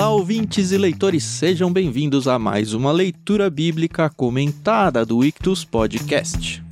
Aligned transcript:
Olá, 0.00 0.12
ouvintes 0.12 0.72
e 0.72 0.78
leitores, 0.78 1.22
sejam 1.22 1.70
bem-vindos 1.70 2.26
a 2.26 2.38
mais 2.38 2.72
uma 2.72 2.90
leitura 2.90 3.50
bíblica 3.50 4.08
comentada 4.08 5.04
do 5.04 5.22
Ictus 5.22 5.62
Podcast. 5.62 6.64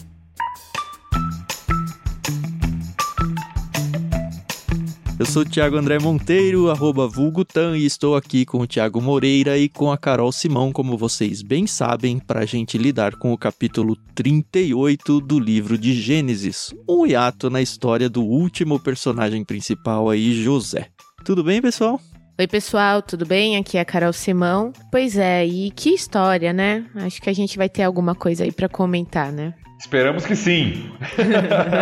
Eu 5.19 5.27
sou 5.27 5.43
o 5.43 5.45
Thiago 5.45 5.77
André 5.77 5.99
Monteiro, 5.99 6.71
arroba 6.71 7.07
Vulgutan, 7.07 7.77
e 7.77 7.85
estou 7.85 8.17
aqui 8.17 8.47
com 8.47 8.61
o 8.61 8.67
Thiago 8.67 8.99
Moreira 8.99 9.59
e 9.59 9.69
com 9.69 9.93
a 9.93 9.99
Carol 9.99 10.33
Simão, 10.33 10.73
como 10.73 10.97
vocês 10.97 11.43
bem 11.43 11.67
sabem, 11.67 12.19
para 12.19 12.41
a 12.41 12.47
gente 12.47 12.79
lidar 12.79 13.15
com 13.17 13.35
o 13.35 13.37
capítulo 13.37 13.95
38 14.15 15.21
do 15.21 15.39
livro 15.39 15.77
de 15.77 15.93
Gênesis, 15.93 16.75
um 16.89 17.07
hiato 17.07 17.51
na 17.51 17.61
história 17.61 18.09
do 18.09 18.23
último 18.23 18.81
personagem 18.81 19.45
principal 19.45 20.09
aí, 20.09 20.33
José. 20.43 20.89
Tudo 21.27 21.45
bem, 21.45 21.61
pessoal? 21.61 22.01
Oi, 22.41 22.47
pessoal, 22.47 23.03
tudo 23.03 23.27
bem? 23.27 23.57
Aqui 23.57 23.79
é 23.79 23.81
a 23.81 23.85
Carol 23.85 24.13
Simão. 24.13 24.73
Pois 24.93 25.19
é, 25.19 25.45
e 25.45 25.73
que 25.73 25.91
história, 25.91 26.53
né? 26.53 26.87
Acho 26.95 27.21
que 27.21 27.29
a 27.29 27.33
gente 27.33 27.59
vai 27.59 27.69
ter 27.69 27.83
alguma 27.83 28.15
coisa 28.15 28.45
aí 28.45 28.53
para 28.53 28.69
comentar, 28.69 29.33
né? 29.33 29.55
Esperamos 29.81 30.25
que 30.25 30.37
sim. 30.37 30.89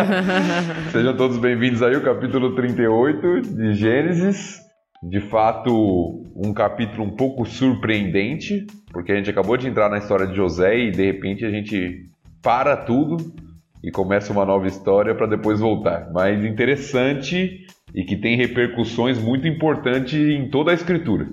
Sejam 0.91 1.15
todos 1.15 1.37
bem-vindos 1.37 1.83
aí 1.83 1.93
ao 1.93 2.01
capítulo 2.01 2.55
38 2.55 3.41
de 3.41 3.75
Gênesis. 3.75 4.59
De 5.03 5.21
fato, 5.21 6.23
um 6.35 6.51
capítulo 6.55 7.03
um 7.03 7.15
pouco 7.15 7.45
surpreendente, 7.45 8.65
porque 8.91 9.11
a 9.11 9.15
gente 9.15 9.29
acabou 9.29 9.57
de 9.57 9.67
entrar 9.67 9.89
na 9.91 9.99
história 9.99 10.25
de 10.25 10.35
José 10.35 10.75
e 10.75 10.89
de 10.89 11.05
repente 11.05 11.45
a 11.45 11.51
gente 11.51 12.09
para 12.41 12.75
tudo 12.75 13.17
e 13.83 13.91
começa 13.91 14.33
uma 14.33 14.43
nova 14.43 14.65
história 14.65 15.13
para 15.13 15.27
depois 15.27 15.59
voltar. 15.59 16.09
Mas 16.11 16.43
interessante 16.43 17.67
e 17.93 18.03
que 18.03 18.15
tem 18.15 18.37
repercussões 18.37 19.17
muito 19.17 19.47
importantes 19.47 20.13
em 20.13 20.49
toda 20.49 20.71
a 20.71 20.73
escritura. 20.73 21.27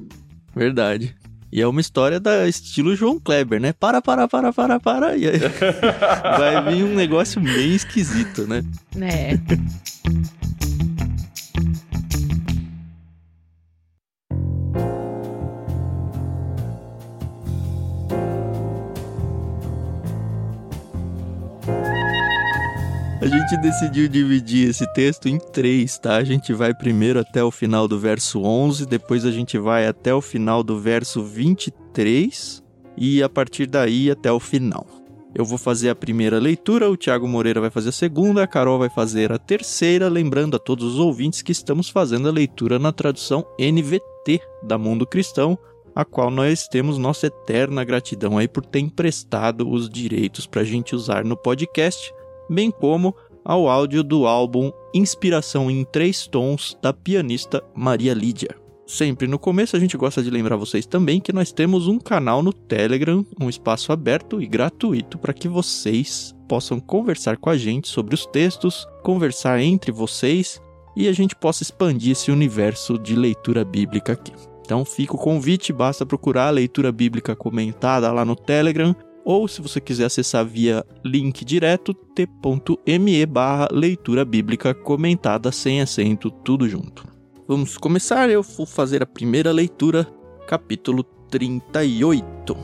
Verdade. 0.55 1.15
E 1.53 1.61
é 1.61 1.67
uma 1.67 1.81
história 1.81 2.19
da 2.19 2.49
estilo 2.49 2.97
João 2.97 3.21
Kleber, 3.21 3.61
né? 3.61 3.73
Para, 3.73 4.03
para, 4.03 4.27
para, 4.27 4.53
para, 4.53 4.81
para. 4.81 5.17
E 5.17 5.29
aí 5.29 5.39
vai 6.37 6.75
vir 6.75 6.85
um 6.85 6.95
negócio 6.95 7.41
meio 7.41 7.75
esquisito, 7.75 8.45
né? 8.47 8.65
É. 9.01 9.39
A 23.25 23.27
gente 23.27 23.57
decidiu 23.57 24.07
dividir 24.07 24.69
esse 24.69 24.87
texto 24.93 25.31
em 25.31 25.39
três, 25.39 25.97
tá? 25.97 26.17
A 26.17 26.25
gente 26.25 26.53
vai 26.53 26.75
primeiro 26.75 27.19
até 27.19 27.43
o 27.43 27.51
final 27.51 27.89
do 27.89 27.99
verso 27.99 28.43
11, 28.43 28.85
depois 28.85 29.25
a 29.25 29.31
gente 29.31 29.57
vai 29.57 29.87
até 29.87 30.15
o 30.15 30.21
final 30.21 30.63
do 30.63 30.79
verso 30.79 31.25
23 31.25 32.63
e 32.99 33.23
a 33.23 33.29
partir 33.31 33.65
daí 33.65 34.11
até 34.11 34.31
o 34.31 34.39
final. 34.39 34.87
Eu 35.35 35.43
vou 35.43 35.57
fazer 35.57 35.89
a 35.89 35.95
primeira 35.95 36.39
leitura, 36.39 36.91
o 36.91 36.99
Tiago 36.99 37.27
Moreira 37.27 37.63
vai 37.63 37.71
fazer 37.71 37.89
a 37.89 37.93
segunda, 37.93 38.43
a 38.43 38.47
Carol 38.47 38.79
vai 38.79 38.91
fazer 38.91 39.33
a 39.33 39.39
terceira, 39.39 40.11
lembrando 40.11 40.57
a 40.57 40.61
todos 40.61 40.93
os 40.93 40.99
ouvintes 40.99 41.41
que 41.41 41.51
estamos 41.51 41.89
fazendo 41.89 42.29
a 42.29 42.31
leitura 42.33 42.79
na 42.79 42.93
tradução 42.93 43.43
NVT 43.59 44.43
da 44.63 44.77
Mundo 44.77 45.07
Cristão, 45.07 45.59
a 45.97 46.05
qual 46.05 46.31
nós 46.31 46.69
temos 46.69 46.99
nossa 46.99 47.29
eterna 47.29 47.85
gratidão 47.85 48.37
aí 48.37 48.47
por 48.47 48.67
ter 48.67 48.81
emprestado 48.81 49.67
os 49.67 49.89
direitos 49.89 50.47
para 50.47 50.61
a 50.61 50.65
gente 50.65 50.95
usar 50.95 51.25
no 51.25 51.39
podcast 51.39 52.13
bem 52.49 52.71
como 52.71 53.15
ao 53.45 53.69
áudio 53.69 54.03
do 54.03 54.27
álbum 54.27 54.73
Inspiração 54.95 55.71
em 55.71 55.85
Três 55.85 56.27
Tons 56.27 56.77
da 56.81 56.93
pianista 56.93 57.63
Maria 57.75 58.15
Lídia. 58.15 58.57
Sempre 58.87 59.27
no 59.27 59.39
começo 59.39 59.77
a 59.77 59.81
gente 59.81 59.97
gosta 59.97 60.23
de 60.23 60.31
lembrar 60.31 60.57
vocês 60.57 60.85
também 60.85 61.21
que 61.21 61.33
nós 61.33 61.51
temos 61.53 61.89
um 61.89 61.99
canal 61.99 62.43
no 62.43 62.53
Telegram, 62.53 63.25
um 63.41 63.49
espaço 63.49 63.93
aberto 63.93 64.43
e 64.43 64.47
gratuito 64.47 65.19
para 65.19 65.33
que 65.33 65.49
vocês 65.49 66.35
possam 66.47 66.79
conversar 66.79 67.39
com 67.39 67.49
a 67.49 67.57
gente 67.57 67.89
sobre 67.89 68.15
os 68.15 68.27
textos, 68.27 68.87
conversar 69.03 69.61
entre 69.61 69.91
vocês 69.91 70.61
e 70.95 71.09
a 71.09 71.13
gente 71.13 71.35
possa 71.35 71.63
expandir 71.63 72.13
esse 72.13 72.31
universo 72.31 72.99
de 72.99 73.17
leitura 73.17 73.65
bíblica 73.65 74.13
aqui. 74.13 74.33
Então 74.61 74.85
fica 74.85 75.15
o 75.15 75.19
convite, 75.19 75.73
basta 75.73 76.07
procurar 76.07 76.49
a 76.49 76.51
leitura 76.51 76.93
bíblica 76.93 77.35
comentada 77.35 78.11
lá 78.13 78.25
no 78.25 78.37
Telegram 78.37 78.95
ou 79.25 79.49
se 79.49 79.63
você 79.63 79.81
quiser 79.81 80.05
acessar 80.05 80.45
via 80.45 80.85
link 81.03 81.45
direto, 81.45 81.95
t.me 81.95 83.27
barra 83.27 83.69
leitura 83.73 84.25
bíblica 84.25 84.75
comentada 84.75 85.51
sem 85.51 85.81
acento, 85.81 86.31
tudo 86.31 86.69
junto. 86.69 87.07
Vamos 87.49 87.79
começar, 87.79 88.29
eu 88.29 88.43
vou 88.43 88.67
fazer 88.67 89.03
a 89.03 89.07
primeira 89.07 89.51
leitura, 89.51 90.07
capítulo 90.47 91.03
38. 91.31 92.57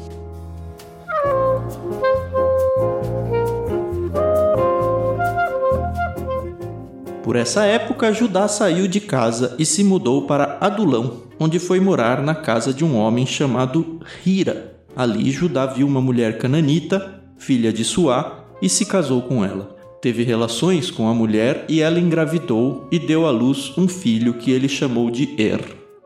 Por 7.22 7.36
essa 7.36 7.64
época, 7.64 8.12
Judá 8.12 8.48
saiu 8.48 8.88
de 8.88 9.00
casa 9.00 9.54
e 9.58 9.64
se 9.64 9.84
mudou 9.84 10.26
para 10.26 10.58
Adulão, 10.60 11.22
onde 11.38 11.58
foi 11.58 11.78
morar 11.78 12.20
na 12.22 12.34
casa 12.34 12.74
de 12.74 12.84
um 12.84 12.96
homem 12.96 13.24
chamado 13.24 14.00
Hira 14.26 14.69
Ali 14.94 15.30
Judá 15.30 15.66
viu 15.66 15.86
uma 15.86 16.00
mulher 16.00 16.38
cananita, 16.38 17.22
filha 17.38 17.72
de 17.72 17.84
Suá, 17.84 18.44
e 18.60 18.68
se 18.68 18.84
casou 18.84 19.22
com 19.22 19.44
ela. 19.44 19.76
Teve 20.02 20.22
relações 20.22 20.90
com 20.90 21.08
a 21.08 21.14
mulher 21.14 21.64
e 21.68 21.80
ela 21.80 22.00
engravidou 22.00 22.88
e 22.90 22.98
deu 22.98 23.26
à 23.26 23.30
luz 23.30 23.72
um 23.76 23.86
filho 23.86 24.34
que 24.34 24.50
ele 24.50 24.68
chamou 24.68 25.10
de 25.10 25.34
Er. 25.38 25.60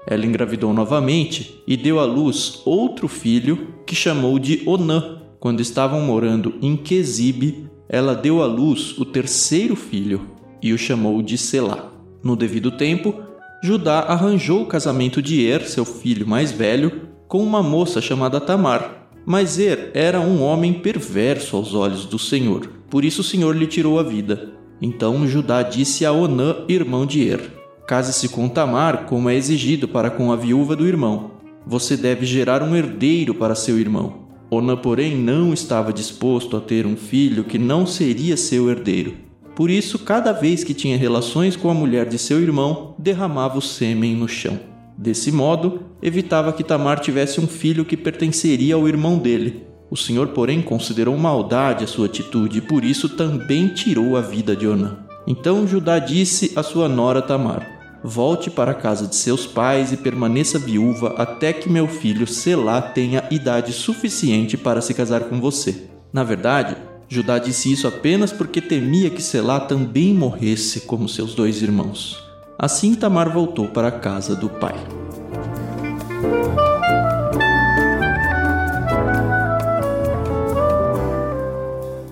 Ela 0.07 0.27
engravidou 0.27 0.73
novamente 0.73 1.63
e 1.67 1.77
deu 1.77 1.99
à 1.99 2.05
luz 2.05 2.61
outro 2.65 3.09
filho 3.09 3.75
que 3.87 3.95
chamou 3.95 4.39
de 4.39 4.63
Onã. 4.67 5.21
Quando 5.41 5.61
estavam 5.61 6.01
morando 6.01 6.55
em 6.61 6.77
Quezibe, 6.77 7.69
ela 7.89 8.15
deu 8.15 8.43
à 8.43 8.47
luz 8.47 8.99
o 8.99 9.05
terceiro 9.05 9.77
filho 9.77 10.29
e 10.63 10.73
o 10.73 10.79
chamou 10.79 11.23
de 11.23 11.39
Selá. 11.39 11.93
No 12.23 12.35
devido 12.35 12.71
tempo, 12.71 13.15
Judá 13.63 14.01
arranjou 14.01 14.63
o 14.63 14.67
casamento 14.67 15.23
de 15.23 15.43
Er, 15.47 15.67
seu 15.69 15.85
filho 15.85 16.27
mais 16.27 16.51
velho, 16.51 17.09
com 17.35 17.43
uma 17.43 17.65
moça 17.65 18.01
chamada 18.01 18.41
Tamar. 18.41 19.09
Mas 19.27 19.59
Er 19.59 19.91
era 19.93 20.21
um 20.21 20.41
homem 20.41 20.73
perverso 20.73 21.57
aos 21.57 21.75
olhos 21.75 22.07
do 22.07 22.17
Senhor, 22.17 22.71
por 22.89 23.05
isso 23.05 23.23
o 23.23 23.25
Senhor 23.25 23.57
lhe 23.57 23.67
tirou 23.67 23.99
a 23.99 24.05
vida. 24.05 24.53
Então 24.81 25.27
Judá 25.27 25.61
disse 25.61 26.07
a 26.07 26.13
Onã, 26.13 26.59
irmão 26.69 27.05
de 27.05 27.29
Er: 27.29 27.41
Case-se 27.89 28.29
com 28.29 28.49
Tamar, 28.49 29.07
como 29.07 29.29
é 29.29 29.35
exigido 29.35 29.89
para 29.89 30.11
com 30.11 30.31
a 30.31 30.37
viúva 30.37 30.77
do 30.77 30.87
irmão. 30.87 31.33
Você 31.67 31.97
deve 31.97 32.25
gerar 32.25 32.63
um 32.63 32.77
herdeiro 32.77 33.35
para 33.35 33.57
seu 33.57 33.81
irmão. 33.81 34.29
Onã, 34.49 34.77
porém, 34.77 35.17
não 35.17 35.53
estava 35.53 35.93
disposto 35.93 36.57
a 36.57 36.61
ter 36.61 36.87
um 36.87 36.97
filho 36.97 37.43
que 37.43 37.59
não 37.59 37.85
seria 37.85 38.37
seu 38.37 38.71
herdeiro. 38.71 39.13
Por 39.57 39.71
isso, 39.71 39.99
cada 39.99 40.31
vez 40.31 40.63
que 40.63 40.73
tinha 40.73 40.97
relações 40.97 41.57
com 41.57 41.69
a 41.69 41.75
mulher 41.75 42.09
de 42.09 42.17
seu 42.17 42.41
irmão, 42.41 42.95
derramava 42.97 43.59
o 43.59 43.61
sêmen 43.61 44.15
no 44.15 44.29
chão. 44.29 44.74
Desse 44.97 45.33
modo, 45.33 45.81
evitava 46.01 46.53
que 46.53 46.63
Tamar 46.63 47.01
tivesse 47.01 47.41
um 47.41 47.47
filho 47.47 47.85
que 47.85 47.97
pertenceria 47.97 48.75
ao 48.77 48.89
irmão 48.89 49.19
dele. 49.19 49.67
O 49.91 49.97
Senhor, 49.97 50.29
porém, 50.29 50.63
considerou 50.63 51.17
maldade 51.17 51.85
a 51.85 51.87
sua 51.87 52.07
atitude 52.07 52.59
e 52.59 52.63
por 52.63 52.85
isso 52.85 53.09
também 53.09 53.69
tirou 53.69 54.17
a 54.17 54.21
vida 54.21 54.57
de 54.57 54.67
Onã. 54.67 54.99
Então 55.27 55.67
Judá 55.67 55.99
disse 55.99 56.53
à 56.57 56.63
sua 56.63 56.89
nora 56.89 57.23
Tamar: 57.23 58.01
Volte 58.03 58.51
para 58.51 58.73
a 58.73 58.75
casa 58.75 59.07
de 59.07 59.17
seus 59.17 59.47
pais 59.47 59.93
e 59.93 59.97
permaneça 59.97 60.59
viúva 60.59 61.15
até 61.17 61.53
que 61.53 61.69
meu 61.69 61.89
filho 61.89 62.27
Selá 62.27 62.81
tenha 62.81 63.27
idade 63.31 63.73
suficiente 63.73 64.57
para 64.57 64.81
se 64.81 64.95
casar 64.95 65.25
com 65.25 65.41
você. 65.41 65.89
Na 66.13 66.23
verdade, 66.23 66.77
Judá 67.09 67.39
disse 67.39 67.73
isso 67.73 67.87
apenas 67.87 68.33
porque 68.33 68.61
temia 68.61 69.11
que 69.11 69.23
Selá 69.23 69.61
também 69.61 70.13
morresse 70.15 70.83
como 70.83 71.09
seus 71.09 71.35
dois 71.35 71.63
irmãos. 71.63 72.24
Assim 72.59 72.95
Tamar 72.95 73.33
voltou 73.33 73.69
para 73.69 73.89
a 73.89 73.93
casa 73.93 74.37
do 74.37 74.49
pai. 74.49 74.75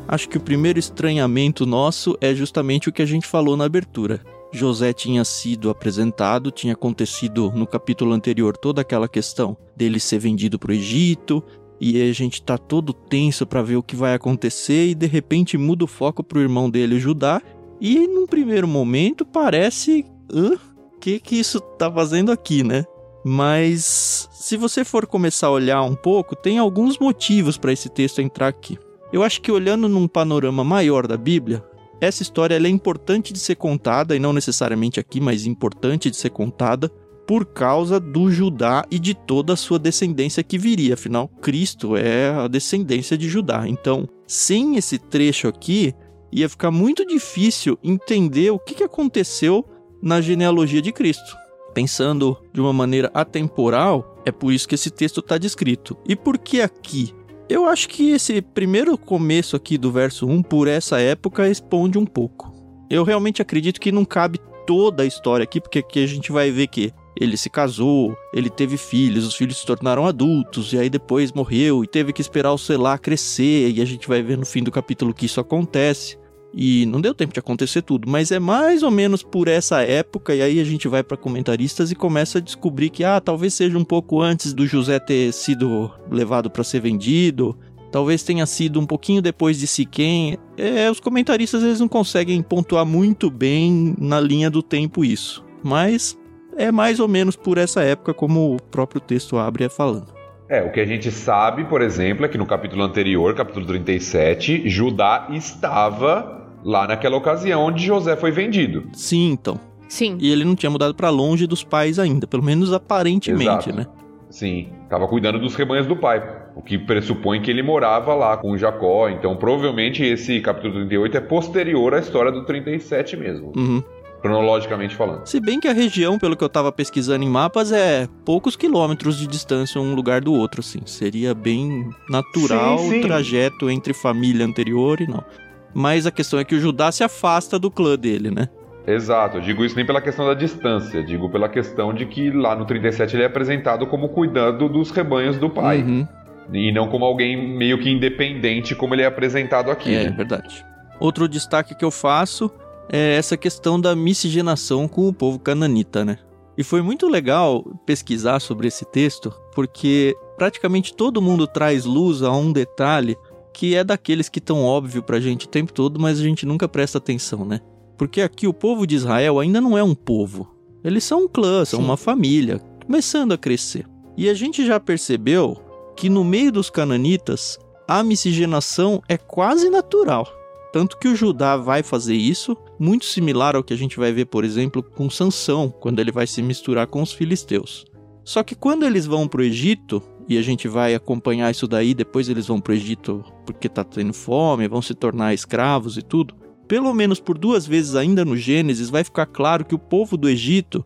Acho 0.08 0.28
que 0.28 0.36
o 0.36 0.40
primeiro 0.40 0.78
estranhamento 0.78 1.64
nosso 1.64 2.18
é 2.20 2.34
justamente 2.34 2.88
o 2.88 2.92
que 2.92 3.00
a 3.00 3.06
gente 3.06 3.26
falou 3.26 3.56
na 3.56 3.64
abertura. 3.64 4.20
José 4.52 4.92
tinha 4.92 5.24
sido 5.24 5.70
apresentado, 5.70 6.50
tinha 6.50 6.74
acontecido 6.74 7.50
no 7.54 7.66
capítulo 7.66 8.12
anterior 8.12 8.54
toda 8.54 8.82
aquela 8.82 9.08
questão 9.08 9.56
dele 9.74 9.98
ser 9.98 10.18
vendido 10.18 10.58
para 10.58 10.72
o 10.72 10.74
Egito, 10.74 11.42
e 11.80 12.02
a 12.02 12.12
gente 12.12 12.42
tá 12.42 12.58
todo 12.58 12.92
tenso 12.92 13.46
para 13.46 13.62
ver 13.62 13.76
o 13.76 13.82
que 13.82 13.96
vai 13.96 14.12
acontecer 14.12 14.88
e 14.88 14.94
de 14.94 15.06
repente 15.06 15.56
muda 15.56 15.84
o 15.84 15.88
foco 15.88 16.22
para 16.22 16.38
o 16.38 16.42
irmão 16.42 16.68
dele, 16.68 17.00
Judá, 17.00 17.40
e 17.80 18.06
num 18.06 18.26
primeiro 18.26 18.68
momento 18.68 19.24
parece 19.24 20.04
o 20.30 20.58
que 21.00 21.18
que 21.18 21.36
isso 21.36 21.60
tá 21.60 21.90
fazendo 21.90 22.30
aqui, 22.30 22.62
né? 22.62 22.84
Mas 23.24 24.28
se 24.32 24.56
você 24.56 24.84
for 24.84 25.06
começar 25.06 25.46
a 25.46 25.52
olhar 25.52 25.82
um 25.82 25.94
pouco, 25.94 26.34
tem 26.34 26.58
alguns 26.58 26.98
motivos 26.98 27.56
para 27.56 27.72
esse 27.72 27.88
texto 27.88 28.20
entrar 28.20 28.48
aqui. 28.48 28.78
Eu 29.12 29.22
acho 29.22 29.40
que 29.40 29.52
olhando 29.52 29.88
num 29.88 30.08
panorama 30.08 30.64
maior 30.64 31.06
da 31.06 31.16
Bíblia, 31.16 31.64
essa 32.00 32.22
história 32.22 32.56
é 32.56 32.68
importante 32.68 33.32
de 33.32 33.38
ser 33.38 33.54
contada, 33.54 34.16
e 34.16 34.18
não 34.18 34.32
necessariamente 34.32 34.98
aqui, 34.98 35.20
mas 35.20 35.46
importante 35.46 36.10
de 36.10 36.16
ser 36.16 36.30
contada, 36.30 36.90
por 37.26 37.46
causa 37.46 38.00
do 38.00 38.30
Judá 38.30 38.84
e 38.90 38.98
de 38.98 39.14
toda 39.14 39.52
a 39.52 39.56
sua 39.56 39.78
descendência 39.78 40.42
que 40.42 40.58
viria. 40.58 40.94
Afinal, 40.94 41.28
Cristo 41.40 41.96
é 41.96 42.30
a 42.30 42.48
descendência 42.48 43.16
de 43.16 43.28
Judá. 43.28 43.68
Então, 43.68 44.08
sem 44.26 44.76
esse 44.76 44.98
trecho 44.98 45.46
aqui, 45.46 45.94
ia 46.32 46.48
ficar 46.48 46.70
muito 46.70 47.06
difícil 47.06 47.78
entender 47.84 48.50
o 48.50 48.58
que 48.58 48.82
aconteceu 48.82 49.64
na 50.02 50.20
genealogia 50.20 50.82
de 50.82 50.92
Cristo. 50.92 51.36
Pensando 51.72 52.36
de 52.52 52.60
uma 52.60 52.72
maneira 52.72 53.10
atemporal, 53.14 54.20
é 54.26 54.32
por 54.32 54.52
isso 54.52 54.68
que 54.68 54.74
esse 54.74 54.90
texto 54.90 55.20
está 55.20 55.38
descrito. 55.38 55.96
E 56.06 56.16
por 56.16 56.36
que 56.36 56.60
aqui? 56.60 57.14
Eu 57.48 57.66
acho 57.66 57.88
que 57.88 58.10
esse 58.10 58.42
primeiro 58.42 58.98
começo 58.98 59.56
aqui 59.56 59.78
do 59.78 59.92
verso 59.92 60.26
1, 60.26 60.42
por 60.42 60.68
essa 60.68 61.00
época, 61.00 61.44
responde 61.44 61.98
um 61.98 62.04
pouco. 62.04 62.52
Eu 62.90 63.04
realmente 63.04 63.40
acredito 63.40 63.80
que 63.80 63.92
não 63.92 64.04
cabe 64.04 64.38
toda 64.66 65.02
a 65.02 65.06
história 65.06 65.44
aqui, 65.44 65.60
porque 65.60 65.78
aqui 65.78 66.02
a 66.02 66.06
gente 66.06 66.30
vai 66.30 66.50
ver 66.50 66.66
que 66.66 66.92
ele 67.18 67.36
se 67.36 67.50
casou, 67.50 68.16
ele 68.32 68.48
teve 68.48 68.76
filhos, 68.76 69.26
os 69.26 69.34
filhos 69.34 69.58
se 69.58 69.66
tornaram 69.66 70.06
adultos, 70.06 70.72
e 70.72 70.78
aí 70.78 70.88
depois 70.88 71.32
morreu 71.32 71.84
e 71.84 71.86
teve 71.86 72.12
que 72.12 72.20
esperar 72.20 72.52
o 72.52 72.58
selar 72.58 73.00
crescer, 73.00 73.70
e 73.70 73.80
a 73.80 73.84
gente 73.84 74.08
vai 74.08 74.22
ver 74.22 74.38
no 74.38 74.46
fim 74.46 74.62
do 74.62 74.70
capítulo 74.70 75.14
que 75.14 75.26
isso 75.26 75.40
acontece. 75.40 76.18
E 76.54 76.84
não 76.86 77.00
deu 77.00 77.14
tempo 77.14 77.32
de 77.32 77.40
acontecer 77.40 77.82
tudo, 77.82 78.08
mas 78.08 78.30
é 78.30 78.38
mais 78.38 78.82
ou 78.82 78.90
menos 78.90 79.22
por 79.22 79.48
essa 79.48 79.80
época, 79.82 80.34
e 80.34 80.42
aí 80.42 80.60
a 80.60 80.64
gente 80.64 80.86
vai 80.86 81.02
para 81.02 81.16
comentaristas 81.16 81.90
e 81.90 81.94
começa 81.94 82.38
a 82.38 82.40
descobrir 82.40 82.90
que, 82.90 83.04
ah, 83.04 83.20
talvez 83.20 83.54
seja 83.54 83.78
um 83.78 83.84
pouco 83.84 84.20
antes 84.20 84.52
do 84.52 84.66
José 84.66 84.98
ter 84.98 85.32
sido 85.32 85.90
levado 86.10 86.50
para 86.50 86.62
ser 86.62 86.80
vendido, 86.80 87.56
talvez 87.90 88.22
tenha 88.22 88.44
sido 88.44 88.78
um 88.78 88.86
pouquinho 88.86 89.22
depois 89.22 89.58
de 89.58 89.66
Siquém. 89.66 90.36
É, 90.58 90.90
os 90.90 91.00
comentaristas 91.00 91.62
eles 91.62 91.80
não 91.80 91.88
conseguem 91.88 92.42
pontuar 92.42 92.84
muito 92.84 93.30
bem 93.30 93.94
na 93.98 94.20
linha 94.20 94.50
do 94.50 94.62
tempo 94.62 95.04
isso, 95.04 95.42
mas 95.62 96.18
é 96.56 96.70
mais 96.70 97.00
ou 97.00 97.08
menos 97.08 97.34
por 97.34 97.56
essa 97.56 97.82
época, 97.82 98.12
como 98.12 98.56
o 98.56 98.62
próprio 98.62 99.00
texto 99.00 99.38
abre 99.38 99.68
falando. 99.70 100.12
É, 100.48 100.62
o 100.62 100.70
que 100.70 100.80
a 100.80 100.84
gente 100.84 101.10
sabe, 101.10 101.64
por 101.64 101.80
exemplo, 101.80 102.26
é 102.26 102.28
que 102.28 102.36
no 102.36 102.44
capítulo 102.44 102.82
anterior, 102.82 103.34
capítulo 103.34 103.64
37, 103.64 104.68
Judá 104.68 105.28
estava 105.30 106.41
lá 106.64 106.86
naquela 106.86 107.16
ocasião 107.16 107.62
onde 107.64 107.84
José 107.84 108.16
foi 108.16 108.30
vendido. 108.30 108.84
Sim, 108.92 109.30
então. 109.32 109.58
Sim. 109.88 110.16
E 110.18 110.30
ele 110.32 110.44
não 110.44 110.54
tinha 110.54 110.70
mudado 110.70 110.94
para 110.94 111.10
longe 111.10 111.46
dos 111.46 111.62
pais 111.62 111.98
ainda, 111.98 112.26
pelo 112.26 112.42
menos 112.42 112.72
aparentemente, 112.72 113.68
Exato. 113.68 113.74
né? 113.76 113.86
Sim, 114.30 114.68
estava 114.84 115.06
cuidando 115.06 115.38
dos 115.38 115.54
rebanhos 115.54 115.86
do 115.86 115.94
pai, 115.94 116.22
o 116.56 116.62
que 116.62 116.78
pressupõe 116.78 117.42
que 117.42 117.50
ele 117.50 117.62
morava 117.62 118.14
lá 118.14 118.38
com 118.38 118.56
Jacó. 118.56 119.10
Então, 119.10 119.36
provavelmente 119.36 120.02
esse 120.02 120.40
capítulo 120.40 120.72
38 120.74 121.16
é 121.18 121.20
posterior 121.20 121.92
à 121.92 121.98
história 121.98 122.32
do 122.32 122.42
37 122.46 123.14
mesmo. 123.18 123.52
Uhum. 123.54 123.82
Cronologicamente 124.22 124.94
falando. 124.94 125.26
Se 125.26 125.40
bem 125.40 125.58
que 125.60 125.66
a 125.68 125.72
região, 125.72 126.16
pelo 126.18 126.36
que 126.36 126.44
eu 126.44 126.48
tava 126.48 126.70
pesquisando 126.72 127.24
em 127.24 127.28
mapas, 127.28 127.72
é 127.72 128.08
poucos 128.24 128.54
quilômetros 128.56 129.18
de 129.18 129.26
distância 129.26 129.80
um 129.80 129.94
lugar 129.94 130.20
do 130.20 130.32
outro, 130.32 130.60
assim. 130.60 130.78
Seria 130.86 131.34
bem 131.34 131.90
natural 132.08 132.78
Sim, 132.78 132.88
sim. 132.88 132.98
o 133.00 133.02
trajeto 133.02 133.68
entre 133.68 133.92
família 133.92 134.46
anterior 134.46 135.00
e 135.00 135.08
não. 135.08 135.24
Mas 135.74 136.06
a 136.06 136.10
questão 136.10 136.38
é 136.38 136.44
que 136.44 136.54
o 136.54 136.60
Judá 136.60 136.92
se 136.92 137.02
afasta 137.02 137.58
do 137.58 137.70
clã 137.70 137.96
dele, 137.96 138.30
né? 138.30 138.48
Exato, 138.86 139.36
eu 139.36 139.40
digo 139.40 139.64
isso 139.64 139.76
nem 139.76 139.86
pela 139.86 140.00
questão 140.00 140.26
da 140.26 140.34
distância, 140.34 141.02
digo 141.04 141.30
pela 141.30 141.48
questão 141.48 141.94
de 141.94 142.04
que 142.04 142.30
lá 142.30 142.56
no 142.56 142.64
37 142.64 143.14
ele 143.14 143.22
é 143.22 143.26
apresentado 143.26 143.86
como 143.86 144.08
cuidando 144.08 144.68
dos 144.68 144.90
rebanhos 144.90 145.36
do 145.36 145.48
pai. 145.48 145.82
Uhum. 145.82 146.06
E 146.52 146.72
não 146.72 146.88
como 146.88 147.04
alguém 147.04 147.56
meio 147.56 147.78
que 147.78 147.88
independente, 147.88 148.74
como 148.74 148.94
ele 148.94 149.02
é 149.02 149.06
apresentado 149.06 149.70
aqui. 149.70 149.94
É, 149.94 150.04
né? 150.04 150.10
verdade. 150.10 150.64
Outro 150.98 151.28
destaque 151.28 151.74
que 151.74 151.84
eu 151.84 151.90
faço 151.90 152.50
é 152.90 153.16
essa 153.16 153.36
questão 153.36 153.80
da 153.80 153.94
miscigenação 153.94 154.88
com 154.88 155.08
o 155.08 155.12
povo 155.12 155.38
cananita, 155.38 156.04
né? 156.04 156.18
E 156.58 156.62
foi 156.62 156.82
muito 156.82 157.08
legal 157.08 157.64
pesquisar 157.86 158.40
sobre 158.40 158.68
esse 158.68 158.84
texto, 158.84 159.32
porque 159.54 160.14
praticamente 160.36 160.94
todo 160.94 161.22
mundo 161.22 161.46
traz 161.46 161.84
luz 161.84 162.22
a 162.22 162.30
um 162.32 162.52
detalhe 162.52 163.16
que 163.52 163.74
é 163.74 163.84
daqueles 163.84 164.28
que 164.28 164.40
tão 164.40 164.64
óbvio 164.64 165.02
pra 165.02 165.20
gente 165.20 165.46
o 165.46 165.48
tempo 165.48 165.72
todo, 165.72 166.00
mas 166.00 166.18
a 166.18 166.22
gente 166.22 166.46
nunca 166.46 166.68
presta 166.68 166.98
atenção, 166.98 167.44
né? 167.44 167.60
Porque 167.96 168.20
aqui 168.20 168.46
o 168.46 168.54
povo 168.54 168.86
de 168.86 168.96
Israel 168.96 169.38
ainda 169.38 169.60
não 169.60 169.76
é 169.76 169.82
um 169.82 169.94
povo. 169.94 170.54
Eles 170.82 171.04
são 171.04 171.24
um 171.24 171.28
clã, 171.28 171.64
são 171.64 171.78
Sim. 171.78 171.84
uma 171.84 171.96
família, 171.96 172.58
começando 172.84 173.32
a 173.32 173.38
crescer. 173.38 173.86
E 174.16 174.28
a 174.28 174.34
gente 174.34 174.66
já 174.66 174.80
percebeu 174.80 175.56
que 175.96 176.08
no 176.08 176.24
meio 176.24 176.50
dos 176.50 176.68
cananitas, 176.68 177.58
a 177.86 178.02
miscigenação 178.02 179.02
é 179.08 179.16
quase 179.16 179.70
natural. 179.70 180.26
Tanto 180.72 180.96
que 180.98 181.06
o 181.06 181.14
Judá 181.14 181.56
vai 181.56 181.82
fazer 181.82 182.14
isso, 182.14 182.56
muito 182.78 183.04
similar 183.04 183.54
ao 183.54 183.62
que 183.62 183.74
a 183.74 183.76
gente 183.76 183.98
vai 183.98 184.10
ver, 184.10 184.24
por 184.24 184.42
exemplo, 184.42 184.82
com 184.82 185.10
Sansão, 185.10 185.68
quando 185.68 186.00
ele 186.00 186.10
vai 186.10 186.26
se 186.26 186.42
misturar 186.42 186.86
com 186.86 187.02
os 187.02 187.12
filisteus. 187.12 187.84
Só 188.24 188.42
que 188.42 188.54
quando 188.54 188.84
eles 188.84 189.04
vão 189.04 189.28
pro 189.28 189.42
Egito, 189.42 190.02
e 190.28 190.38
a 190.38 190.42
gente 190.42 190.68
vai 190.68 190.94
acompanhar 190.94 191.50
isso 191.50 191.66
daí, 191.66 191.94
depois 191.94 192.28
eles 192.28 192.46
vão 192.46 192.60
pro 192.60 192.74
Egito 192.74 193.24
porque 193.44 193.68
tá 193.68 193.84
tendo 193.84 194.12
fome, 194.12 194.68
vão 194.68 194.80
se 194.80 194.94
tornar 194.94 195.34
escravos 195.34 195.96
e 195.96 196.02
tudo. 196.02 196.34
Pelo 196.68 196.92
menos 196.94 197.20
por 197.20 197.36
duas 197.36 197.66
vezes 197.66 197.94
ainda 197.94 198.24
no 198.24 198.36
Gênesis 198.36 198.88
vai 198.88 199.04
ficar 199.04 199.26
claro 199.26 199.64
que 199.64 199.74
o 199.74 199.78
povo 199.78 200.16
do 200.16 200.28
Egito, 200.28 200.84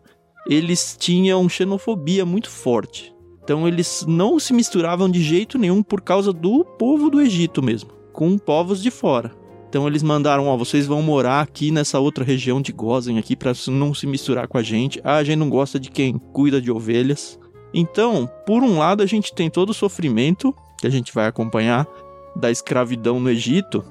eles 0.49 0.97
tinham 0.99 1.47
xenofobia 1.47 2.25
muito 2.25 2.49
forte. 2.49 3.13
Então 3.43 3.67
eles 3.67 4.03
não 4.07 4.39
se 4.39 4.53
misturavam 4.53 5.09
de 5.09 5.21
jeito 5.21 5.57
nenhum 5.57 5.81
por 5.81 6.01
causa 6.01 6.33
do 6.33 6.65
povo 6.65 7.09
do 7.09 7.21
Egito 7.21 7.63
mesmo, 7.63 7.91
com 8.11 8.37
povos 8.37 8.83
de 8.83 8.91
fora. 8.91 9.31
Então 9.69 9.87
eles 9.87 10.03
mandaram, 10.03 10.47
ó, 10.47 10.57
vocês 10.57 10.87
vão 10.87 11.01
morar 11.01 11.41
aqui 11.41 11.71
nessa 11.71 11.99
outra 11.99 12.23
região 12.23 12.61
de 12.61 12.71
Gozen 12.71 13.19
aqui 13.19 13.35
para 13.35 13.53
não 13.67 13.93
se 13.93 14.07
misturar 14.07 14.47
com 14.47 14.57
a 14.57 14.63
gente. 14.63 14.99
Ah, 15.03 15.17
a 15.17 15.23
gente 15.23 15.37
não 15.37 15.49
gosta 15.49 15.79
de 15.79 15.89
quem 15.89 16.17
cuida 16.17 16.61
de 16.61 16.71
ovelhas. 16.71 17.39
Então, 17.79 18.27
por 18.43 18.63
um 18.63 18.79
lado, 18.79 19.03
a 19.03 19.05
gente 19.05 19.31
tem 19.31 19.51
todo 19.51 19.69
o 19.69 19.73
sofrimento 19.73 20.51
que 20.79 20.87
a 20.87 20.89
gente 20.89 21.13
vai 21.13 21.27
acompanhar 21.27 21.87
da 22.35 22.49
escravidão 22.49 23.19
no 23.19 23.29
Egito. 23.29 23.85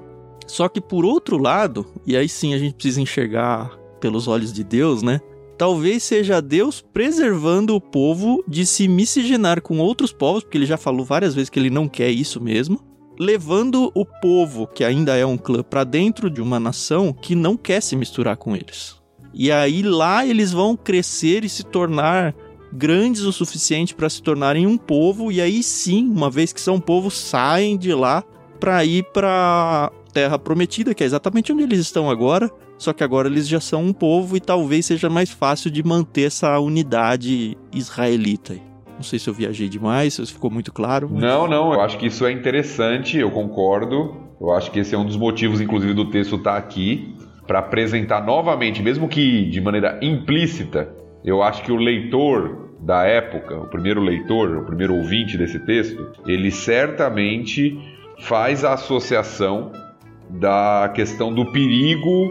Só 0.44 0.68
que 0.68 0.80
por 0.80 1.04
outro 1.04 1.38
lado, 1.38 1.86
e 2.04 2.16
aí 2.16 2.28
sim 2.28 2.52
a 2.52 2.58
gente 2.58 2.74
precisa 2.74 3.00
enxergar 3.00 3.70
pelos 4.00 4.26
olhos 4.26 4.52
de 4.52 4.64
Deus, 4.64 5.02
né? 5.02 5.20
Talvez 5.56 6.02
seja 6.02 6.42
Deus 6.42 6.80
preservando 6.80 7.76
o 7.76 7.80
povo 7.80 8.42
de 8.48 8.66
se 8.66 8.88
miscigenar 8.88 9.62
com 9.62 9.78
outros 9.78 10.12
povos, 10.12 10.42
porque 10.42 10.58
ele 10.58 10.66
já 10.66 10.76
falou 10.76 11.04
várias 11.04 11.32
vezes 11.32 11.48
que 11.48 11.58
ele 11.58 11.70
não 11.70 11.88
quer 11.88 12.10
isso 12.10 12.40
mesmo, 12.40 12.80
levando 13.16 13.92
o 13.94 14.04
povo, 14.04 14.66
que 14.66 14.82
ainda 14.82 15.16
é 15.16 15.24
um 15.24 15.38
clã, 15.38 15.62
para 15.62 15.84
dentro 15.84 16.28
de 16.28 16.42
uma 16.42 16.58
nação 16.58 17.12
que 17.12 17.36
não 17.36 17.56
quer 17.56 17.80
se 17.80 17.94
misturar 17.94 18.36
com 18.36 18.56
eles. 18.56 18.96
E 19.32 19.52
aí 19.52 19.80
lá 19.82 20.26
eles 20.26 20.50
vão 20.50 20.76
crescer 20.76 21.44
e 21.44 21.48
se 21.48 21.62
tornar 21.62 22.34
grandes 22.76 23.22
o 23.22 23.32
suficiente 23.32 23.94
para 23.94 24.08
se 24.08 24.22
tornarem 24.22 24.66
um 24.66 24.76
povo, 24.76 25.32
e 25.32 25.40
aí 25.40 25.62
sim, 25.62 26.08
uma 26.08 26.30
vez 26.30 26.52
que 26.52 26.60
são 26.60 26.78
povo, 26.78 27.10
saem 27.10 27.76
de 27.76 27.92
lá 27.94 28.22
para 28.60 28.84
ir 28.84 29.04
para 29.12 29.90
Terra 30.12 30.38
Prometida, 30.38 30.94
que 30.94 31.02
é 31.02 31.06
exatamente 31.06 31.52
onde 31.52 31.62
eles 31.62 31.78
estão 31.80 32.08
agora. 32.10 32.50
Só 32.78 32.92
que 32.92 33.02
agora 33.02 33.26
eles 33.28 33.48
já 33.48 33.58
são 33.58 33.82
um 33.82 33.92
povo 33.92 34.36
e 34.36 34.40
talvez 34.40 34.84
seja 34.84 35.08
mais 35.08 35.30
fácil 35.30 35.70
de 35.70 35.82
manter 35.82 36.26
essa 36.26 36.58
unidade 36.58 37.56
israelita. 37.72 38.54
Não 38.96 39.02
sei 39.02 39.18
se 39.18 39.28
eu 39.28 39.34
viajei 39.34 39.68
demais, 39.68 40.14
se 40.14 40.26
ficou 40.26 40.50
muito 40.50 40.72
claro. 40.72 41.08
mas- 41.10 41.22
Não, 41.22 41.46
não, 41.48 41.72
eu 41.72 41.80
acho 41.80 41.96
que 41.98 42.06
isso 42.06 42.24
é 42.26 42.32
interessante, 42.32 43.16
eu 43.18 43.30
concordo. 43.30 44.14
Eu 44.38 44.52
acho 44.52 44.70
que 44.70 44.78
esse 44.80 44.94
é 44.94 44.98
um 44.98 45.04
dos 45.06 45.16
motivos, 45.16 45.60
inclusive, 45.60 45.94
do 45.94 46.10
texto 46.10 46.36
estar 46.36 46.56
aqui, 46.56 47.14
para 47.46 47.60
apresentar 47.60 48.24
novamente, 48.24 48.82
mesmo 48.82 49.08
que 49.08 49.48
de 49.48 49.60
maneira 49.60 49.98
implícita, 50.02 50.94
eu 51.24 51.42
acho 51.42 51.62
que 51.62 51.72
o 51.72 51.76
leitor 51.76 52.65
da 52.78 53.04
época, 53.04 53.56
o 53.56 53.66
primeiro 53.66 54.00
leitor, 54.00 54.58
o 54.58 54.64
primeiro 54.64 54.94
ouvinte 54.94 55.36
desse 55.36 55.58
texto, 55.60 56.06
ele 56.26 56.50
certamente 56.50 57.78
faz 58.20 58.64
a 58.64 58.74
associação 58.74 59.72
da 60.28 60.90
questão 60.94 61.32
do 61.32 61.50
perigo 61.52 62.30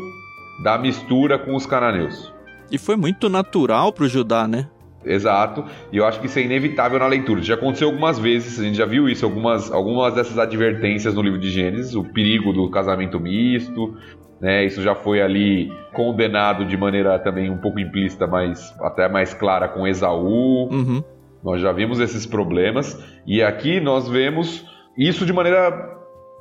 da 0.63 0.77
mistura 0.77 1.37
com 1.37 1.55
os 1.55 1.65
cananeus. 1.65 2.33
E 2.71 2.77
foi 2.77 2.95
muito 2.95 3.29
natural 3.29 3.91
pro 3.91 4.07
Judá, 4.07 4.47
né? 4.47 4.67
Exato, 5.03 5.63
e 5.91 5.97
eu 5.97 6.05
acho 6.05 6.19
que 6.19 6.25
isso 6.25 6.39
é 6.39 6.41
inevitável 6.41 6.97
na 6.97 7.05
leitura. 7.05 7.41
Já 7.43 7.53
aconteceu 7.53 7.87
algumas 7.89 8.17
vezes, 8.17 8.59
a 8.59 8.63
gente 8.63 8.75
já 8.75 8.87
viu 8.87 9.07
isso, 9.07 9.23
algumas, 9.23 9.71
algumas 9.71 10.15
dessas 10.15 10.39
advertências 10.39 11.13
no 11.13 11.21
livro 11.21 11.39
de 11.39 11.51
Gênesis, 11.51 11.93
o 11.93 12.03
perigo 12.03 12.51
do 12.51 12.67
casamento 12.71 13.19
misto, 13.19 13.95
né? 14.39 14.65
Isso 14.65 14.81
já 14.81 14.95
foi 14.95 15.21
ali 15.21 15.71
condenado 15.93 16.65
de 16.65 16.75
maneira 16.77 17.17
também 17.19 17.49
um 17.49 17.57
pouco 17.57 17.79
implícita, 17.79 18.27
mas 18.27 18.73
até 18.81 19.07
mais 19.07 19.33
clara 19.33 19.67
com 19.67 19.87
Esaú. 19.87 20.69
Uhum. 20.71 21.03
Nós 21.43 21.61
já 21.61 21.71
vimos 21.71 21.99
esses 21.99 22.25
problemas, 22.25 22.99
e 23.25 23.43
aqui 23.43 23.79
nós 23.79 24.09
vemos 24.09 24.65
isso 24.97 25.25
de 25.25 25.33
maneira 25.33 25.93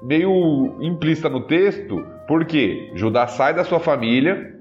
meio 0.03 0.77
implícita 0.81 1.29
no 1.29 1.41
texto, 1.43 2.03
porque 2.27 2.91
Judá 2.95 3.27
sai 3.27 3.55
da 3.55 3.65
sua 3.65 3.81
família, 3.81 4.55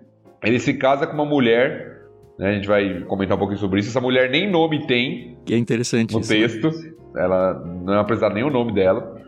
ele 0.44 0.60
se 0.60 0.74
casa 0.74 1.08
com 1.08 1.14
uma 1.14 1.26
mulher, 1.26 2.02
né, 2.38 2.50
a 2.50 2.54
gente 2.54 2.68
vai 2.68 3.02
comentar 3.02 3.36
um 3.38 3.40
pouquinho 3.40 3.60
sobre 3.60 3.80
isso. 3.80 3.90
Essa 3.90 4.02
mulher 4.02 4.30
nem 4.30 4.50
nome 4.50 4.86
tem 4.86 5.38
Que 5.46 5.54
é 5.54 5.58
interessante 5.58 6.14
no 6.14 6.20
isso. 6.20 6.34
né? 6.34 6.40
texto, 6.40 6.72
ela 7.16 7.54
não 7.84 7.94
é 7.94 8.00
apresentado 8.00 8.34
nem 8.34 8.44
o 8.44 8.50
nome 8.50 8.74
dela. 8.74 9.22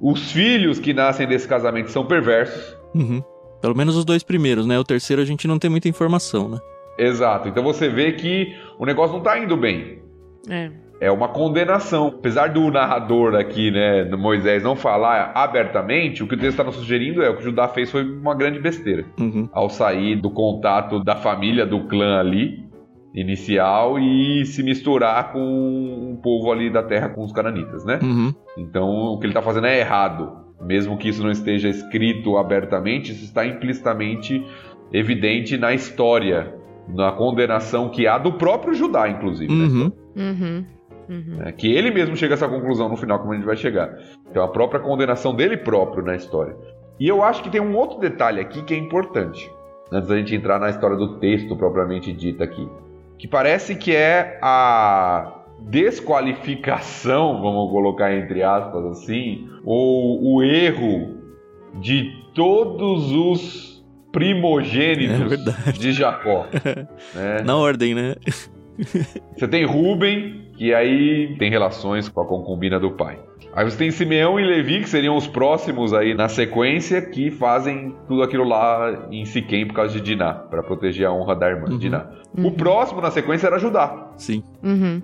Os 0.00 0.32
filhos 0.32 0.78
que 0.78 0.92
nascem 0.92 1.26
desse 1.26 1.48
casamento 1.48 1.90
são 1.90 2.06
perversos. 2.06 2.76
Uhum. 2.94 3.22
Pelo 3.60 3.76
menos 3.76 3.96
os 3.96 4.04
dois 4.04 4.22
primeiros, 4.22 4.66
né? 4.66 4.78
O 4.78 4.84
terceiro 4.84 5.22
a 5.22 5.24
gente 5.24 5.48
não 5.48 5.58
tem 5.58 5.70
muita 5.70 5.88
informação, 5.88 6.48
né? 6.48 6.58
Exato. 6.98 7.48
Então 7.48 7.62
você 7.62 7.88
vê 7.88 8.12
que 8.12 8.54
o 8.78 8.84
negócio 8.84 9.14
não 9.16 9.22
tá 9.22 9.38
indo 9.38 9.56
bem. 9.56 10.00
É. 10.48 10.70
É 11.00 11.12
uma 11.12 11.28
condenação. 11.28 12.08
Apesar 12.08 12.48
do 12.48 12.70
narrador 12.70 13.36
aqui, 13.36 13.70
né, 13.70 14.04
do 14.04 14.18
Moisés, 14.18 14.64
não 14.64 14.74
falar 14.74 15.30
abertamente, 15.34 16.22
o 16.24 16.26
que 16.26 16.34
o 16.34 16.38
texto 16.38 16.50
está 16.50 16.64
nos 16.64 16.74
sugerindo 16.74 17.22
é 17.22 17.30
o 17.30 17.36
que 17.36 17.44
Judá 17.44 17.68
fez 17.68 17.90
foi 17.90 18.02
uma 18.02 18.34
grande 18.34 18.58
besteira. 18.58 19.04
Uhum. 19.18 19.48
Ao 19.52 19.70
sair 19.70 20.16
do 20.16 20.30
contato 20.30 21.02
da 21.04 21.14
família, 21.14 21.64
do 21.64 21.86
clã 21.86 22.18
ali, 22.18 22.66
inicial, 23.14 23.96
e 23.98 24.44
se 24.44 24.62
misturar 24.62 25.32
com 25.32 26.12
o 26.14 26.20
povo 26.20 26.50
ali 26.50 26.68
da 26.68 26.82
terra, 26.82 27.08
com 27.10 27.24
os 27.24 27.32
cananitas, 27.32 27.84
né? 27.84 28.00
Uhum. 28.02 28.34
Então 28.56 28.88
o 28.88 29.18
que 29.18 29.26
ele 29.26 29.32
está 29.32 29.42
fazendo 29.42 29.68
é 29.68 29.78
errado. 29.78 30.47
Mesmo 30.60 30.96
que 30.96 31.08
isso 31.08 31.22
não 31.22 31.30
esteja 31.30 31.68
escrito 31.68 32.36
abertamente, 32.36 33.12
isso 33.12 33.24
está 33.24 33.46
implicitamente 33.46 34.44
evidente 34.92 35.56
na 35.56 35.72
história, 35.72 36.54
na 36.88 37.12
condenação 37.12 37.88
que 37.88 38.06
há 38.06 38.18
do 38.18 38.32
próprio 38.32 38.74
Judá, 38.74 39.08
inclusive. 39.08 39.52
né? 39.52 39.64
Uhum. 39.64 39.92
Uhum. 40.16 40.64
Uhum. 41.08 41.42
É, 41.42 41.52
que 41.52 41.72
ele 41.72 41.90
mesmo 41.90 42.14
chega 42.16 42.34
a 42.34 42.36
essa 42.36 42.48
conclusão 42.48 42.88
no 42.88 42.96
final, 42.96 43.18
como 43.18 43.32
a 43.32 43.36
gente 43.36 43.46
vai 43.46 43.56
chegar. 43.56 43.96
Então 44.30 44.42
a 44.42 44.48
própria 44.48 44.80
condenação 44.80 45.34
dele 45.34 45.56
próprio 45.56 46.04
na 46.04 46.14
história. 46.14 46.54
E 47.00 47.08
eu 47.08 47.22
acho 47.22 47.42
que 47.42 47.50
tem 47.50 47.60
um 47.60 47.76
outro 47.76 47.98
detalhe 47.98 48.40
aqui 48.40 48.62
que 48.62 48.74
é 48.74 48.76
importante, 48.76 49.50
antes 49.90 50.08
da 50.08 50.16
gente 50.16 50.34
entrar 50.34 50.58
na 50.58 50.68
história 50.68 50.96
do 50.96 51.18
texto 51.18 51.56
propriamente 51.56 52.12
dita 52.12 52.44
aqui. 52.44 52.68
Que 53.16 53.26
parece 53.26 53.74
que 53.74 53.94
é 53.94 54.38
a 54.42 55.37
desqualificação, 55.60 57.40
vamos 57.40 57.70
colocar 57.70 58.14
entre 58.14 58.42
aspas 58.42 58.84
assim, 58.86 59.48
ou 59.64 60.34
o 60.36 60.42
erro 60.42 61.16
de 61.80 62.10
todos 62.34 63.12
os 63.12 63.84
primogênitos 64.12 65.32
É 65.66 65.72
de 65.72 65.92
Jacó. 65.92 66.46
né? 67.14 67.42
Na 67.44 67.56
ordem, 67.56 67.94
né? 67.94 68.14
Você 69.36 69.48
tem 69.48 69.64
Ruben, 69.64 70.50
que 70.56 70.72
aí 70.72 71.36
tem 71.38 71.50
relações 71.50 72.08
com 72.08 72.20
a 72.20 72.26
concubina 72.26 72.78
do 72.78 72.92
pai. 72.92 73.18
Aí 73.52 73.64
você 73.64 73.76
tem 73.76 73.90
Simeão 73.90 74.38
e 74.38 74.44
Levi, 74.44 74.80
que 74.82 74.88
seriam 74.88 75.16
os 75.16 75.26
próximos 75.26 75.92
aí 75.92 76.14
na 76.14 76.28
sequência, 76.28 77.02
que 77.02 77.30
fazem 77.30 77.94
tudo 78.06 78.22
aquilo 78.22 78.44
lá 78.44 79.08
em 79.10 79.24
Siquém 79.24 79.66
por 79.66 79.74
causa 79.74 79.94
de 79.94 80.00
Diná, 80.00 80.32
para 80.34 80.62
proteger 80.62 81.06
a 81.06 81.12
honra 81.12 81.34
da 81.34 81.48
irmã, 81.48 81.68
Uhum. 81.70 81.78
Diná. 81.78 82.06
O 82.36 82.52
próximo 82.52 83.00
na 83.00 83.10
sequência 83.10 83.46
era 83.48 83.58
Judá. 83.58 84.12
Sim. 84.16 84.44
Uhum. 84.62 85.02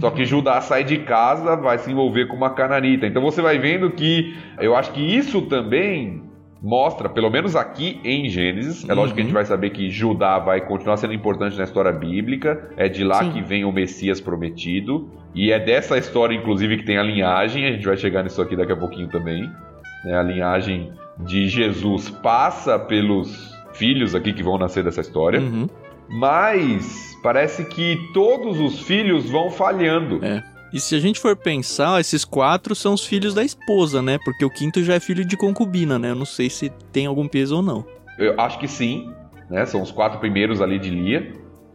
Só 0.00 0.10
que 0.10 0.24
Judá 0.24 0.60
sai 0.60 0.84
de 0.84 0.98
casa, 0.98 1.56
vai 1.56 1.78
se 1.78 1.90
envolver 1.90 2.26
com 2.26 2.36
uma 2.36 2.50
cananita. 2.50 3.06
Então 3.06 3.22
você 3.22 3.40
vai 3.42 3.58
vendo 3.58 3.90
que 3.90 4.34
eu 4.60 4.74
acho 4.76 4.92
que 4.92 5.00
isso 5.00 5.42
também 5.42 6.22
mostra, 6.64 7.08
pelo 7.08 7.28
menos 7.28 7.56
aqui 7.56 8.00
em 8.04 8.28
Gênesis, 8.28 8.88
é 8.88 8.94
lógico 8.94 9.16
que 9.16 9.20
a 9.20 9.24
gente 9.24 9.32
Uhum. 9.32 9.34
vai 9.34 9.44
saber 9.44 9.70
que 9.70 9.90
Judá 9.90 10.38
vai 10.38 10.60
continuar 10.60 10.96
sendo 10.96 11.12
importante 11.12 11.56
na 11.58 11.64
história 11.64 11.90
bíblica, 11.90 12.70
é 12.76 12.88
de 12.88 13.02
lá 13.02 13.24
Sim. 13.24 13.32
que 13.32 13.42
vem 13.42 13.64
o 13.64 13.72
Messias 13.72 14.20
prometido, 14.20 15.10
e 15.34 15.50
é 15.50 15.58
dessa 15.58 15.98
história, 15.98 16.36
inclusive, 16.36 16.76
que 16.76 16.84
tem 16.84 16.98
a 16.98 17.02
linhagem, 17.02 17.66
a 17.66 17.72
gente 17.72 17.84
vai 17.84 17.96
chegar 17.96 18.22
nisso 18.22 18.40
aqui 18.40 18.54
daqui 18.54 18.70
a 18.72 18.76
pouquinho 18.76 19.08
também. 19.08 19.50
né? 20.04 20.16
A 20.16 20.22
linhagem 20.22 20.92
de 21.18 21.48
Jesus 21.48 22.08
passa 22.10 22.78
pelos 22.78 23.52
filhos 23.72 24.14
aqui 24.14 24.32
que 24.32 24.42
vão 24.42 24.56
nascer 24.56 24.84
dessa 24.84 25.00
história. 25.00 25.40
Uhum. 25.40 25.68
Mas 26.12 27.16
parece 27.22 27.64
que 27.64 27.98
todos 28.12 28.60
os 28.60 28.80
filhos 28.80 29.30
vão 29.30 29.50
falhando. 29.50 30.24
É. 30.24 30.42
E 30.72 30.80
se 30.80 30.94
a 30.94 31.00
gente 31.00 31.20
for 31.20 31.36
pensar, 31.36 32.00
esses 32.00 32.24
quatro 32.24 32.74
são 32.74 32.94
os 32.94 33.04
filhos 33.04 33.34
da 33.34 33.44
esposa, 33.44 34.00
né? 34.00 34.18
Porque 34.24 34.44
o 34.44 34.50
quinto 34.50 34.82
já 34.82 34.94
é 34.94 35.00
filho 35.00 35.24
de 35.24 35.36
concubina, 35.36 35.98
né? 35.98 36.10
Eu 36.10 36.14
não 36.14 36.24
sei 36.24 36.48
se 36.48 36.70
tem 36.90 37.06
algum 37.06 37.28
peso 37.28 37.56
ou 37.56 37.62
não. 37.62 37.84
Eu 38.18 38.40
acho 38.40 38.58
que 38.58 38.66
sim, 38.66 39.12
né? 39.50 39.66
São 39.66 39.82
os 39.82 39.90
quatro 39.90 40.18
primeiros 40.18 40.62
ali 40.62 40.78
de 40.78 40.88
Lia. 40.88 41.32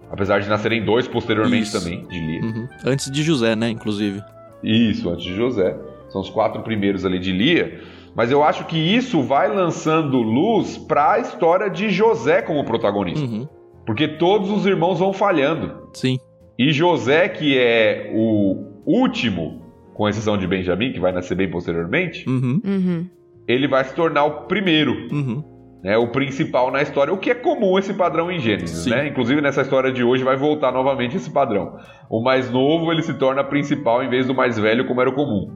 Apesar 0.10 0.40
de 0.40 0.48
nascerem 0.48 0.84
dois 0.84 1.08
posteriormente 1.08 1.68
Isso. 1.68 1.80
também 1.80 2.08
de 2.08 2.20
Lia. 2.20 2.42
Uhum. 2.42 2.68
Antes 2.86 3.12
de 3.12 3.22
José, 3.24 3.56
né? 3.56 3.70
Inclusive. 3.70 4.24
Isso, 4.64 5.10
antes 5.10 5.26
de 5.26 5.36
José. 5.36 5.78
São 6.10 6.22
os 6.22 6.30
quatro 6.30 6.64
primeiros 6.64 7.06
ali 7.06 7.20
de 7.20 7.32
Lia. 7.32 7.82
Mas 8.16 8.32
eu 8.32 8.44
acho 8.44 8.66
que 8.66 8.78
isso 8.78 9.22
vai 9.22 9.54
lançando 9.54 10.18
luz 10.18 10.76
para 10.76 11.14
a 11.14 11.20
história 11.20 11.70
de 11.70 11.90
José 11.92 12.42
como 12.42 12.64
protagonista. 12.64 13.24
Uhum. 13.24 13.48
Porque 13.88 14.08
todos 14.08 14.52
os 14.52 14.66
irmãos 14.68 15.00
vão 15.00 15.12
falhando. 15.14 15.88
Sim. 15.94 16.20
E 16.60 16.72
José, 16.74 17.28
que 17.30 17.58
é 17.58 18.12
o 18.14 18.66
último, 18.86 19.62
com 19.96 20.08
exceção 20.10 20.38
de 20.38 20.46
Benjamim, 20.46 20.92
que 20.92 21.00
vai 21.00 21.12
nascer 21.12 21.36
bem 21.36 21.50
posteriormente, 21.50 22.28
Uhum. 22.30 22.62
Uhum. 22.66 23.06
ele 23.48 23.68
vai 23.68 23.84
se 23.86 23.96
tornar 23.96 24.26
o 24.26 24.32
primeiro. 24.46 24.92
Uhum. 25.12 25.44
né, 25.84 25.96
o 25.96 26.08
principal 26.08 26.72
na 26.72 26.82
história, 26.82 27.14
o 27.14 27.18
que 27.18 27.30
é 27.30 27.36
comum 27.36 27.78
esse 27.80 27.94
padrão 27.94 28.32
em 28.32 28.40
Gênesis, 28.40 28.80
Sim. 28.80 28.90
né? 28.90 29.08
Inclusive 29.08 29.40
nessa 29.42 29.62
história 29.62 29.92
de 29.92 30.04
hoje 30.04 30.24
vai 30.24 30.36
voltar 30.36 30.72
novamente 30.72 31.16
esse 31.16 31.30
padrão. 31.30 31.78
O 32.10 32.22
mais 32.22 32.50
novo 32.52 32.92
ele 32.92 33.04
se 33.04 33.14
torna 33.14 33.44
principal 33.44 34.04
em 34.04 34.10
vez 34.10 34.26
do 34.26 34.34
mais 34.34 34.58
velho, 34.58 34.86
como 34.88 35.00
era 35.00 35.10
o 35.10 35.14
comum. 35.14 35.50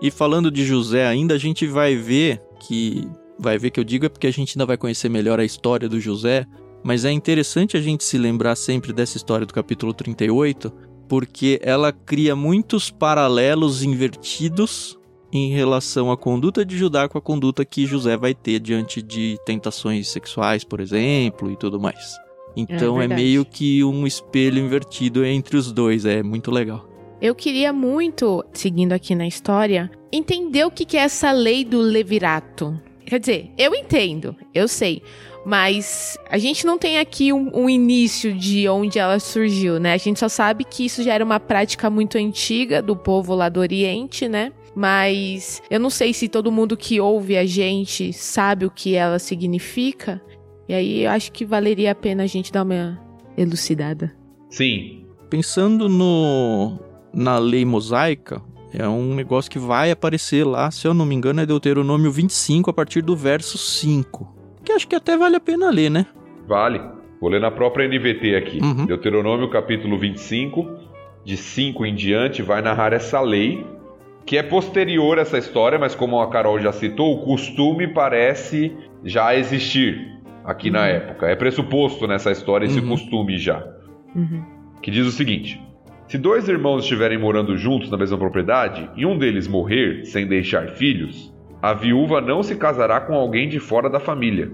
E 0.00 0.10
falando 0.12 0.48
de 0.50 0.64
José 0.64 1.06
ainda, 1.06 1.34
a 1.34 1.38
gente 1.38 1.66
vai 1.66 1.96
ver 1.96 2.40
que. 2.66 3.06
Vai 3.38 3.58
ver 3.58 3.70
que 3.70 3.80
eu 3.80 3.84
digo 3.84 4.06
é 4.06 4.08
porque 4.08 4.28
a 4.28 4.32
gente 4.32 4.56
ainda 4.56 4.64
vai 4.64 4.76
conhecer 4.76 5.08
melhor 5.08 5.40
a 5.40 5.44
história 5.44 5.88
do 5.88 5.98
José. 5.98 6.46
Mas 6.84 7.06
é 7.06 7.10
interessante 7.10 7.78
a 7.78 7.80
gente 7.80 8.04
se 8.04 8.18
lembrar 8.18 8.54
sempre 8.56 8.92
dessa 8.92 9.16
história 9.16 9.46
do 9.46 9.54
capítulo 9.54 9.94
38, 9.94 10.70
porque 11.08 11.58
ela 11.62 11.90
cria 11.90 12.36
muitos 12.36 12.90
paralelos 12.90 13.82
invertidos 13.82 14.98
em 15.32 15.50
relação 15.50 16.12
à 16.12 16.16
conduta 16.16 16.64
de 16.64 16.76
Judá 16.76 17.08
com 17.08 17.16
a 17.16 17.22
conduta 17.22 17.64
que 17.64 17.86
José 17.86 18.16
vai 18.16 18.34
ter 18.34 18.60
diante 18.60 19.02
de 19.02 19.36
tentações 19.46 20.08
sexuais, 20.08 20.62
por 20.62 20.78
exemplo, 20.78 21.50
e 21.50 21.56
tudo 21.56 21.80
mais. 21.80 22.16
Então 22.54 22.96
é, 22.96 23.00
verdade. 23.00 23.22
meio 23.22 23.44
que 23.44 23.82
um 23.82 24.06
espelho 24.06 24.58
invertido 24.58 25.24
entre 25.24 25.56
os 25.56 25.72
dois, 25.72 26.04
é 26.04 26.22
muito 26.22 26.50
legal. 26.50 26.86
Eu 27.20 27.34
queria 27.34 27.72
muito, 27.72 28.44
seguindo 28.52 28.92
aqui 28.92 29.14
na 29.14 29.26
história, 29.26 29.90
entender 30.12 30.64
o 30.64 30.70
que 30.70 30.96
é 30.96 31.00
essa 31.00 31.32
lei 31.32 31.64
do 31.64 31.78
levirato. 31.80 32.78
Quer 33.06 33.18
dizer, 33.18 33.50
eu 33.58 33.74
entendo, 33.74 34.36
eu 34.54 34.68
sei. 34.68 35.02
Mas 35.44 36.18
a 36.30 36.38
gente 36.38 36.64
não 36.64 36.78
tem 36.78 36.98
aqui 36.98 37.32
um, 37.32 37.50
um 37.54 37.68
início 37.68 38.32
de 38.32 38.68
onde 38.68 38.98
ela 38.98 39.18
surgiu, 39.18 39.78
né? 39.78 39.92
A 39.92 39.96
gente 39.96 40.18
só 40.18 40.28
sabe 40.28 40.64
que 40.64 40.86
isso 40.86 41.02
já 41.02 41.12
era 41.14 41.24
uma 41.24 41.38
prática 41.38 41.90
muito 41.90 42.16
antiga 42.16 42.80
do 42.80 42.96
povo 42.96 43.34
lá 43.34 43.48
do 43.48 43.60
Oriente, 43.60 44.28
né? 44.28 44.52
Mas 44.74 45.62
eu 45.70 45.78
não 45.78 45.90
sei 45.90 46.12
se 46.12 46.28
todo 46.28 46.50
mundo 46.50 46.76
que 46.76 47.00
ouve 47.00 47.36
a 47.36 47.44
gente 47.44 48.12
sabe 48.12 48.64
o 48.64 48.70
que 48.70 48.94
ela 48.94 49.18
significa. 49.18 50.20
E 50.68 50.74
aí 50.74 51.04
eu 51.04 51.10
acho 51.10 51.30
que 51.30 51.44
valeria 51.44 51.92
a 51.92 51.94
pena 51.94 52.22
a 52.22 52.26
gente 52.26 52.50
dar 52.50 52.62
uma 52.62 52.98
elucidada. 53.36 54.16
Sim, 54.48 55.04
Pensando 55.34 55.88
no 55.88 56.78
na 57.12 57.38
lei 57.38 57.64
mosaica, 57.64 58.40
é 58.72 58.88
um 58.88 59.16
negócio 59.16 59.50
que 59.50 59.58
vai 59.58 59.90
aparecer 59.90 60.44
lá, 60.44 60.70
se 60.70 60.86
eu 60.86 60.94
não 60.94 61.04
me 61.04 61.12
engano, 61.12 61.40
é 61.40 61.46
Deuteronômio 61.46 62.10
25 62.10 62.70
a 62.70 62.72
partir 62.72 63.02
do 63.02 63.16
verso 63.16 63.58
5. 63.58 64.43
Que 64.64 64.72
acho 64.72 64.88
que 64.88 64.96
até 64.96 65.16
vale 65.16 65.36
a 65.36 65.40
pena 65.40 65.70
ler, 65.70 65.90
né? 65.90 66.06
vale. 66.48 66.80
Vou 67.20 67.30
ler 67.30 67.40
na 67.40 67.50
própria 67.50 67.86
NVT 67.88 68.34
aqui. 68.36 68.60
Uhum. 68.62 68.84
Deuteronômio 68.86 69.48
capítulo 69.48 69.96
25, 69.98 70.66
de 71.24 71.36
5 71.38 71.86
em 71.86 71.94
diante, 71.94 72.42
vai 72.42 72.60
narrar 72.60 72.92
essa 72.92 73.18
lei, 73.20 73.64
que 74.26 74.36
é 74.36 74.42
posterior 74.42 75.18
a 75.18 75.22
essa 75.22 75.38
história, 75.38 75.78
mas 75.78 75.94
como 75.94 76.20
a 76.20 76.28
Carol 76.28 76.58
já 76.60 76.70
citou, 76.72 77.14
o 77.14 77.24
costume 77.24 77.88
parece 77.88 78.76
já 79.04 79.34
existir 79.34 80.06
aqui 80.44 80.70
na 80.70 80.86
época. 80.86 81.26
É 81.26 81.34
pressuposto 81.34 82.06
nessa 82.06 82.30
história 82.30 82.66
esse 82.66 82.80
Uhum. 82.80 82.88
costume 82.88 83.38
já. 83.38 83.64
Uhum. 84.14 84.42
que 84.82 84.90
diz 84.90 85.06
o 85.06 85.10
seguinte: 85.12 85.58
Se 86.08 86.18
dois 86.18 86.46
irmãos 86.48 86.82
estiverem 86.82 87.16
morando 87.18 87.56
juntos 87.56 87.90
na 87.90 87.96
mesma 87.96 88.18
propriedade 88.18 88.88
e 88.96 89.06
um 89.06 89.16
deles 89.16 89.48
morrer 89.48 90.04
sem 90.04 90.26
deixar 90.26 90.68
filhos, 90.72 91.33
a 91.64 91.72
viúva 91.72 92.20
não 92.20 92.42
se 92.42 92.56
casará 92.56 93.00
com 93.00 93.14
alguém 93.14 93.48
de 93.48 93.58
fora 93.58 93.88
da 93.88 93.98
família. 93.98 94.52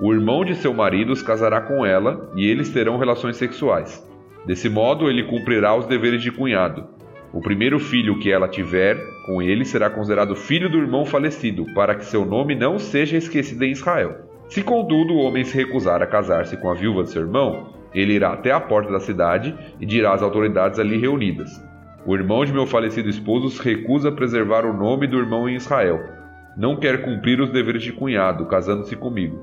O 0.00 0.12
irmão 0.12 0.44
de 0.44 0.56
seu 0.56 0.74
marido 0.74 1.14
se 1.14 1.24
casará 1.24 1.60
com 1.60 1.86
ela 1.86 2.32
e 2.34 2.50
eles 2.50 2.68
terão 2.68 2.98
relações 2.98 3.36
sexuais. 3.36 4.04
Desse 4.44 4.68
modo, 4.68 5.08
ele 5.08 5.22
cumprirá 5.22 5.76
os 5.76 5.86
deveres 5.86 6.20
de 6.20 6.32
cunhado. 6.32 6.84
O 7.32 7.40
primeiro 7.40 7.78
filho 7.78 8.18
que 8.18 8.32
ela 8.32 8.48
tiver 8.48 8.96
com 9.24 9.40
ele 9.40 9.64
será 9.64 9.88
considerado 9.88 10.34
filho 10.34 10.68
do 10.68 10.78
irmão 10.78 11.04
falecido, 11.04 11.64
para 11.76 11.94
que 11.94 12.04
seu 12.04 12.26
nome 12.26 12.56
não 12.56 12.76
seja 12.76 13.16
esquecido 13.16 13.62
em 13.62 13.70
Israel. 13.70 14.16
Se 14.48 14.60
contudo 14.60 15.14
o 15.14 15.18
homem 15.18 15.44
se 15.44 15.56
recusar 15.56 16.02
a 16.02 16.08
casar-se 16.08 16.56
com 16.56 16.72
a 16.72 16.74
viúva 16.74 17.04
de 17.04 17.10
seu 17.10 17.22
irmão, 17.22 17.68
ele 17.94 18.14
irá 18.14 18.32
até 18.32 18.50
a 18.50 18.58
porta 18.58 18.90
da 18.90 18.98
cidade 18.98 19.54
e 19.78 19.86
dirá 19.86 20.12
às 20.12 20.22
autoridades 20.22 20.80
ali 20.80 20.98
reunidas: 20.98 21.64
O 22.04 22.16
irmão 22.16 22.44
de 22.44 22.52
meu 22.52 22.66
falecido 22.66 23.08
esposo 23.08 23.48
se 23.48 23.62
recusa 23.62 24.08
a 24.08 24.12
preservar 24.12 24.66
o 24.66 24.76
nome 24.76 25.06
do 25.06 25.18
irmão 25.18 25.48
em 25.48 25.54
Israel. 25.54 26.18
Não 26.58 26.74
quer 26.74 27.04
cumprir 27.04 27.40
os 27.40 27.52
deveres 27.52 27.84
de 27.84 27.92
cunhado, 27.92 28.44
casando-se 28.46 28.96
comigo. 28.96 29.38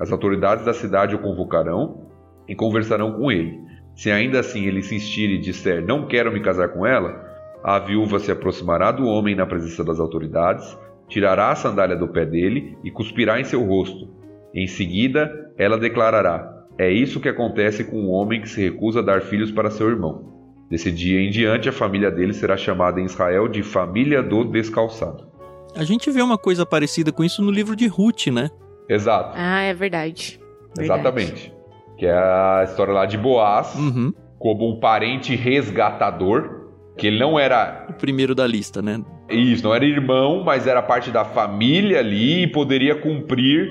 As 0.00 0.10
autoridades 0.10 0.64
da 0.64 0.72
cidade 0.72 1.14
o 1.14 1.18
convocarão 1.18 2.08
e 2.48 2.54
conversarão 2.54 3.12
com 3.12 3.30
ele. 3.30 3.60
Se 3.94 4.10
ainda 4.10 4.40
assim 4.40 4.64
ele 4.64 4.78
insistir 4.78 5.28
e 5.28 5.36
disser 5.36 5.84
não 5.84 6.08
quero 6.08 6.32
me 6.32 6.40
casar 6.40 6.68
com 6.68 6.86
ela, 6.86 7.22
a 7.62 7.78
viúva 7.78 8.18
se 8.18 8.32
aproximará 8.32 8.90
do 8.90 9.04
homem 9.04 9.34
na 9.34 9.44
presença 9.44 9.84
das 9.84 10.00
autoridades, 10.00 10.74
tirará 11.06 11.50
a 11.50 11.54
sandália 11.54 11.96
do 11.96 12.08
pé 12.08 12.24
dele 12.24 12.78
e 12.82 12.90
cuspirá 12.90 13.38
em 13.38 13.44
seu 13.44 13.62
rosto. 13.62 14.08
Em 14.54 14.66
seguida, 14.66 15.30
ela 15.58 15.76
declarará: 15.76 16.64
É 16.78 16.90
isso 16.90 17.20
que 17.20 17.28
acontece 17.28 17.84
com 17.84 18.00
um 18.00 18.10
homem 18.10 18.40
que 18.40 18.48
se 18.48 18.62
recusa 18.62 19.00
a 19.00 19.02
dar 19.02 19.20
filhos 19.20 19.52
para 19.52 19.70
seu 19.70 19.90
irmão. 19.90 20.32
Desse 20.70 20.90
dia 20.90 21.20
em 21.20 21.28
diante, 21.28 21.68
a 21.68 21.72
família 21.72 22.10
dele 22.10 22.32
será 22.32 22.56
chamada 22.56 22.98
em 23.02 23.04
Israel 23.04 23.48
de 23.48 23.62
família 23.62 24.22
do 24.22 24.44
descalçado. 24.44 25.33
A 25.76 25.84
gente 25.84 26.10
vê 26.10 26.22
uma 26.22 26.38
coisa 26.38 26.64
parecida 26.64 27.10
com 27.12 27.24
isso 27.24 27.42
no 27.42 27.50
livro 27.50 27.74
de 27.74 27.86
Ruth, 27.86 28.28
né? 28.28 28.50
Exato. 28.88 29.32
Ah, 29.34 29.60
é 29.62 29.74
verdade. 29.74 30.40
verdade. 30.76 31.00
Exatamente. 31.00 31.52
Que 31.98 32.06
é 32.06 32.12
a 32.12 32.62
história 32.64 32.92
lá 32.92 33.06
de 33.06 33.16
Boaz, 33.18 33.74
Uhum. 33.74 34.12
como 34.38 34.68
um 34.70 34.78
parente 34.80 35.34
resgatador, 35.34 36.68
que 36.96 37.06
ele 37.06 37.18
não 37.18 37.38
era 37.38 37.86
O 37.90 37.94
primeiro 37.94 38.34
da 38.34 38.46
lista, 38.46 38.80
né? 38.82 39.02
isso, 39.30 39.64
não 39.64 39.74
era 39.74 39.84
irmão, 39.84 40.44
mas 40.44 40.66
era 40.66 40.82
parte 40.82 41.10
da 41.10 41.24
família 41.24 41.98
ali 41.98 42.42
e 42.42 42.46
poderia 42.46 42.94
cumprir 42.94 43.68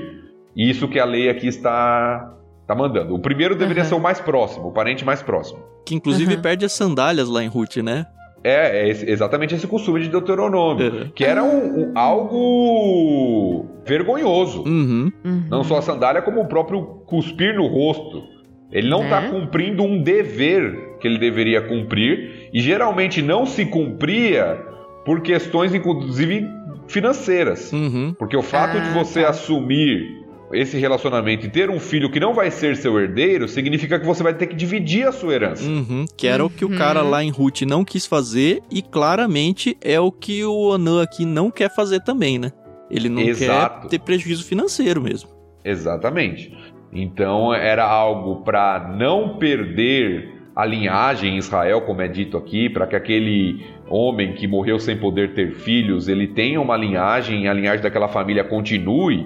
isso 0.56 0.88
que 0.88 1.00
a 1.00 1.06
lei 1.06 1.30
aqui 1.30 1.48
está, 1.48 2.34
está 2.62 2.76
mandando. 2.76 3.14
O 3.16 3.20
primeiro 3.20 3.56
deveria 3.56 3.84
Aham. 3.84 3.90
ser 3.90 3.96
o 3.96 4.00
mais 4.00 4.20
próximo, 4.20 4.68
o 4.68 4.72
parente 4.74 5.06
mais 5.06 5.22
próximo. 5.22 5.60
Que 5.86 5.96
inclusive 5.96 6.36
Uhum. 6.36 6.42
perde 6.42 6.66
as 6.66 6.72
sandálias 6.74 7.30
lá 7.30 7.44
em 7.44 7.48
Ruth, 7.48 7.78
né? 7.78 8.06
É, 8.44 8.82
é 8.86 8.90
esse- 8.90 9.10
exatamente 9.10 9.56
esse 9.56 9.66
costume 9.68 10.02
de 10.02 10.10
Deuteronômio, 10.10 10.92
Uhum. 10.94 11.10
que 11.16 11.24
era 11.24 11.42
um- 11.44 11.92
um- 11.92 11.98
algo 11.98 13.66
vergonhoso. 13.86 14.64
Uhum. 14.64 15.12
Uhum. 15.24 15.44
Não 15.50 15.64
só 15.64 15.78
a 15.78 15.82
sandália, 15.82 16.22
como 16.22 16.42
o 16.42 16.48
próprio 16.48 16.82
cuspir 17.06 17.56
no 17.56 17.68
rosto. 17.68 18.24
Ele 18.72 18.90
não 18.90 19.04
está 19.04 19.22
Né? 19.22 19.30
cumprindo 19.30 19.84
um 19.84 20.02
dever 20.02 20.98
que 21.00 21.08
ele 21.08 21.20
deveria 21.20 21.62
cumprir 21.62 22.50
e 22.54 22.60
geralmente 22.60 23.22
não 23.22 23.46
se 23.46 23.66
cumpria 23.66 24.58
por 25.06 25.22
questões, 25.22 25.74
inclusive 25.76 26.48
financeiras. 26.88 27.72
Uhum. 27.72 28.16
Porque 28.18 28.36
o 28.36 28.42
fato 28.42 28.78
Ah, 28.78 28.82
de 28.82 28.90
você 28.92 29.22
tá. 29.24 29.30
assumir 29.30 30.23
esse 30.54 30.78
relacionamento 30.78 31.46
e 31.46 31.50
ter 31.50 31.70
um 31.70 31.80
filho 31.80 32.10
que 32.12 32.20
não 32.20 32.34
vai 32.34 32.50
ser 32.52 32.76
seu 32.78 33.00
herdeiro 33.00 33.48
significa 33.48 34.00
que 34.00 34.06
você 34.06 34.22
vai 34.24 34.34
ter 34.34 34.48
que 34.48 34.56
dividir 34.56 35.08
a 35.08 35.12
sua 35.12 35.34
herança. 35.34 35.64
Uhum. 35.68 36.06
Que 36.18 36.28
era 36.28 36.44
o 36.46 36.50
que 36.50 36.64
o 36.66 36.70
Uhum. 36.70 36.78
cara 36.78 37.02
lá 37.02 37.24
em 37.24 37.30
Ruth 37.30 37.62
não 37.64 37.84
quis 37.86 38.06
fazer 38.06 38.62
e 38.72 38.82
claramente 38.82 39.78
é 39.82 40.00
o 40.00 40.12
que 40.12 40.44
o 40.44 40.70
Onan 40.70 41.02
aqui 41.04 41.26
não 41.26 41.50
quer 41.52 41.74
fazer 41.74 42.00
também, 42.02 42.38
né? 42.40 42.52
Ele 42.92 43.10
não 43.10 43.22
Exato. 43.22 43.82
quer 43.84 43.88
ter 43.90 44.00
prejuízo 44.00 44.44
financeiro 44.46 45.02
mesmo. 45.02 45.30
Exatamente. 45.64 46.56
Então 46.92 47.54
era 47.54 47.84
algo 47.86 48.44
para 48.44 48.94
não 48.98 49.38
perder 49.38 50.32
a 50.56 50.66
linhagem 50.66 51.34
em 51.34 51.38
Israel, 51.38 51.82
como 51.82 52.02
é 52.02 52.08
dito 52.08 52.38
aqui, 52.38 52.70
para 52.70 52.86
que 52.86 52.96
aquele 52.96 53.66
homem 53.90 54.34
que 54.34 54.48
morreu 54.48 54.78
sem 54.80 54.96
poder 54.96 55.34
ter 55.34 55.52
filhos, 55.56 56.08
ele 56.08 56.28
tenha 56.28 56.62
uma 56.62 56.78
linhagem, 56.78 57.48
a 57.48 57.54
linhagem 57.54 57.82
daquela 57.82 58.08
família 58.08 58.44
continue, 58.44 59.26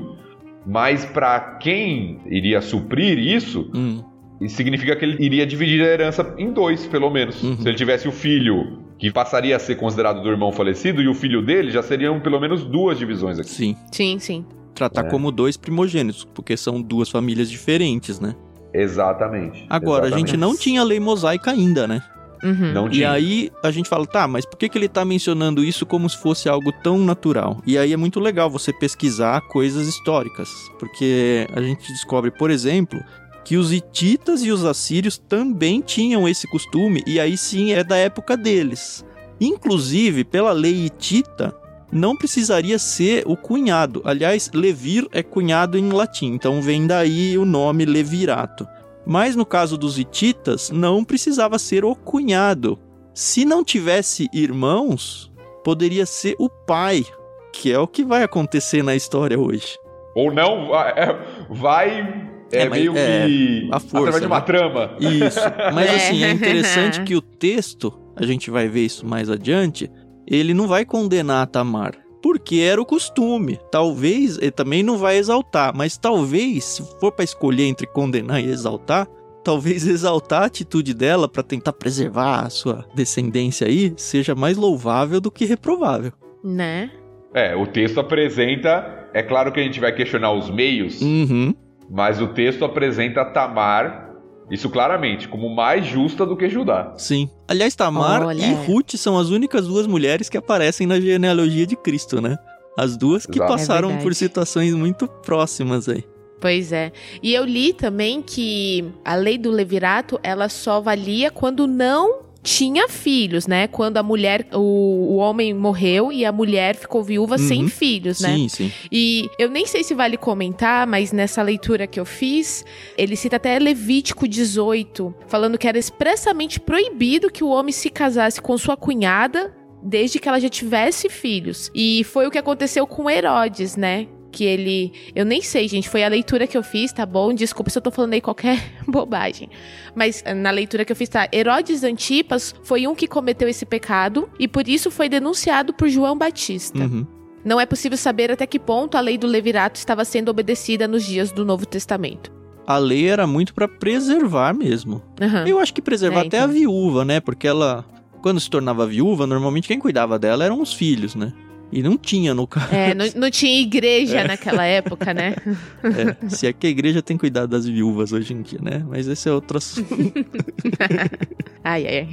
mas 0.68 1.06
para 1.06 1.40
quem 1.62 2.20
iria 2.26 2.62
suprir 2.62 3.18
isso, 3.18 3.72
Hum. 3.74 4.04
isso 4.42 4.56
significa 4.58 4.96
que 4.96 5.06
ele 5.06 5.24
iria 5.26 5.48
dividir 5.48 5.82
a 5.82 5.86
herança 5.88 6.36
em 6.38 6.52
dois, 6.52 6.86
pelo 6.86 7.10
menos. 7.10 7.42
Uhum. 7.42 7.58
Se 7.58 7.68
ele 7.68 7.78
tivesse 7.78 8.08
o 8.08 8.12
filho 8.12 8.80
que 9.00 9.10
passaria 9.12 9.56
a 9.56 9.60
ser 9.60 9.76
considerado 9.76 10.22
do 10.22 10.30
irmão 10.30 10.52
falecido 10.52 11.02
e 11.02 11.08
o 11.08 11.14
filho 11.14 11.42
dele, 11.42 11.72
já 11.72 11.82
seriam 11.82 12.20
pelo 12.20 12.40
menos 12.40 12.64
duas 12.66 12.98
divisões 13.00 13.40
aqui. 13.40 13.50
Sim. 13.50 13.76
Sim, 13.92 14.20
sim. 14.20 14.46
Tratar 14.76 15.06
É. 15.06 15.10
como 15.10 15.32
dois 15.32 15.56
primogênitos, 15.58 16.24
porque 16.36 16.58
são 16.58 16.82
duas 16.82 17.10
famílias 17.10 17.50
diferentes, 17.50 18.20
né? 18.20 18.36
Exatamente. 18.74 19.66
Agora, 19.70 20.04
a 20.04 20.08
Exatamente. 20.08 20.32
gente 20.32 20.38
não 20.40 20.56
tinha 20.56 20.84
lei 20.84 21.00
mosaica 21.00 21.52
ainda, 21.52 21.88
né? 21.88 22.02
Uhum. 22.44 22.74
Não 22.74 22.88
E 22.88 22.92
tinha. 22.92 23.12
aí 23.12 23.52
a 23.64 23.72
gente 23.72 23.90
fala, 23.90 24.06
tá, 24.06 24.28
mas 24.28 24.46
por 24.46 24.58
que, 24.58 24.70
que 24.70 24.78
ele 24.78 24.88
tá 24.88 25.04
mencionando 25.04 25.64
isso 25.64 25.86
como 25.86 26.10
se 26.10 26.18
fosse 26.18 26.48
algo 26.48 26.72
tão 26.84 26.98
natural? 27.00 27.62
E 27.66 27.78
aí 27.78 27.94
é 27.94 27.98
muito 27.98 28.20
legal 28.20 28.50
você 28.50 28.72
pesquisar 28.74 29.42
coisas 29.48 29.88
históricas, 29.88 30.50
porque 30.80 31.48
a 31.54 31.62
gente 31.62 31.88
descobre, 31.92 32.32
por 32.32 32.50
exemplo, 32.52 33.00
que 33.44 33.58
os 33.58 33.72
hititas 33.72 34.44
e 34.44 34.52
os 34.52 34.66
assírios 34.66 35.18
também 35.18 35.82
tinham 35.82 36.28
esse 36.28 36.48
costume, 36.48 37.02
e 37.08 37.20
aí 37.20 37.38
sim 37.38 37.72
é 37.74 37.84
da 37.84 37.96
época 37.96 38.36
deles. 38.36 39.06
Inclusive, 39.40 40.24
pela 40.24 40.52
lei 40.52 40.86
hitita, 40.86 41.56
não 41.92 42.18
precisaria 42.18 42.78
ser 42.78 43.24
o 43.26 43.38
cunhado. 43.38 44.02
Aliás, 44.04 44.50
levir 44.54 45.08
é 45.12 45.24
cunhado 45.24 45.78
em 45.78 45.90
latim, 45.92 46.34
então 46.34 46.62
vem 46.62 46.86
daí 46.86 47.38
o 47.38 47.46
nome 47.46 47.86
levirato. 47.86 48.68
Mas 49.08 49.36
no 49.36 49.46
caso 49.46 49.78
dos 49.78 49.98
hititas, 49.98 50.70
não 50.70 51.04
precisava 51.04 51.58
ser 51.58 51.86
o 51.86 51.96
cunhado. 51.96 52.78
Se 53.14 53.46
não 53.46 53.64
tivesse 53.64 54.28
irmãos, 54.34 55.32
poderia 55.64 56.06
ser 56.06 56.36
o 56.38 56.50
pai, 56.50 57.06
que 57.54 57.72
é 57.72 57.80
o 57.80 57.88
que 57.88 58.04
vai 58.04 58.22
acontecer 58.24 58.84
na 58.84 58.96
história 58.96 59.40
hoje. 59.40 59.78
Ou 60.16 60.32
não, 60.32 60.68
vai. 60.68 60.92
é, 60.92 61.20
vai 61.50 62.26
é, 62.52 62.64
É, 62.64 62.70
meio 62.70 62.98
é, 62.98 63.26
que. 63.26 63.70
a 63.72 63.80
força, 63.80 63.98
através 63.98 64.22
de 64.22 64.28
uma 64.28 64.40
né? 64.40 64.46
trama. 64.46 64.92
Isso. 65.00 65.40
Mas 65.74 65.88
É. 65.92 65.96
assim, 65.96 66.24
é 66.24 66.32
interessante 66.32 67.02
que 67.04 67.16
o 67.16 67.22
texto, 67.22 67.94
a 68.16 68.26
gente 68.26 68.52
vai 68.52 68.68
ver 68.68 68.86
isso 68.86 69.06
mais 69.06 69.30
adiante, 69.30 69.90
ele 70.28 70.54
não 70.54 70.68
vai 70.68 70.84
condenar 70.86 71.44
a 71.44 71.46
Tamar. 71.46 71.94
Porque 72.22 72.58
era 72.58 72.82
o 72.82 72.86
costume. 72.86 73.60
Talvez, 73.72 74.38
ele 74.38 74.52
também 74.52 74.82
não 74.84 74.98
vai 74.98 75.18
exaltar, 75.18 75.76
mas 75.76 75.98
talvez, 75.98 76.64
se 76.64 76.84
for 77.00 77.12
para 77.12 77.24
escolher 77.24 77.66
entre 77.66 77.86
condenar 77.88 78.42
e 78.44 78.50
exaltar, 78.50 79.08
talvez 79.44 79.86
exaltar 79.88 80.44
a 80.44 80.46
atitude 80.46 80.94
dela 80.94 81.28
para 81.30 81.44
tentar 81.44 81.74
preservar 81.74 82.42
a 82.46 82.50
sua 82.50 82.86
descendência 82.96 83.68
aí 83.68 83.94
seja 83.98 84.34
mais 84.36 84.58
louvável 84.58 85.22
do 85.22 85.32
que 85.32 85.46
reprovável. 85.46 86.12
Né? 86.44 86.92
É, 87.34 87.56
o 87.56 87.66
texto 87.68 88.00
apresenta. 88.00 89.08
É 89.14 89.22
claro 89.24 89.52
que 89.52 89.60
a 89.60 89.64
gente 89.64 89.80
vai 89.80 89.94
questionar 89.94 90.32
os 90.34 90.50
meios, 90.50 91.02
Uhum. 91.02 91.54
mas 91.90 92.22
o 92.22 92.28
texto 92.28 92.66
apresenta 92.66 93.24
Tamar, 93.26 94.07
isso 94.50 94.70
claramente, 94.70 95.28
como 95.28 95.54
mais 95.54 95.86
justa 95.86 96.26
do 96.26 96.38
que 96.38 96.48
Judá. 96.50 96.94
Sim. 96.98 97.30
Aliás, 97.48 97.76
Tamar 97.76 98.26
Olha. 98.26 98.46
e 98.46 98.54
Ruth 98.54 98.96
são 98.96 99.18
as 99.18 99.30
únicas 99.30 99.68
duas 99.68 99.86
mulheres 99.86 100.30
que 100.30 100.38
aparecem 100.38 100.88
na 100.88 101.00
genealogia 101.00 101.68
de 101.68 101.76
Cristo, 101.76 102.22
né? 102.22 102.38
As 102.78 102.96
duas 102.96 103.26
que 103.26 103.40
Exato. 103.40 103.52
passaram 103.52 103.92
É 103.92 103.98
por 103.98 104.14
situações 104.14 104.74
muito 104.74 105.08
próximas 105.08 105.90
aí. 105.90 106.04
Pois 106.40 106.72
é. 106.72 106.92
E 107.22 107.34
eu 107.34 107.44
li 107.44 107.74
também 107.74 108.22
que 108.22 108.86
a 109.04 109.16
lei 109.16 109.38
do 109.38 109.50
levirato, 109.50 110.20
ela 110.22 110.48
só 110.50 110.80
valia 110.80 111.32
quando 111.32 111.66
não 111.66 112.27
tinha 112.48 112.88
filhos, 112.88 113.46
né? 113.46 113.68
Quando 113.68 113.98
a 113.98 114.04
mulher, 114.04 114.48
o, 114.54 114.58
o 114.60 115.16
homem 115.18 115.54
morreu 115.54 116.14
e 116.14 116.24
a 116.24 116.32
mulher 116.32 116.76
ficou 116.78 117.04
viúva 117.04 117.36
Uhum. 117.36 117.46
sem 117.46 117.68
filhos, 117.68 118.22
né? 118.22 118.34
Sim, 118.36 118.48
sim. 118.48 118.72
E 118.90 119.30
eu 119.38 119.50
nem 119.50 119.66
sei 119.66 119.84
se 119.84 119.94
vale 119.94 120.16
comentar, 120.16 120.88
mas 120.88 121.12
nessa 121.12 121.42
leitura 121.42 121.86
que 121.86 122.00
eu 122.00 122.06
fiz, 122.06 122.64
ele 122.98 123.18
cita 123.18 123.36
até 123.36 123.60
Levítico 123.60 124.26
18, 124.26 125.14
falando 125.28 125.58
que 125.58 125.68
era 125.68 125.78
expressamente 125.78 126.58
proibido 126.58 127.30
que 127.30 127.44
o 127.44 127.50
homem 127.50 127.74
se 127.74 127.90
casasse 127.90 128.42
com 128.42 128.58
sua 128.58 128.78
cunhada 128.78 129.54
desde 129.84 130.18
que 130.18 130.30
ela 130.30 130.40
já 130.40 130.48
tivesse 130.50 131.10
filhos. 131.10 131.70
E 131.76 132.04
foi 132.06 132.26
o 132.28 132.32
que 132.32 132.38
aconteceu 132.38 132.88
com 132.88 133.10
Herodes, 133.10 133.76
né? 133.76 134.08
Que 134.32 134.44
ele. 134.44 134.92
Eu 135.16 135.26
nem 135.26 135.42
sei, 135.42 135.68
gente. 135.68 135.88
Foi 135.90 136.04
a 136.04 136.08
leitura 136.08 136.46
que 136.46 136.58
eu 136.58 136.64
fiz, 136.64 136.92
tá 136.92 137.06
bom? 137.06 137.34
Desculpa 137.34 137.70
se 137.70 137.78
eu 137.78 137.82
tô 137.82 137.90
falando 137.92 138.14
aí 138.14 138.22
qualquer 138.22 138.62
bobagem. 138.88 139.50
Mas 139.96 140.22
eh, 140.26 140.34
na 140.34 140.52
leitura 140.52 140.84
que 140.86 140.92
eu 140.92 140.96
fiz, 140.96 141.10
tá? 141.10 141.28
Herodes 141.34 141.84
Antipas 141.84 142.54
foi 142.64 142.86
um 142.88 142.94
que 142.94 143.08
cometeu 143.08 143.48
esse 143.48 143.66
pecado 143.66 144.30
e 144.40 144.48
por 144.48 144.68
isso 144.68 144.92
foi 144.92 145.08
denunciado 145.10 145.74
por 145.74 145.88
João 145.90 146.18
Batista. 146.18 146.80
Uhum. 146.80 147.06
Não 147.46 147.60
é 147.62 147.66
possível 147.66 147.98
saber 147.98 148.30
até 148.32 148.46
que 148.46 148.60
ponto 148.60 148.98
a 148.98 149.00
lei 149.00 149.18
do 149.18 149.26
levirato 149.28 149.78
estava 149.80 150.04
sendo 150.04 150.30
obedecida 150.30 150.88
nos 150.88 151.06
dias 151.06 151.32
do 151.32 151.46
Novo 151.46 151.66
Testamento. 151.66 152.32
A 152.66 152.78
lei 152.78 153.08
era 153.08 153.26
muito 153.26 153.54
pra 153.54 153.68
preservar 153.68 154.54
mesmo. 154.54 155.02
Aham. 155.22 155.48
Eu 155.48 155.58
acho 155.58 155.74
que 155.74 155.82
preservar 155.82 156.24
É, 156.24 156.28
até 156.28 156.38
então. 156.38 156.50
a 156.50 156.54
viúva, 156.54 157.06
né? 157.06 157.22
Porque 157.22 157.48
ela, 157.48 157.86
quando 158.22 158.42
se 158.42 158.50
tornava 158.50 158.86
viúva, 158.86 159.26
normalmente 159.26 159.70
quem 159.70 159.80
cuidava 159.80 160.20
dela 160.20 160.44
eram 160.44 160.62
os 160.62 160.74
filhos, 160.74 161.16
né? 161.16 161.32
E 161.72 161.84
não 161.84 161.98
tinha 161.98 162.34
no 162.34 162.48
caso. 162.48 162.74
É, 162.74 162.94
não, 162.94 163.06
não 163.16 163.30
tinha 163.30 163.62
igreja 163.62 164.24
naquela 164.24 164.66
época, 164.66 165.14
né? 165.14 165.36
É, 165.84 166.30
se 166.30 166.48
é 166.48 166.54
que 166.54 166.68
a 166.68 166.70
igreja 166.70 167.02
tem 167.02 167.18
cuidado 167.18 167.48
das 167.50 167.66
viúvas 167.66 168.12
hoje 168.12 168.34
em 168.34 168.42
dia, 168.42 168.60
né? 168.62 168.86
Mas 168.88 169.08
esse 169.08 169.28
é 169.28 169.32
outro 169.32 169.58
assunto. 169.58 169.88
Ai, 171.64 171.86
ai, 171.86 171.98
ai. 172.00 172.08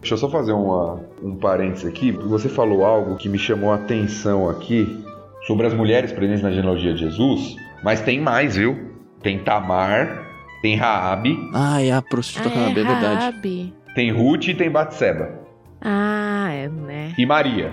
Deixa 0.00 0.14
eu 0.14 0.18
só 0.18 0.30
fazer 0.30 0.52
uma, 0.52 1.00
um 1.22 1.36
parênteses 1.36 1.86
aqui. 1.86 2.12
Você 2.12 2.48
falou 2.48 2.84
algo 2.84 3.16
que 3.16 3.28
me 3.28 3.38
chamou 3.38 3.72
a 3.72 3.74
atenção 3.74 4.48
aqui 4.48 5.04
sobre 5.46 5.66
as 5.66 5.74
mulheres 5.74 6.12
presentes 6.12 6.42
na 6.42 6.50
genealogia 6.50 6.94
de 6.94 7.00
Jesus, 7.00 7.56
mas 7.82 8.00
tem 8.00 8.20
mais, 8.20 8.56
viu? 8.56 8.78
Tem 9.22 9.38
Tamar, 9.38 10.26
tem 10.62 10.76
Raabe, 10.76 11.36
ah, 11.52 11.82
é 11.82 11.90
a 11.92 12.00
prostituta 12.02 12.54
Ah, 12.54 12.68
Rabi, 12.68 12.80
é 12.80 12.84
verdade. 12.84 13.72
Tem 13.94 14.12
Ruth 14.12 14.48
e 14.48 14.54
tem 14.54 14.70
Batseba. 14.70 15.40
Ah, 15.80 16.48
é, 16.52 16.68
né? 16.68 17.14
E 17.18 17.26
Maria, 17.26 17.72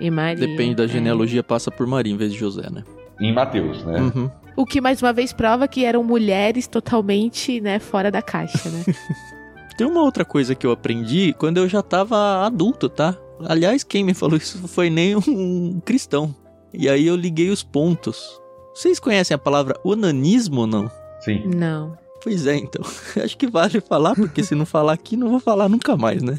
E 0.00 0.10
Maria. 0.10 0.46
Depende 0.46 0.74
da 0.74 0.84
é. 0.84 0.88
genealogia, 0.88 1.42
passa 1.42 1.70
por 1.70 1.86
Maria 1.86 2.12
em 2.12 2.16
vez 2.16 2.32
de 2.32 2.38
José, 2.38 2.68
né? 2.70 2.82
em 3.20 3.32
Mateus, 3.32 3.84
né? 3.84 4.00
Uhum. 4.00 4.30
O 4.56 4.64
que 4.64 4.80
mais 4.80 5.02
uma 5.02 5.12
vez 5.12 5.32
prova 5.32 5.68
que 5.68 5.84
eram 5.84 6.02
mulheres 6.02 6.66
totalmente, 6.66 7.60
né, 7.60 7.78
fora 7.78 8.10
da 8.10 8.22
caixa, 8.22 8.68
né? 8.70 8.84
Tem 9.76 9.86
uma 9.86 10.02
outra 10.02 10.24
coisa 10.24 10.54
que 10.54 10.66
eu 10.66 10.70
aprendi 10.70 11.34
quando 11.38 11.58
eu 11.58 11.68
já 11.68 11.82
tava 11.82 12.46
adulto, 12.46 12.88
tá? 12.88 13.14
Aliás, 13.44 13.84
quem 13.84 14.02
me 14.02 14.14
falou 14.14 14.38
isso 14.38 14.66
foi 14.66 14.88
nem 14.88 15.14
um 15.14 15.80
cristão. 15.84 16.34
E 16.72 16.88
aí 16.88 17.06
eu 17.06 17.14
liguei 17.14 17.50
os 17.50 17.62
pontos. 17.62 18.40
Vocês 18.74 18.98
conhecem 18.98 19.34
a 19.34 19.38
palavra 19.38 19.78
onanismo 19.84 20.62
ou 20.62 20.66
não? 20.66 20.90
Sim. 21.20 21.42
Não. 21.54 21.96
Pois 22.26 22.44
é, 22.44 22.56
então. 22.56 22.84
Acho 23.22 23.38
que 23.38 23.46
vale 23.46 23.80
falar, 23.80 24.16
porque 24.16 24.42
se 24.42 24.52
não 24.56 24.66
falar 24.66 24.94
aqui, 24.94 25.16
não 25.16 25.30
vou 25.30 25.38
falar 25.38 25.68
nunca 25.68 25.96
mais, 25.96 26.24
né? 26.24 26.36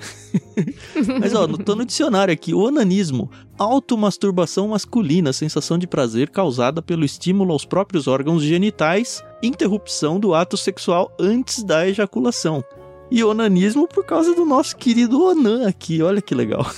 Mas, 1.18 1.34
ó, 1.34 1.48
tô 1.48 1.76
no 1.76 1.86
dicionário 1.86 2.34
aqui. 2.34 2.54
Onanismo, 2.54 3.32
automasturbação 3.58 4.68
masculina, 4.68 5.32
sensação 5.32 5.78
de 5.78 5.88
prazer 5.88 6.30
causada 6.30 6.82
pelo 6.82 7.06
estímulo 7.06 7.54
aos 7.54 7.64
próprios 7.64 8.06
órgãos 8.06 8.44
genitais, 8.44 9.24
interrupção 9.42 10.20
do 10.20 10.34
ato 10.34 10.58
sexual 10.58 11.10
antes 11.18 11.64
da 11.64 11.88
ejaculação. 11.88 12.62
E 13.10 13.24
onanismo 13.24 13.88
por 13.88 14.06
causa 14.06 14.36
do 14.36 14.44
nosso 14.44 14.76
querido 14.76 15.24
Onan 15.24 15.70
aqui, 15.70 16.02
olha 16.02 16.22
que 16.22 16.36
legal. 16.36 16.70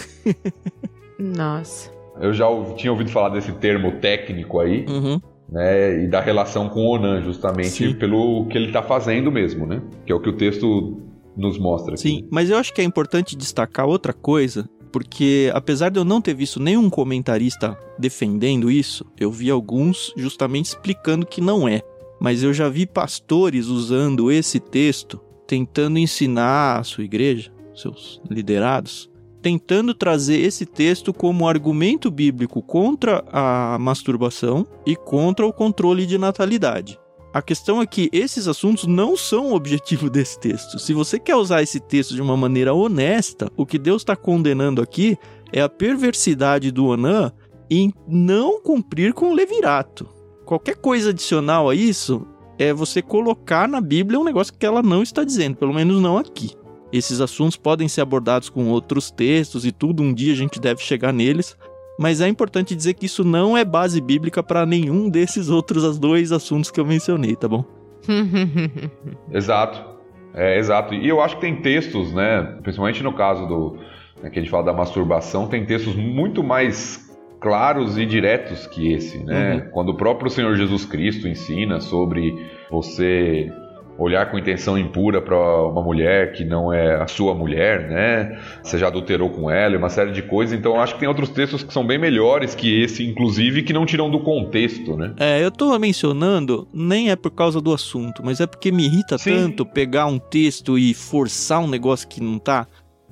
Nossa. 1.17 1.91
Eu 2.21 2.31
já 2.31 2.45
tinha 2.75 2.91
ouvido 2.91 3.09
falar 3.09 3.29
desse 3.29 3.51
termo 3.53 3.93
técnico 3.93 4.59
aí. 4.59 4.85
Uhum. 4.87 5.19
Né, 5.51 6.03
e 6.03 6.07
da 6.07 6.21
relação 6.21 6.69
com 6.69 6.81
o 6.81 6.95
Onan, 6.95 7.23
justamente 7.23 7.69
Sim. 7.69 7.93
pelo 7.95 8.45
que 8.45 8.57
ele 8.57 8.67
está 8.67 8.83
fazendo 8.83 9.31
mesmo, 9.31 9.65
né? 9.65 9.81
Que 10.05 10.11
é 10.11 10.15
o 10.15 10.19
que 10.19 10.29
o 10.29 10.37
texto 10.37 11.01
nos 11.35 11.57
mostra. 11.57 11.93
aqui. 11.93 12.01
Sim, 12.01 12.27
mas 12.29 12.49
eu 12.49 12.57
acho 12.57 12.73
que 12.73 12.81
é 12.81 12.83
importante 12.83 13.35
destacar 13.35 13.87
outra 13.87 14.13
coisa, 14.13 14.69
porque 14.91 15.49
apesar 15.53 15.89
de 15.89 15.99
eu 15.99 16.05
não 16.05 16.21
ter 16.21 16.33
visto 16.33 16.59
nenhum 16.59 16.89
comentarista 16.89 17.77
defendendo 17.97 18.69
isso, 18.69 19.05
eu 19.19 19.31
vi 19.31 19.49
alguns 19.49 20.13
justamente 20.15 20.65
explicando 20.65 21.25
que 21.25 21.41
não 21.41 21.67
é. 21.67 21.81
Mas 22.19 22.43
eu 22.43 22.53
já 22.53 22.67
vi 22.67 22.85
pastores 22.85 23.67
usando 23.67 24.31
esse 24.31 24.59
texto, 24.59 25.19
tentando 25.47 25.97
ensinar 25.97 26.79
a 26.79 26.83
sua 26.83 27.03
igreja, 27.03 27.51
seus 27.73 28.21
liderados, 28.29 29.08
tentando 29.41 29.93
trazer 29.93 30.37
esse 30.37 30.65
texto 30.65 31.13
como 31.13 31.47
argumento 31.47 32.11
bíblico 32.11 32.61
contra 32.61 33.23
a 33.31 33.77
masturbação 33.79 34.65
e 34.85 34.95
contra 34.95 35.45
o 35.45 35.53
controle 35.53 36.05
de 36.05 36.17
natalidade. 36.17 36.99
A 37.31 37.41
questão 37.41 37.79
é 37.79 37.85
que 37.85 38.09
esses 38.11 38.47
assuntos 38.47 38.87
não 38.87 39.15
são 39.15 39.51
o 39.51 39.55
objetivo 39.55 40.09
desse 40.11 40.39
texto. 40.39 40.79
Se 40.79 40.93
você 40.93 41.19
quer 41.19 41.35
usar 41.35 41.61
esse 41.61 41.79
texto 41.79 42.15
de 42.15 42.21
uma 42.21 42.35
maneira 42.35 42.73
honesta, 42.73 43.51
o 43.55 43.65
que 43.65 43.77
Deus 43.77 44.01
está 44.01 44.15
condenando 44.15 44.81
aqui 44.81 45.17
é 45.53 45.61
a 45.61 45.69
perversidade 45.69 46.71
do 46.71 46.87
Onã 46.87 47.31
em 47.69 47.93
não 48.07 48.61
cumprir 48.61 49.13
com 49.13 49.29
o 49.29 49.33
levirato. 49.33 50.07
Qualquer 50.43 50.75
coisa 50.77 51.11
adicional 51.11 51.69
a 51.69 51.75
isso 51.75 52.25
é 52.57 52.73
você 52.73 53.01
colocar 53.01 53.67
na 53.67 53.79
Bíblia 53.79 54.19
um 54.19 54.23
negócio 54.23 54.53
que 54.53 54.65
ela 54.65 54.81
não 54.81 55.03
está 55.03 55.23
dizendo, 55.23 55.55
pelo 55.55 55.73
menos 55.73 56.01
não 56.01 56.17
aqui. 56.17 56.55
Esses 56.91 57.21
assuntos 57.21 57.55
podem 57.55 57.87
ser 57.87 58.01
abordados 58.01 58.49
com 58.49 58.67
outros 58.69 59.11
textos 59.11 59.65
e 59.65 59.71
tudo, 59.71 60.01
um 60.01 60.13
dia 60.13 60.33
a 60.33 60.35
gente 60.35 60.59
deve 60.59 60.81
chegar 60.81 61.13
neles, 61.13 61.55
mas 61.99 62.21
é 62.21 62.27
importante 62.27 62.75
dizer 62.75 62.93
que 62.93 63.05
isso 63.05 63.23
não 63.23 63.57
é 63.57 63.63
base 63.63 64.01
bíblica 64.01 64.41
para 64.41 64.65
nenhum 64.65 65.09
desses 65.09 65.49
outros 65.49 65.99
dois 65.99 66.31
assuntos 66.31 66.71
que 66.71 66.79
eu 66.79 66.85
mencionei, 66.85 67.35
tá 67.35 67.47
bom? 67.47 67.63
Exato. 69.31 69.99
É, 70.33 70.57
exato. 70.57 70.93
E 70.93 71.07
eu 71.07 71.21
acho 71.21 71.35
que 71.35 71.41
tem 71.41 71.55
textos, 71.55 72.13
né? 72.13 72.57
Principalmente 72.61 73.03
no 73.03 73.13
caso 73.13 73.47
do. 73.47 73.77
Né, 74.21 74.29
que 74.29 74.39
a 74.39 74.41
gente 74.41 74.51
fala 74.51 74.63
da 74.63 74.73
masturbação, 74.73 75.47
tem 75.47 75.65
textos 75.65 75.95
muito 75.95 76.43
mais 76.43 77.09
claros 77.39 77.97
e 77.97 78.05
diretos 78.05 78.67
que 78.67 78.93
esse, 78.93 79.23
né? 79.23 79.55
Uhum. 79.55 79.71
Quando 79.71 79.89
o 79.89 79.97
próprio 79.97 80.29
Senhor 80.29 80.55
Jesus 80.55 80.85
Cristo 80.85 81.27
ensina 81.27 81.79
sobre 81.79 82.33
você 82.69 83.51
olhar 83.99 84.31
com 84.31 84.37
intenção 84.37 84.77
impura 84.77 85.21
para 85.21 85.37
uma 85.67 85.81
mulher 85.81 86.31
que 86.31 86.45
não 86.45 86.73
é 86.73 86.95
a 86.95 87.07
sua 87.07 87.35
mulher, 87.35 87.89
né? 87.89 88.39
Você 88.63 88.77
já 88.77 88.87
adulterou 88.87 89.29
com 89.29 89.51
ela 89.51 89.77
uma 89.77 89.89
série 89.89 90.11
de 90.11 90.21
coisas. 90.21 90.57
Então 90.57 90.79
acho 90.79 90.93
que 90.93 91.01
tem 91.01 91.09
outros 91.09 91.29
textos 91.29 91.63
que 91.63 91.73
são 91.73 91.85
bem 91.85 91.97
melhores 91.97 92.55
que 92.55 92.81
esse, 92.81 93.05
inclusive, 93.05 93.63
que 93.63 93.73
não 93.73 93.85
tiram 93.85 94.09
do 94.09 94.19
contexto, 94.21 94.95
né? 94.95 95.13
É, 95.17 95.43
eu 95.43 95.51
tô 95.51 95.77
mencionando, 95.77 96.67
nem 96.73 97.11
é 97.11 97.15
por 97.15 97.31
causa 97.31 97.59
do 97.59 97.73
assunto, 97.73 98.21
mas 98.23 98.39
é 98.39 98.47
porque 98.47 98.71
me 98.71 98.85
irrita 98.85 99.17
Sim. 99.17 99.31
tanto 99.31 99.65
pegar 99.65 100.05
um 100.05 100.17
texto 100.17 100.77
e 100.77 100.93
forçar 100.93 101.59
um 101.59 101.67
negócio 101.67 102.07
que 102.07 102.21
não 102.21 102.39
tá. 102.39 102.65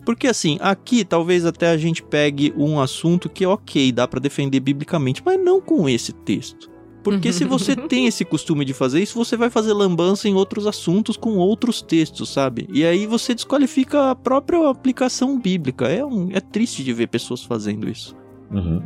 Porque 0.05 0.27
assim, 0.27 0.57
aqui 0.61 1.03
talvez 1.03 1.45
até 1.45 1.69
a 1.69 1.77
gente 1.77 2.01
pegue 2.01 2.53
um 2.55 2.79
assunto 2.79 3.27
que 3.27 3.43
é 3.43 3.47
ok, 3.47 3.91
dá 3.91 4.07
pra 4.07 4.21
defender 4.21 4.61
biblicamente, 4.61 5.21
mas 5.25 5.37
não 5.37 5.59
com 5.59 5.89
esse 5.89 6.13
texto. 6.13 6.76
Porque 7.11 7.31
se 7.31 7.45
você 7.45 7.75
tem 7.75 8.05
esse 8.05 8.25
costume 8.25 8.65
de 8.65 8.73
fazer 8.73 9.01
isso, 9.01 9.15
você 9.15 9.37
vai 9.37 9.49
fazer 9.49 9.71
lambança 9.71 10.27
em 10.27 10.33
outros 10.33 10.67
assuntos 10.67 11.15
com 11.15 11.37
outros 11.37 11.81
textos, 11.81 12.29
sabe? 12.29 12.67
E 12.71 12.85
aí 12.85 13.07
você 13.07 13.33
desqualifica 13.33 14.11
a 14.11 14.15
própria 14.15 14.69
aplicação 14.69 15.39
bíblica. 15.39 15.87
É, 15.87 16.03
um, 16.03 16.29
é 16.33 16.41
triste 16.41 16.83
de 16.83 16.91
ver 16.91 17.07
pessoas 17.07 17.43
fazendo 17.43 17.89
isso. 17.89 18.13
Uhum. 18.51 18.81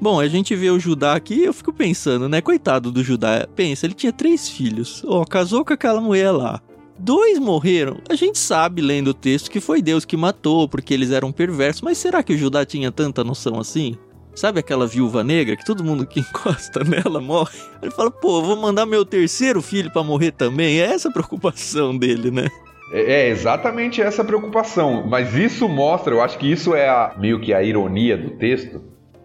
Bom, 0.00 0.20
a 0.20 0.28
gente 0.28 0.54
vê 0.54 0.68
o 0.70 0.78
Judá 0.78 1.14
aqui 1.14 1.44
eu 1.44 1.54
fico 1.54 1.72
pensando, 1.72 2.28
né? 2.28 2.42
Coitado 2.42 2.92
do 2.92 3.02
Judá. 3.02 3.48
Pensa, 3.56 3.86
ele 3.86 3.94
tinha 3.94 4.12
três 4.12 4.48
filhos. 4.48 5.02
Ó, 5.06 5.24
casou 5.24 5.64
com 5.64 5.72
aquela 5.72 6.00
mulher 6.00 6.30
lá. 6.32 6.60
Dois 6.98 7.38
morreram. 7.38 7.98
A 8.08 8.14
gente 8.14 8.38
sabe, 8.38 8.82
lendo 8.82 9.08
o 9.08 9.14
texto, 9.14 9.50
que 9.50 9.60
foi 9.60 9.80
Deus 9.80 10.04
que 10.04 10.16
matou, 10.16 10.68
porque 10.68 10.92
eles 10.92 11.10
eram 11.10 11.32
perversos. 11.32 11.80
Mas 11.80 11.96
será 11.96 12.22
que 12.22 12.34
o 12.34 12.36
Judá 12.38 12.66
tinha 12.66 12.92
tanta 12.92 13.24
noção 13.24 13.58
assim? 13.58 13.96
Sabe 14.34 14.58
aquela 14.60 14.86
viúva 14.86 15.22
negra 15.22 15.56
que 15.56 15.64
todo 15.64 15.84
mundo 15.84 16.06
que 16.06 16.20
encosta 16.20 16.82
nela 16.84 17.20
morre? 17.20 17.56
Ele 17.82 17.90
fala, 17.90 18.10
pô, 18.10 18.42
vou 18.42 18.56
mandar 18.56 18.84
meu 18.86 19.04
terceiro 19.04 19.62
filho 19.62 19.90
pra 19.92 20.02
morrer 20.02 20.32
também. 20.32 20.80
É 20.80 20.86
essa 20.86 21.08
a 21.08 21.12
preocupação 21.12 21.96
dele, 21.96 22.30
né? 22.30 22.48
É 22.92 23.12
é 23.24 23.28
exatamente 23.28 24.02
essa 24.02 24.22
preocupação, 24.24 25.06
mas 25.08 25.34
isso 25.34 25.68
mostra, 25.68 26.14
eu 26.14 26.20
acho 26.22 26.36
que 26.38 26.50
isso 26.50 26.74
é 26.74 26.88
a- 26.88 27.14
meio 27.18 27.40
que 27.40 27.52
a 27.54 27.62
ironia 27.62 28.16
do 28.16 28.30
texto 28.32 28.82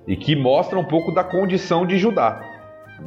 e 0.07 0.15
que 0.15 0.35
mostra 0.35 0.79
um 0.79 0.83
pouco 0.83 1.11
da 1.11 1.23
condição 1.23 1.85
de 1.85 1.97
Judá, 1.97 2.41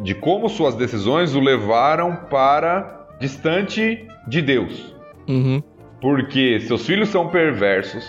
de 0.02 0.14
como 0.14 0.48
suas 0.48 0.74
decisões 0.74 1.34
o 1.34 1.40
levaram 1.40 2.14
para 2.30 3.06
distante 3.18 4.06
de 4.28 4.42
Deus, 4.42 4.94
Uhum. 5.26 5.62
porque 6.00 6.60
seus 6.60 6.84
filhos 6.86 7.08
são 7.08 7.28
perversos 7.28 8.04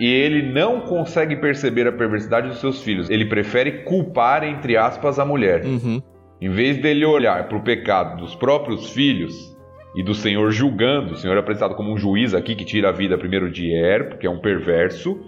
e 0.00 0.06
ele 0.06 0.42
não 0.42 0.80
consegue 0.80 1.36
perceber 1.36 1.86
a 1.86 1.92
perversidade 1.92 2.48
dos 2.48 2.60
seus 2.60 2.82
filhos. 2.82 3.08
Ele 3.10 3.24
prefere 3.24 3.84
culpar 3.84 4.44
entre 4.44 4.76
aspas 4.76 5.18
a 5.18 5.24
mulher. 5.24 5.64
Uhum. 5.64 6.02
Em 6.40 6.50
vez 6.50 6.78
dele 6.78 7.04
olhar 7.04 7.48
para 7.48 7.56
o 7.56 7.62
pecado 7.62 8.20
dos 8.20 8.34
próprios 8.34 8.90
filhos 8.90 9.56
e 9.94 10.02
do 10.02 10.14
Senhor 10.14 10.50
julgando, 10.50 11.12
o 11.12 11.16
Senhor 11.16 11.36
é 11.36 11.40
apresentado 11.40 11.74
como 11.74 11.92
um 11.92 11.96
juiz 11.96 12.34
aqui 12.34 12.54
que 12.56 12.64
tira 12.64 12.88
a 12.88 12.92
vida 12.92 13.16
primeiro 13.16 13.50
de 13.50 13.70
Er, 13.72 14.08
porque 14.08 14.26
é 14.26 14.30
um 14.30 14.40
perverso, 14.40 15.20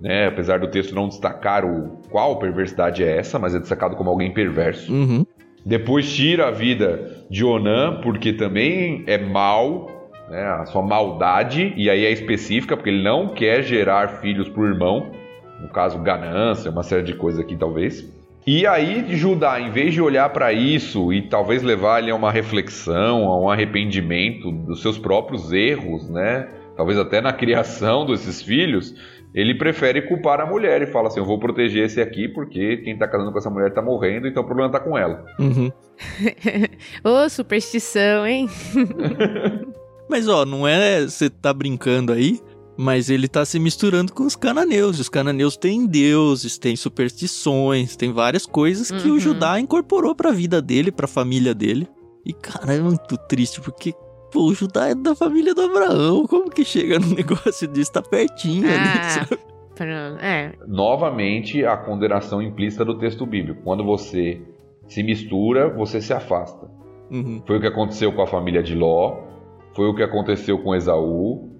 né? 0.00 0.26
apesar 0.26 0.58
do 0.58 0.68
texto 0.68 0.94
não 0.94 1.08
destacar 1.08 1.64
o 1.64 2.02
qual 2.10 2.38
perversidade 2.38 3.02
é 3.02 3.16
essa, 3.16 3.38
mas 3.38 3.54
é 3.54 3.58
destacado 3.58 3.96
como 3.96 4.10
alguém 4.10 4.32
perverso. 4.34 4.92
Uhum. 4.92 5.24
Depois 5.64 6.12
tira 6.12 6.48
a 6.48 6.50
vida 6.50 7.24
de 7.30 7.44
Onã, 7.44 8.00
porque 8.02 8.32
também 8.32 9.04
é 9.06 9.18
mal, 9.18 9.97
né? 10.28 10.42
a 10.42 10.66
sua 10.66 10.82
maldade, 10.82 11.72
e 11.76 11.88
aí 11.88 12.04
é 12.04 12.10
específica, 12.10 12.76
porque 12.76 12.90
ele 12.90 13.02
não 13.02 13.28
quer 13.28 13.62
gerar 13.62 14.20
filhos 14.20 14.48
para 14.48 14.62
o 14.62 14.66
irmão, 14.66 15.10
no 15.60 15.68
caso 15.68 15.98
ganância, 15.98 16.70
uma 16.70 16.82
série 16.82 17.02
de 17.02 17.14
coisas 17.14 17.40
aqui 17.40 17.56
talvez. 17.56 18.04
E 18.46 18.66
aí 18.66 19.04
Judá, 19.14 19.60
em 19.60 19.70
vez 19.70 19.92
de 19.92 20.00
olhar 20.00 20.30
para 20.30 20.52
isso 20.52 21.12
e 21.12 21.22
talvez 21.22 21.62
levar 21.62 22.00
ele 22.00 22.10
a 22.10 22.14
uma 22.14 22.32
reflexão, 22.32 23.28
a 23.28 23.38
um 23.38 23.50
arrependimento 23.50 24.50
dos 24.50 24.80
seus 24.80 24.96
próprios 24.96 25.52
erros, 25.52 26.08
né? 26.08 26.48
Talvez 26.76 26.98
até 26.98 27.20
na 27.20 27.32
criação 27.32 28.06
desses 28.06 28.40
filhos, 28.40 28.94
ele 29.34 29.54
prefere 29.54 30.02
culpar 30.02 30.40
a 30.40 30.46
mulher 30.46 30.80
e 30.80 30.86
fala 30.86 31.08
assim: 31.08 31.20
eu 31.20 31.26
vou 31.26 31.38
proteger 31.38 31.84
esse 31.84 32.00
aqui 32.00 32.28
porque 32.28 32.78
quem 32.78 32.96
tá 32.96 33.06
casando 33.06 33.32
com 33.32 33.38
essa 33.38 33.50
mulher 33.50 33.74
tá 33.74 33.82
morrendo, 33.82 34.26
então 34.26 34.42
o 34.42 34.46
problema 34.46 34.70
tá 34.70 34.80
com 34.80 34.96
ela. 34.96 35.24
Uhum. 35.38 35.70
Ô, 37.04 37.28
superstição, 37.28 38.26
hein? 38.26 38.48
Mas 40.08 40.28
ó, 40.28 40.44
não 40.44 40.66
é 40.66 41.02
você 41.02 41.28
tá 41.28 41.52
brincando 41.52 42.12
aí, 42.12 42.40
mas 42.76 43.10
ele 43.10 43.28
tá 43.28 43.44
se 43.44 43.58
misturando 43.58 44.12
com 44.12 44.24
os 44.24 44.36
cananeus. 44.36 44.98
Os 45.00 45.08
cananeus 45.08 45.56
têm 45.56 45.86
deuses, 45.86 46.58
têm 46.58 46.76
superstições, 46.76 47.96
tem 47.96 48.12
várias 48.12 48.46
coisas 48.46 48.90
que 48.90 49.08
Uhum. 49.08 49.16
o 49.16 49.20
Judá 49.20 49.58
incorporou 49.60 50.14
pra 50.14 50.30
vida 50.30 50.62
dele, 50.62 50.90
pra 50.92 51.06
família 51.06 51.54
dele. 51.54 51.88
E 52.24 52.32
cara, 52.32 52.74
é 52.74 52.80
muito 52.80 53.16
triste 53.28 53.60
porque 53.60 53.92
pô, 54.32 54.42
o 54.44 54.54
Judá 54.54 54.88
é 54.88 54.94
da 54.94 55.14
família 55.14 55.54
do 55.54 55.62
Abraão. 55.62 56.26
Como 56.26 56.50
que 56.50 56.64
chega 56.64 56.98
num 56.98 57.14
negócio 57.14 57.66
disso? 57.68 57.92
Tá 57.92 58.02
pertinho 58.02 58.66
ali. 58.68 58.76
Ah, 58.78 59.10
sabe? 59.10 59.38
pronto. 59.74 60.20
É. 60.22 60.52
Novamente, 60.66 61.64
a 61.64 61.76
condenação 61.76 62.42
implícita 62.42 62.84
do 62.84 62.98
texto 62.98 63.24
bíblico. 63.26 63.62
Quando 63.62 63.84
você 63.84 64.40
se 64.88 65.02
mistura, 65.02 65.68
você 65.68 66.00
se 66.00 66.12
afasta. 66.12 66.68
Uhum. 67.10 67.42
Foi 67.46 67.56
o 67.58 67.60
que 67.60 67.66
aconteceu 67.66 68.12
com 68.12 68.20
a 68.22 68.26
família 68.26 68.62
de 68.62 68.74
Ló, 68.74 69.16
foi 69.78 69.86
o 69.86 69.94
que 69.94 70.02
aconteceu 70.02 70.58
com 70.58 70.74
Esaú, 70.74 71.52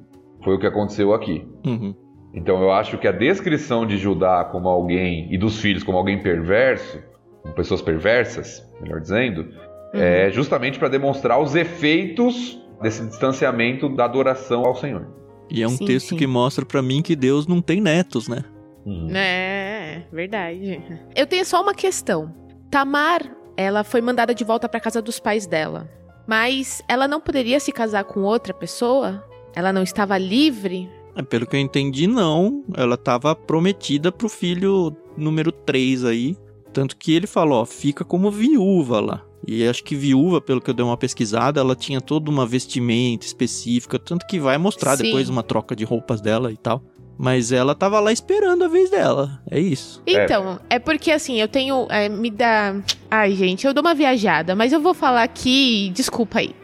foi 0.43 0.57
o 0.57 0.59
que 0.59 0.67
aconteceu 0.67 1.15
aqui. 1.15 1.47
Uhum. 1.65 1.95
Então 2.35 2.61
eu 2.61 2.73
acho 2.73 2.99
que 2.99 3.07
a 3.07 3.13
descrição 3.13 3.87
de 3.87 3.97
Judá 3.97 4.45
como 4.45 4.69
alguém 4.69 5.33
e 5.33 5.39
dos 5.39 5.61
filhos 5.61 5.85
como 5.85 5.97
alguém 5.97 6.21
perverso, 6.21 7.01
como 7.43 7.55
pessoas 7.55 7.81
perversas, 7.81 8.69
melhor 8.81 9.01
dizendo, 9.01 9.47
é 9.95 10.31
justamente 10.31 10.81
para 10.81 10.89
demonstrar 10.89 11.41
os 11.41 11.55
efeitos 11.55 12.61
desse 12.83 13.07
distanciamento 13.07 13.89
da 13.89 14.07
adoração 14.07 14.65
ao 14.67 14.75
Senhor. 14.75 15.07
E 15.49 15.63
é 15.63 15.67
um 15.69 15.77
Sim, 15.77 15.87
texto 15.87 16.09
sim. 16.09 16.17
que 16.17 16.27
mostra 16.27 16.67
pra 16.67 16.83
mim 16.83 17.03
que 17.03 17.15
Deus 17.15 17.47
não 17.47 17.63
tem 17.63 17.81
netos, 17.81 18.27
né? 18.27 18.43
Uhum. 18.85 19.15
É, 19.15 20.03
verdade. 20.13 20.83
Eu 21.15 21.25
tenho 21.25 21.45
só 21.45 21.63
uma 21.63 21.73
questão. 21.73 22.35
Tamar, 22.69 23.23
ela 23.57 23.85
foi 23.85 24.01
mandada 24.01 24.35
de 24.35 24.43
volta 24.43 24.69
pra 24.69 24.81
casa 24.81 25.01
dos 25.01 25.21
pais 25.21 25.47
dela. 25.47 25.89
Mas 26.29 26.83
ela 26.87 27.09
não 27.09 27.23
poderia 27.23 27.59
se 27.59 27.73
casar 27.73 28.05
com 28.05 28.21
outra 28.21 28.53
pessoa? 28.53 29.25
Ela 29.55 29.73
não 29.73 29.83
estava 29.83 30.19
livre? 30.19 30.87
É, 31.17 31.23
pelo 31.23 31.47
que 31.47 31.57
eu 31.57 31.61
entendi, 31.61 32.07
não. 32.07 32.63
Ela 32.77 32.97
estava 32.97 33.35
prometida 33.35 34.13
pro 34.13 34.29
filho 34.29 34.95
número 35.17 35.51
3 35.51 36.05
aí. 36.05 36.37
Tanto 36.71 36.99
que 36.99 37.15
ele 37.15 37.27
falou, 37.27 37.63
ó, 37.63 37.65
fica 37.65 38.05
como 38.05 38.31
viúva 38.31 39.01
lá. 39.01 39.25
E 39.47 39.67
acho 39.67 39.83
que 39.83 39.97
viúva, 39.97 40.39
pelo 40.39 40.61
que 40.61 40.69
eu 40.69 40.75
dei 40.75 40.85
uma 40.85 40.99
pesquisada, 40.99 41.61
ela 41.61 41.75
tinha 41.75 41.99
toda 41.99 42.31
uma 42.31 42.45
vestimenta 42.45 43.25
específica, 43.25 43.99
tanto 43.99 44.27
que 44.27 44.39
vai 44.39 44.59
mostrar 44.59 44.99
Sim. 44.99 45.05
depois 45.05 45.31
uma 45.31 45.43
troca 45.43 45.75
de 45.75 45.85
roupas 45.85 46.21
dela 46.21 46.53
e 46.53 46.59
tal. 46.59 46.83
Mas 47.19 47.51
ela 47.51 47.75
tava 47.75 47.99
lá 47.99 48.13
esperando 48.13 48.65
a 48.65 48.69
vez 48.69 48.91
dela. 48.91 49.43
É 49.51 49.59
isso. 49.59 50.01
Então, 50.07 50.61
é, 50.71 50.79
porque 50.79 51.11
assim, 51.11 51.41
eu 51.41 51.49
tenho. 51.49 51.89
é, 51.91 52.09
me 52.09 52.31
dá. 52.31 52.77
Ai, 53.11 53.35
gente, 53.35 53.67
eu 53.67 53.75
dou 53.75 53.83
uma 53.83 53.95
viajada, 53.95 54.55
mas 54.55 54.73
eu 54.73 54.81
vou 54.81 54.95
falar 54.95 55.25
aqui. 55.25 55.91
Desculpa 55.93 56.39
aí. 56.39 56.55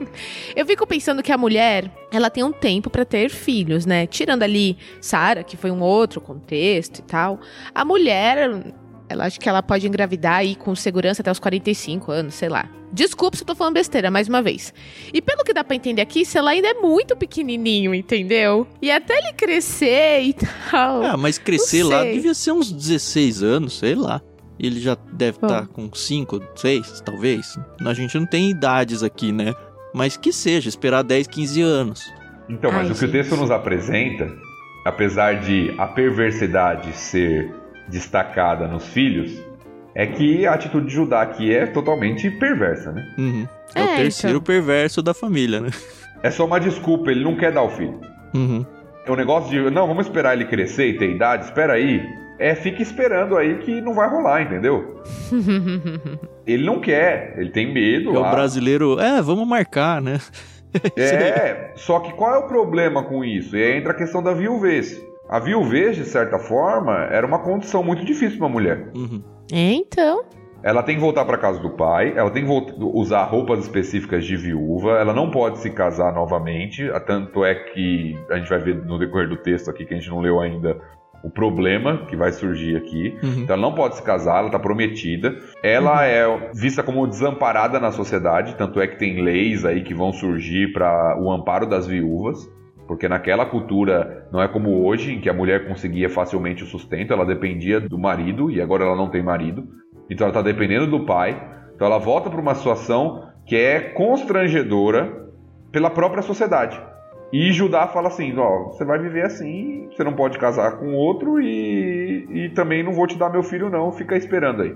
Eu 0.56 0.64
fico 0.64 0.86
pensando 0.86 1.22
que 1.22 1.30
a 1.30 1.36
mulher, 1.36 1.92
ela 2.10 2.30
tem 2.30 2.42
um 2.42 2.52
tempo 2.52 2.88
pra 2.88 3.04
ter 3.04 3.28
filhos, 3.28 3.84
né? 3.84 4.06
Tirando 4.06 4.42
ali 4.42 4.76
Sara, 4.98 5.44
que 5.44 5.58
foi 5.58 5.70
um 5.70 5.82
outro 5.82 6.22
contexto 6.22 7.00
e 7.00 7.02
tal. 7.02 7.38
A 7.74 7.84
mulher, 7.84 8.74
ela 9.10 9.26
acho 9.26 9.40
que 9.40 9.48
ela 9.48 9.60
pode 9.60 9.86
engravidar 9.88 10.36
aí 10.36 10.54
com 10.54 10.72
segurança 10.74 11.20
até 11.20 11.30
os 11.32 11.40
45 11.40 12.12
anos, 12.12 12.34
sei 12.34 12.48
lá. 12.48 12.68
Desculpa 12.92 13.36
se 13.36 13.42
eu 13.42 13.46
tô 13.46 13.54
falando 13.56 13.74
besteira, 13.74 14.10
mais 14.10 14.28
uma 14.28 14.40
vez. 14.40 14.72
E 15.12 15.20
pelo 15.20 15.42
que 15.42 15.52
dá 15.52 15.64
pra 15.64 15.74
entender 15.74 16.00
aqui, 16.00 16.24
se 16.24 16.38
ela 16.38 16.50
ainda 16.50 16.68
é 16.68 16.74
muito 16.74 17.16
pequenininho, 17.16 17.92
entendeu? 17.92 18.66
E 18.80 18.90
até 18.90 19.18
ele 19.18 19.32
crescer 19.32 20.22
e 20.22 20.32
tal. 20.70 21.02
Ah, 21.04 21.16
mas 21.16 21.38
crescer 21.38 21.82
lá 21.82 22.04
devia 22.04 22.34
ser 22.34 22.52
uns 22.52 22.70
16 22.70 23.42
anos, 23.42 23.78
sei 23.78 23.96
lá. 23.96 24.22
Ele 24.58 24.78
já 24.78 24.96
deve 25.12 25.38
estar 25.38 25.66
com 25.68 25.92
5, 25.92 26.40
6, 26.54 27.00
talvez. 27.00 27.58
A 27.84 27.94
gente 27.94 28.16
não 28.16 28.26
tem 28.26 28.50
idades 28.50 29.02
aqui, 29.02 29.32
né? 29.32 29.54
Mas 29.92 30.16
que 30.16 30.32
seja, 30.32 30.68
esperar 30.68 31.02
10, 31.02 31.26
15 31.26 31.62
anos. 31.62 32.12
Então, 32.48 32.70
mas 32.70 32.86
Ai, 32.86 32.92
o 32.92 32.94
que 32.94 33.04
o 33.04 33.10
texto 33.10 33.30
gente. 33.30 33.40
nos 33.40 33.50
apresenta, 33.50 34.30
apesar 34.84 35.40
de 35.40 35.74
a 35.78 35.86
perversidade 35.86 36.92
ser 36.92 37.52
destacada 37.90 38.66
nos 38.66 38.86
filhos, 38.88 39.32
é 39.94 40.06
que 40.06 40.46
a 40.46 40.54
atitude 40.54 40.86
de 40.86 40.94
Judá 40.94 41.20
aqui 41.22 41.54
é 41.54 41.66
totalmente 41.66 42.30
perversa, 42.30 42.92
né? 42.92 43.04
Uhum. 43.18 43.48
É, 43.74 43.80
É, 43.80 43.84
o 43.84 43.96
terceiro 43.96 44.36
então. 44.38 44.44
perverso 44.54 45.02
da 45.02 45.12
família, 45.12 45.60
né? 45.60 45.70
É 46.22 46.30
só 46.30 46.44
uma 46.46 46.60
desculpa, 46.60 47.10
ele 47.10 47.24
não 47.24 47.36
quer 47.36 47.52
dar 47.52 47.62
o 47.62 47.70
filho. 47.70 48.00
Uhum. 48.34 48.64
É 49.06 49.10
um 49.10 49.16
negócio 49.16 49.50
de, 49.50 49.70
não, 49.70 49.86
vamos 49.86 50.06
esperar 50.06 50.34
ele 50.34 50.44
crescer 50.44 50.88
e 50.88 50.98
ter 50.98 51.10
idade, 51.10 51.44
espera 51.44 51.72
aí. 51.74 52.02
É, 52.38 52.54
fica 52.54 52.80
esperando 52.82 53.36
aí 53.36 53.58
que 53.58 53.80
não 53.82 53.94
vai 53.94 54.08
rolar, 54.08 54.40
entendeu? 54.42 55.02
Ele 56.46 56.64
não 56.64 56.80
quer, 56.80 57.34
ele 57.36 57.50
tem 57.50 57.72
medo 57.72 58.14
É 58.14 58.18
o 58.18 58.20
lá. 58.22 58.30
brasileiro, 58.30 58.98
é, 58.98 59.20
vamos 59.20 59.46
marcar, 59.46 60.00
né? 60.00 60.18
É, 60.96 61.72
só 61.74 61.98
que 61.98 62.12
qual 62.12 62.32
é 62.32 62.38
o 62.38 62.46
problema 62.46 63.02
com 63.02 63.24
isso? 63.24 63.56
E 63.56 63.62
aí 63.62 63.78
entra 63.78 63.90
a 63.90 63.94
questão 63.94 64.22
da 64.22 64.32
viuvez. 64.32 65.02
A 65.30 65.38
viuvez, 65.38 65.94
de 65.94 66.04
certa 66.04 66.40
forma, 66.40 67.04
era 67.04 67.24
uma 67.24 67.38
condição 67.38 67.84
muito 67.84 68.04
difícil 68.04 68.36
para 68.36 68.48
uma 68.48 68.52
mulher. 68.52 68.90
Uhum. 68.96 69.22
É, 69.52 69.74
então. 69.74 70.24
Ela 70.60 70.82
tem 70.82 70.96
que 70.96 71.00
voltar 71.00 71.24
para 71.24 71.38
casa 71.38 71.60
do 71.60 71.70
pai, 71.70 72.12
ela 72.16 72.30
tem 72.30 72.42
que 72.42 72.48
voltar- 72.48 72.74
usar 72.78 73.22
roupas 73.22 73.60
específicas 73.60 74.24
de 74.24 74.36
viúva, 74.36 74.98
ela 74.98 75.14
não 75.14 75.30
pode 75.30 75.58
se 75.58 75.70
casar 75.70 76.12
novamente, 76.12 76.84
tanto 77.06 77.44
é 77.44 77.54
que 77.54 78.18
a 78.28 78.38
gente 78.38 78.48
vai 78.48 78.58
ver 78.58 78.84
no 78.84 78.98
decorrer 78.98 79.28
do 79.28 79.36
texto 79.36 79.70
aqui 79.70 79.86
que 79.86 79.94
a 79.94 79.96
gente 79.96 80.10
não 80.10 80.20
leu 80.20 80.40
ainda 80.40 80.76
o 81.22 81.30
problema 81.30 82.06
que 82.06 82.16
vai 82.16 82.32
surgir 82.32 82.76
aqui. 82.76 83.16
Uhum. 83.22 83.42
Então 83.42 83.54
ela 83.54 83.62
não 83.62 83.74
pode 83.74 83.96
se 83.96 84.02
casar, 84.02 84.38
ela 84.38 84.46
está 84.46 84.58
prometida. 84.58 85.36
Ela 85.62 86.04
é 86.06 86.50
vista 86.52 86.82
como 86.82 87.06
desamparada 87.06 87.78
na 87.78 87.92
sociedade, 87.92 88.56
tanto 88.56 88.80
é 88.80 88.88
que 88.88 88.98
tem 88.98 89.22
leis 89.22 89.64
aí 89.64 89.84
que 89.84 89.94
vão 89.94 90.12
surgir 90.12 90.72
para 90.72 91.16
o 91.22 91.30
amparo 91.30 91.66
das 91.66 91.86
viúvas. 91.86 92.50
Porque 92.90 93.06
naquela 93.06 93.46
cultura 93.46 94.26
não 94.32 94.42
é 94.42 94.48
como 94.48 94.84
hoje, 94.84 95.14
em 95.14 95.20
que 95.20 95.30
a 95.30 95.32
mulher 95.32 95.68
conseguia 95.68 96.10
facilmente 96.10 96.64
o 96.64 96.66
sustento, 96.66 97.12
ela 97.12 97.24
dependia 97.24 97.80
do 97.80 97.96
marido 97.96 98.50
e 98.50 98.60
agora 98.60 98.82
ela 98.82 98.96
não 98.96 99.08
tem 99.08 99.22
marido. 99.22 99.64
Então 100.10 100.24
ela 100.24 100.36
está 100.36 100.42
dependendo 100.42 100.88
do 100.88 101.06
pai. 101.06 101.40
Então 101.72 101.86
ela 101.86 101.98
volta 101.98 102.28
para 102.28 102.40
uma 102.40 102.52
situação 102.52 103.28
que 103.46 103.54
é 103.54 103.78
constrangedora 103.78 105.30
pela 105.70 105.88
própria 105.88 106.20
sociedade. 106.20 106.82
E 107.32 107.52
Judá 107.52 107.86
fala 107.86 108.08
assim: 108.08 108.36
ó, 108.36 108.72
você 108.72 108.84
vai 108.84 108.98
viver 108.98 109.22
assim, 109.22 109.88
você 109.92 110.02
não 110.02 110.14
pode 110.14 110.36
casar 110.36 110.80
com 110.80 110.92
outro 110.92 111.40
e, 111.40 112.26
e 112.28 112.48
também 112.48 112.82
não 112.82 112.90
vou 112.90 113.06
te 113.06 113.16
dar 113.16 113.30
meu 113.30 113.44
filho, 113.44 113.70
não, 113.70 113.92
fica 113.92 114.16
esperando 114.16 114.62
aí. 114.62 114.72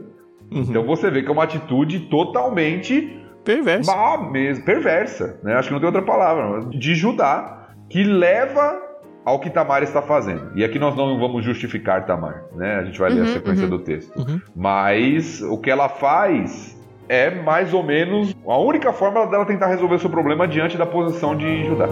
Uhum. 0.52 0.62
Então 0.68 0.86
você 0.86 1.10
vê 1.10 1.20
que 1.20 1.28
é 1.28 1.32
uma 1.32 1.42
atitude 1.42 2.08
totalmente 2.08 3.20
Perverso. 3.44 3.90
má 3.90 4.30
mesmo, 4.30 4.64
perversa, 4.64 5.40
né? 5.42 5.54
Acho 5.54 5.66
que 5.66 5.72
não 5.74 5.80
tem 5.80 5.88
outra 5.88 6.02
palavra, 6.02 6.60
de 6.70 6.94
Judá, 6.94 7.63
que 7.94 8.02
leva 8.02 8.76
ao 9.24 9.38
que 9.38 9.48
Tamar 9.48 9.84
está 9.84 10.02
fazendo. 10.02 10.50
E 10.56 10.64
aqui 10.64 10.80
nós 10.80 10.96
não 10.96 11.16
vamos 11.16 11.44
justificar 11.44 12.04
Tamar, 12.04 12.42
né? 12.56 12.80
A 12.80 12.84
gente 12.84 12.98
vai 12.98 13.08
ler 13.08 13.20
a 13.20 13.22
Uhum, 13.22 13.32
sequência 13.32 13.64
uhum. 13.66 13.70
do 13.70 13.78
texto. 13.78 14.18
Uhum. 14.18 14.40
Mas 14.52 15.40
o 15.42 15.56
que 15.58 15.70
ela 15.70 15.88
faz 15.88 16.76
é 17.08 17.30
mais 17.30 17.72
ou 17.72 17.84
menos 17.84 18.34
a 18.44 18.58
única 18.58 18.92
forma 18.92 19.24
dela 19.28 19.46
tentar 19.46 19.68
resolver 19.68 19.94
o 19.94 19.98
seu 20.00 20.10
problema 20.10 20.48
diante 20.48 20.76
da 20.76 20.84
posição 20.84 21.36
de 21.36 21.64
Judá. 21.66 21.86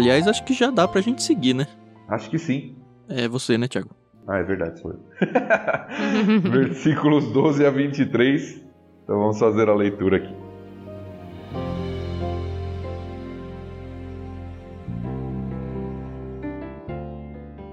Aliás, 0.00 0.26
acho 0.26 0.42
que 0.44 0.54
já 0.54 0.70
dá 0.70 0.88
pra 0.88 1.02
gente 1.02 1.22
seguir, 1.22 1.52
né? 1.52 1.66
Acho 2.08 2.30
que 2.30 2.38
sim. 2.38 2.74
É 3.06 3.28
você, 3.28 3.58
né, 3.58 3.68
Thiago? 3.68 3.90
Ah, 4.26 4.38
é 4.38 4.42
verdade, 4.42 4.80
sou 4.80 4.92
eu. 4.92 5.00
Versículos 6.50 7.30
12 7.32 7.66
a 7.66 7.70
23. 7.70 8.64
Então 9.04 9.18
vamos 9.18 9.38
fazer 9.38 9.68
a 9.68 9.74
leitura 9.74 10.16
aqui. 10.16 10.34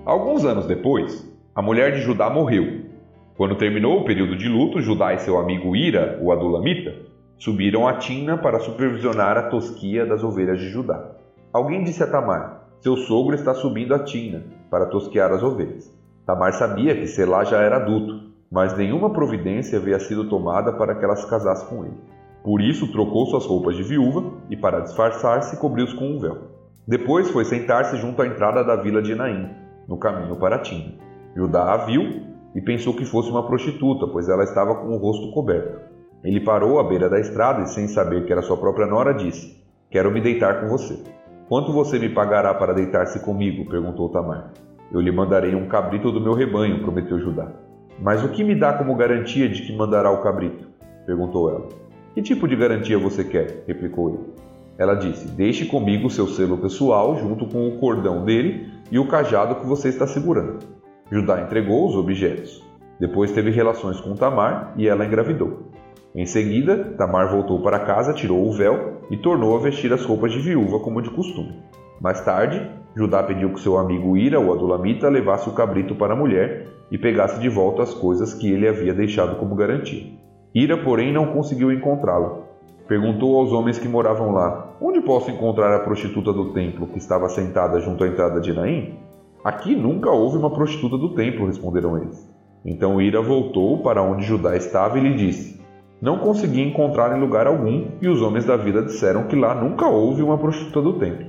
Alguns 0.05 0.43
anos 0.43 0.65
depois, 0.65 1.25
a 1.55 1.61
mulher 1.61 1.93
de 1.93 2.01
Judá 2.01 2.29
morreu. 2.29 2.87
Quando 3.37 3.55
terminou 3.55 4.01
o 4.01 4.03
período 4.03 4.35
de 4.35 4.49
luto, 4.49 4.81
Judá 4.81 5.13
e 5.13 5.19
seu 5.19 5.37
amigo 5.37 5.77
Ira, 5.77 6.19
o 6.21 6.29
Adulamita, 6.33 6.93
subiram 7.37 7.87
a 7.87 7.93
Tina 7.93 8.37
para 8.37 8.59
supervisionar 8.59 9.37
a 9.37 9.43
tosquia 9.43 10.05
das 10.05 10.25
ovelhas 10.25 10.59
de 10.59 10.67
Judá. 10.69 11.16
Alguém 11.53 11.83
disse 11.83 12.03
a 12.03 12.07
Tamar: 12.07 12.67
Seu 12.81 12.97
sogro 12.97 13.35
está 13.35 13.53
subindo 13.53 13.93
a 13.93 13.99
Tina 13.99 14.43
para 14.69 14.87
tosquear 14.87 15.31
as 15.31 15.41
ovelhas. 15.41 15.91
Tamar 16.25 16.53
sabia 16.53 16.95
que 16.95 17.07
Selá 17.07 17.43
já 17.45 17.61
era 17.61 17.77
adulto, 17.77 18.31
mas 18.51 18.75
nenhuma 18.77 19.09
providência 19.09 19.79
havia 19.79 19.99
sido 19.99 20.29
tomada 20.29 20.73
para 20.73 20.95
que 20.95 21.03
ela 21.03 21.15
se 21.15 21.29
casasse 21.29 21.65
com 21.67 21.85
ele. 21.85 21.97
Por 22.43 22.61
isso 22.61 22.91
trocou 22.91 23.25
suas 23.25 23.45
roupas 23.45 23.75
de 23.75 23.83
viúva 23.83 24.31
e, 24.49 24.57
para 24.57 24.81
disfarçar-se, 24.81 25.57
cobriu-os 25.57 25.93
com 25.93 26.05
um 26.05 26.19
véu. 26.19 26.37
Depois 26.87 27.29
foi 27.31 27.43
sentar-se 27.43 27.97
junto 27.97 28.21
à 28.21 28.27
entrada 28.27 28.63
da 28.63 28.75
vila 28.75 29.01
de 29.01 29.15
Naim, 29.15 29.49
no 29.87 29.97
caminho 29.97 30.35
para 30.37 30.59
Tina. 30.59 30.93
Judá 31.35 31.73
a 31.73 31.77
viu 31.85 32.23
e 32.55 32.61
pensou 32.61 32.93
que 32.93 33.05
fosse 33.05 33.29
uma 33.29 33.45
prostituta, 33.45 34.07
pois 34.07 34.29
ela 34.29 34.43
estava 34.43 34.75
com 34.75 34.95
o 34.95 34.97
rosto 34.97 35.31
coberto. 35.31 35.79
Ele 36.23 36.39
parou 36.39 36.79
à 36.79 36.83
beira 36.83 37.09
da 37.09 37.19
estrada 37.19 37.63
e, 37.63 37.67
sem 37.67 37.87
saber 37.87 38.25
que 38.25 38.31
era 38.31 38.41
sua 38.41 38.57
própria 38.57 38.87
nora, 38.87 39.13
disse: 39.13 39.61
Quero 39.91 40.11
me 40.11 40.21
deitar 40.21 40.61
com 40.61 40.67
você. 40.67 41.16
Quanto 41.47 41.71
você 41.71 41.97
me 41.97 42.09
pagará 42.09 42.53
para 42.53 42.73
deitar-se 42.73 43.21
comigo? 43.21 43.69
perguntou 43.69 44.09
Tamar. 44.09 44.51
Eu 44.91 44.99
lhe 44.99 45.11
mandarei 45.11 45.55
um 45.55 45.67
cabrito 45.69 46.11
do 46.11 46.19
meu 46.19 46.33
rebanho, 46.33 46.81
prometeu 46.81 47.19
Judá. 47.19 47.53
Mas 48.01 48.21
o 48.21 48.29
que 48.29 48.43
me 48.43 48.53
dá 48.53 48.73
como 48.73 48.93
garantia 48.95 49.47
de 49.47 49.61
que 49.61 49.75
mandará 49.75 50.11
o 50.11 50.21
cabrito? 50.21 50.67
perguntou 51.05 51.49
ela. 51.49 51.69
Que 52.13 52.21
tipo 52.21 52.49
de 52.49 52.55
garantia 52.57 52.99
você 52.99 53.23
quer? 53.23 53.63
replicou 53.65 54.09
ele. 54.09 54.33
Ela 54.77 54.93
disse: 54.95 55.29
Deixe 55.29 55.65
comigo 55.65 56.09
seu 56.09 56.27
selo 56.27 56.57
pessoal, 56.57 57.17
junto 57.17 57.47
com 57.47 57.65
o 57.69 57.77
cordão 57.79 58.25
dele 58.25 58.69
e 58.91 58.99
o 58.99 59.07
cajado 59.07 59.55
que 59.55 59.65
você 59.65 59.87
está 59.87 60.05
segurando. 60.05 60.59
Judá 61.09 61.41
entregou 61.41 61.87
os 61.87 61.95
objetos. 61.95 62.61
Depois 62.99 63.31
teve 63.31 63.51
relações 63.51 64.01
com 64.01 64.15
Tamar 64.15 64.73
e 64.75 64.85
ela 64.85 65.05
engravidou. 65.05 65.66
Em 66.17 66.25
seguida, 66.25 66.95
Tamar 66.97 67.29
voltou 67.29 67.61
para 67.61 67.77
casa, 67.77 68.11
tirou 68.11 68.43
o 68.43 68.51
véu 68.51 68.93
e 69.11 69.15
tornou 69.15 69.55
a 69.55 69.59
vestir 69.59 69.93
as 69.93 70.03
roupas 70.03 70.31
de 70.31 70.39
viúva 70.39 70.79
como 70.79 70.99
de 70.99 71.11
costume. 71.11 71.61
Mais 72.01 72.19
tarde, 72.21 72.71
Judá 72.95 73.21
pediu 73.21 73.53
que 73.53 73.59
seu 73.59 73.77
amigo 73.77 74.17
Ira, 74.17 74.39
o 74.39 74.51
Adulamita, 74.51 75.09
levasse 75.09 75.47
o 75.47 75.53
cabrito 75.53 75.93
para 75.93 76.13
a 76.13 76.15
mulher 76.15 76.69
e 76.89 76.97
pegasse 76.97 77.39
de 77.39 77.47
volta 77.47 77.83
as 77.83 77.93
coisas 77.93 78.33
que 78.33 78.51
ele 78.51 78.67
havia 78.67 78.95
deixado 78.95 79.35
como 79.35 79.53
garantia. 79.53 80.07
Ira, 80.55 80.75
porém, 80.77 81.13
não 81.13 81.27
conseguiu 81.27 81.71
encontrá-la. 81.71 82.39
Perguntou 82.87 83.37
aos 83.37 83.51
homens 83.51 83.77
que 83.77 83.87
moravam 83.87 84.31
lá: 84.31 84.75
Onde 84.81 84.99
posso 85.01 85.29
encontrar 85.29 85.71
a 85.75 85.83
prostituta 85.83 86.33
do 86.33 86.51
templo 86.51 86.87
que 86.87 86.97
estava 86.97 87.29
sentada 87.29 87.79
junto 87.79 88.03
à 88.03 88.07
entrada 88.07 88.41
de 88.41 88.51
Naim? 88.53 88.95
Aqui 89.43 89.75
nunca 89.75 90.09
houve 90.09 90.35
uma 90.35 90.49
prostituta 90.49 90.97
do 90.97 91.13
templo, 91.13 91.45
responderam 91.45 91.95
eles. 91.95 92.27
Então 92.65 92.99
Ira 92.99 93.21
voltou 93.21 93.83
para 93.83 94.01
onde 94.01 94.25
Judá 94.25 94.57
estava 94.57 94.97
e 94.97 95.01
lhe 95.01 95.13
disse: 95.13 95.57
Não 95.99 96.19
consegui 96.19 96.61
encontrar 96.61 97.17
em 97.17 97.19
lugar 97.19 97.47
algum, 97.47 97.87
e 97.99 98.07
os 98.07 98.21
homens 98.21 98.45
da 98.45 98.55
vila 98.55 98.83
disseram 98.83 99.23
que 99.23 99.35
lá 99.35 99.55
nunca 99.55 99.87
houve 99.87 100.21
uma 100.21 100.37
prostituta 100.37 100.79
do 100.79 100.93
templo. 100.93 101.25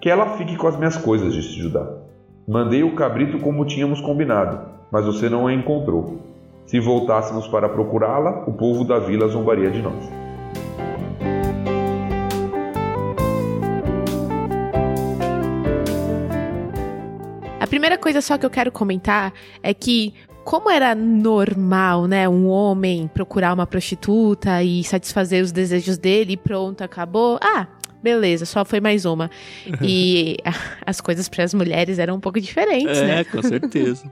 Que 0.00 0.08
ela 0.08 0.36
fique 0.36 0.56
com 0.56 0.68
as 0.68 0.76
minhas 0.76 0.96
coisas, 0.96 1.34
disse 1.34 1.58
Judá. 1.58 1.84
Mandei 2.46 2.84
o 2.84 2.94
cabrito 2.94 3.40
como 3.40 3.64
tínhamos 3.64 4.00
combinado, 4.00 4.60
mas 4.92 5.04
você 5.04 5.28
não 5.28 5.48
a 5.48 5.52
encontrou. 5.52 6.20
Se 6.66 6.78
voltássemos 6.78 7.48
para 7.48 7.68
procurá-la, 7.68 8.44
o 8.46 8.52
povo 8.52 8.84
da 8.84 9.00
vila 9.00 9.26
zombaria 9.26 9.72
de 9.72 9.82
nós. 9.82 10.08
A 17.58 17.66
primeira 17.66 17.98
coisa 17.98 18.20
só 18.20 18.38
que 18.38 18.46
eu 18.46 18.50
quero 18.50 18.70
comentar 18.70 19.32
é 19.62 19.74
que 19.74 20.14
como 20.44 20.70
era 20.70 20.94
normal, 20.94 22.06
né, 22.06 22.28
um 22.28 22.48
homem 22.48 23.08
procurar 23.12 23.52
uma 23.52 23.66
prostituta 23.66 24.62
e 24.62 24.82
satisfazer 24.84 25.42
os 25.42 25.52
desejos 25.52 25.98
dele 25.98 26.34
e 26.34 26.36
pronto, 26.36 26.82
acabou. 26.82 27.38
Ah, 27.40 27.66
beleza, 28.02 28.44
só 28.44 28.64
foi 28.64 28.80
mais 28.80 29.04
uma. 29.04 29.30
E 29.82 30.36
as 30.84 31.00
coisas 31.00 31.28
para 31.28 31.44
as 31.44 31.54
mulheres 31.54 31.98
eram 31.98 32.16
um 32.16 32.20
pouco 32.20 32.40
diferentes, 32.40 32.98
é, 32.98 33.06
né? 33.06 33.20
É, 33.20 33.24
com 33.24 33.42
certeza. 33.42 34.10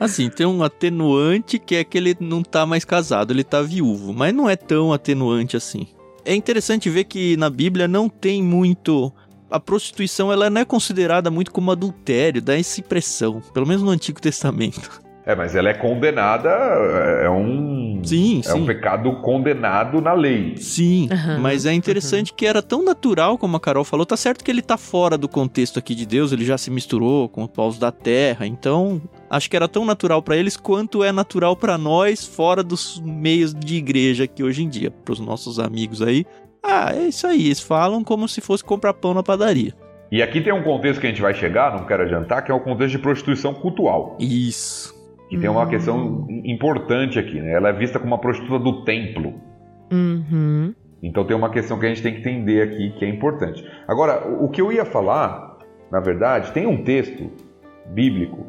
Assim, 0.00 0.30
tem 0.30 0.46
um 0.46 0.62
atenuante 0.62 1.58
que 1.58 1.76
é 1.76 1.84
que 1.84 1.98
ele 1.98 2.16
não 2.18 2.42
tá 2.42 2.64
mais 2.64 2.84
casado, 2.84 3.32
ele 3.32 3.44
tá 3.44 3.60
viúvo, 3.60 4.12
mas 4.12 4.32
não 4.32 4.48
é 4.48 4.56
tão 4.56 4.92
atenuante 4.92 5.56
assim. 5.56 5.86
É 6.24 6.34
interessante 6.34 6.88
ver 6.88 7.04
que 7.04 7.36
na 7.36 7.50
Bíblia 7.50 7.86
não 7.86 8.08
tem 8.08 8.42
muito 8.42 9.12
a 9.50 9.60
prostituição 9.60 10.32
ela 10.32 10.48
não 10.48 10.62
é 10.62 10.64
considerada 10.64 11.30
muito 11.30 11.52
como 11.52 11.70
adultério, 11.70 12.40
dá 12.40 12.58
essa 12.58 12.80
impressão, 12.80 13.42
pelo 13.52 13.66
menos 13.66 13.82
no 13.82 13.90
Antigo 13.90 14.18
Testamento. 14.18 15.02
É, 15.24 15.36
mas 15.36 15.54
ela 15.54 15.68
é 15.68 15.74
condenada, 15.74 16.48
é 16.48 17.30
um. 17.30 18.00
Sim, 18.02 18.40
é 18.40 18.42
sim. 18.42 18.60
um 18.60 18.66
pecado 18.66 19.20
condenado 19.20 20.00
na 20.00 20.12
lei. 20.12 20.56
Sim, 20.56 21.08
Aham, 21.12 21.38
mas 21.38 21.64
é 21.64 21.72
interessante 21.72 22.32
que 22.32 22.44
era 22.44 22.60
tão 22.60 22.84
natural, 22.84 23.38
como 23.38 23.56
a 23.56 23.60
Carol 23.60 23.84
falou. 23.84 24.04
Tá 24.04 24.16
certo 24.16 24.42
que 24.42 24.50
ele 24.50 24.62
tá 24.62 24.76
fora 24.76 25.16
do 25.16 25.28
contexto 25.28 25.78
aqui 25.78 25.94
de 25.94 26.04
Deus, 26.04 26.32
ele 26.32 26.44
já 26.44 26.58
se 26.58 26.70
misturou 26.70 27.28
com 27.28 27.44
os 27.44 27.50
povos 27.50 27.78
da 27.78 27.92
terra, 27.92 28.46
então 28.46 29.00
acho 29.30 29.48
que 29.48 29.54
era 29.54 29.68
tão 29.68 29.84
natural 29.84 30.20
para 30.22 30.36
eles 30.36 30.56
quanto 30.56 31.04
é 31.04 31.12
natural 31.12 31.54
para 31.54 31.78
nós 31.78 32.26
fora 32.26 32.62
dos 32.64 33.00
meios 33.04 33.54
de 33.54 33.76
igreja 33.76 34.24
aqui 34.24 34.42
hoje 34.42 34.64
em 34.64 34.68
dia, 34.68 34.90
pros 34.90 35.20
nossos 35.20 35.60
amigos 35.60 36.02
aí. 36.02 36.26
Ah, 36.64 36.92
é 36.94 37.04
isso 37.04 37.26
aí, 37.28 37.46
eles 37.46 37.60
falam 37.60 38.02
como 38.02 38.26
se 38.26 38.40
fosse 38.40 38.64
comprar 38.64 38.94
pão 38.94 39.14
na 39.14 39.22
padaria. 39.22 39.72
E 40.10 40.20
aqui 40.20 40.40
tem 40.40 40.52
um 40.52 40.62
contexto 40.62 41.00
que 41.00 41.06
a 41.06 41.10
gente 41.10 41.22
vai 41.22 41.32
chegar, 41.32 41.76
não 41.76 41.86
quero 41.86 42.02
adiantar, 42.02 42.44
que 42.44 42.50
é 42.50 42.54
o 42.54 42.60
contexto 42.60 42.92
de 42.92 42.98
prostituição 42.98 43.54
cultual. 43.54 44.16
Isso. 44.20 45.01
E 45.32 45.38
tem 45.38 45.48
uma 45.48 45.64
Hum. 45.64 45.68
questão 45.68 46.26
importante 46.44 47.18
aqui, 47.18 47.40
né? 47.40 47.52
Ela 47.52 47.70
é 47.70 47.72
vista 47.72 47.98
como 47.98 48.12
uma 48.12 48.20
prostituta 48.20 48.58
do 48.58 48.84
templo. 48.84 49.34
Uhum. 49.90 50.74
Então 51.02 51.24
tem 51.24 51.36
uma 51.36 51.50
questão 51.50 51.78
que 51.78 51.86
a 51.86 51.88
gente 51.88 52.02
tem 52.02 52.12
que 52.14 52.20
entender 52.20 52.62
aqui 52.62 52.90
que 52.98 53.04
é 53.04 53.08
importante. 53.08 53.64
Agora, 53.88 54.26
o 54.40 54.48
que 54.48 54.60
eu 54.60 54.70
ia 54.70 54.84
falar, 54.84 55.58
na 55.90 56.00
verdade, 56.00 56.52
tem 56.52 56.66
um 56.66 56.84
texto 56.84 57.30
bíblico 57.92 58.46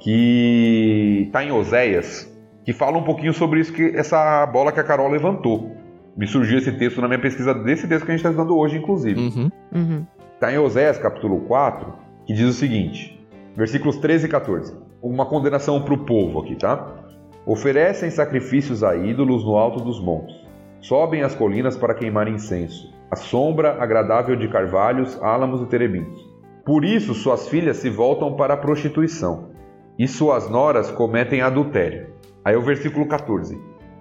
que 0.00 1.24
está 1.26 1.42
em 1.44 1.50
Oséias, 1.52 2.30
que 2.64 2.72
fala 2.72 2.98
um 2.98 3.02
pouquinho 3.04 3.32
sobre 3.32 3.60
isso 3.60 3.72
que 3.72 3.82
essa 3.96 4.44
bola 4.46 4.70
que 4.72 4.80
a 4.80 4.84
Carol 4.84 5.08
levantou. 5.10 5.76
Me 6.16 6.26
surgiu 6.26 6.58
esse 6.58 6.70
texto 6.72 7.00
na 7.00 7.08
minha 7.08 7.20
pesquisa 7.20 7.54
desse 7.54 7.88
texto 7.88 8.04
que 8.04 8.10
a 8.12 8.16
gente 8.16 8.20
está 8.20 8.30
estudando 8.30 8.56
hoje, 8.56 8.76
inclusive. 8.76 9.20
Uhum. 9.20 9.50
Uhum. 9.74 10.06
Está 10.34 10.52
em 10.52 10.58
Oséias 10.58 10.98
capítulo 10.98 11.40
4, 11.40 11.92
que 12.26 12.34
diz 12.34 12.48
o 12.48 12.52
seguinte, 12.52 13.18
versículos 13.56 13.96
13 13.98 14.26
e 14.26 14.28
14. 14.28 14.76
Uma 15.04 15.26
condenação 15.26 15.82
para 15.82 15.92
o 15.92 15.98
povo 15.98 16.40
aqui, 16.40 16.56
tá? 16.56 17.04
Oferecem 17.44 18.10
sacrifícios 18.10 18.82
a 18.82 18.96
ídolos 18.96 19.44
no 19.44 19.54
alto 19.54 19.84
dos 19.84 20.02
montes. 20.02 20.34
Sobem 20.80 21.20
as 21.20 21.34
colinas 21.34 21.76
para 21.76 21.92
queimar 21.92 22.26
incenso. 22.26 22.90
A 23.10 23.16
sombra 23.16 23.76
agradável 23.82 24.34
de 24.34 24.48
carvalhos, 24.48 25.22
álamos 25.22 25.60
e 25.60 25.66
terebintos. 25.66 26.26
Por 26.64 26.86
isso 26.86 27.12
suas 27.12 27.46
filhas 27.48 27.76
se 27.76 27.90
voltam 27.90 28.34
para 28.34 28.54
a 28.54 28.56
prostituição, 28.56 29.50
e 29.98 30.08
suas 30.08 30.48
noras 30.48 30.90
cometem 30.90 31.42
adultério. 31.42 32.06
Aí 32.42 32.56
o 32.56 32.62
versículo 32.62 33.06
14. 33.06 33.60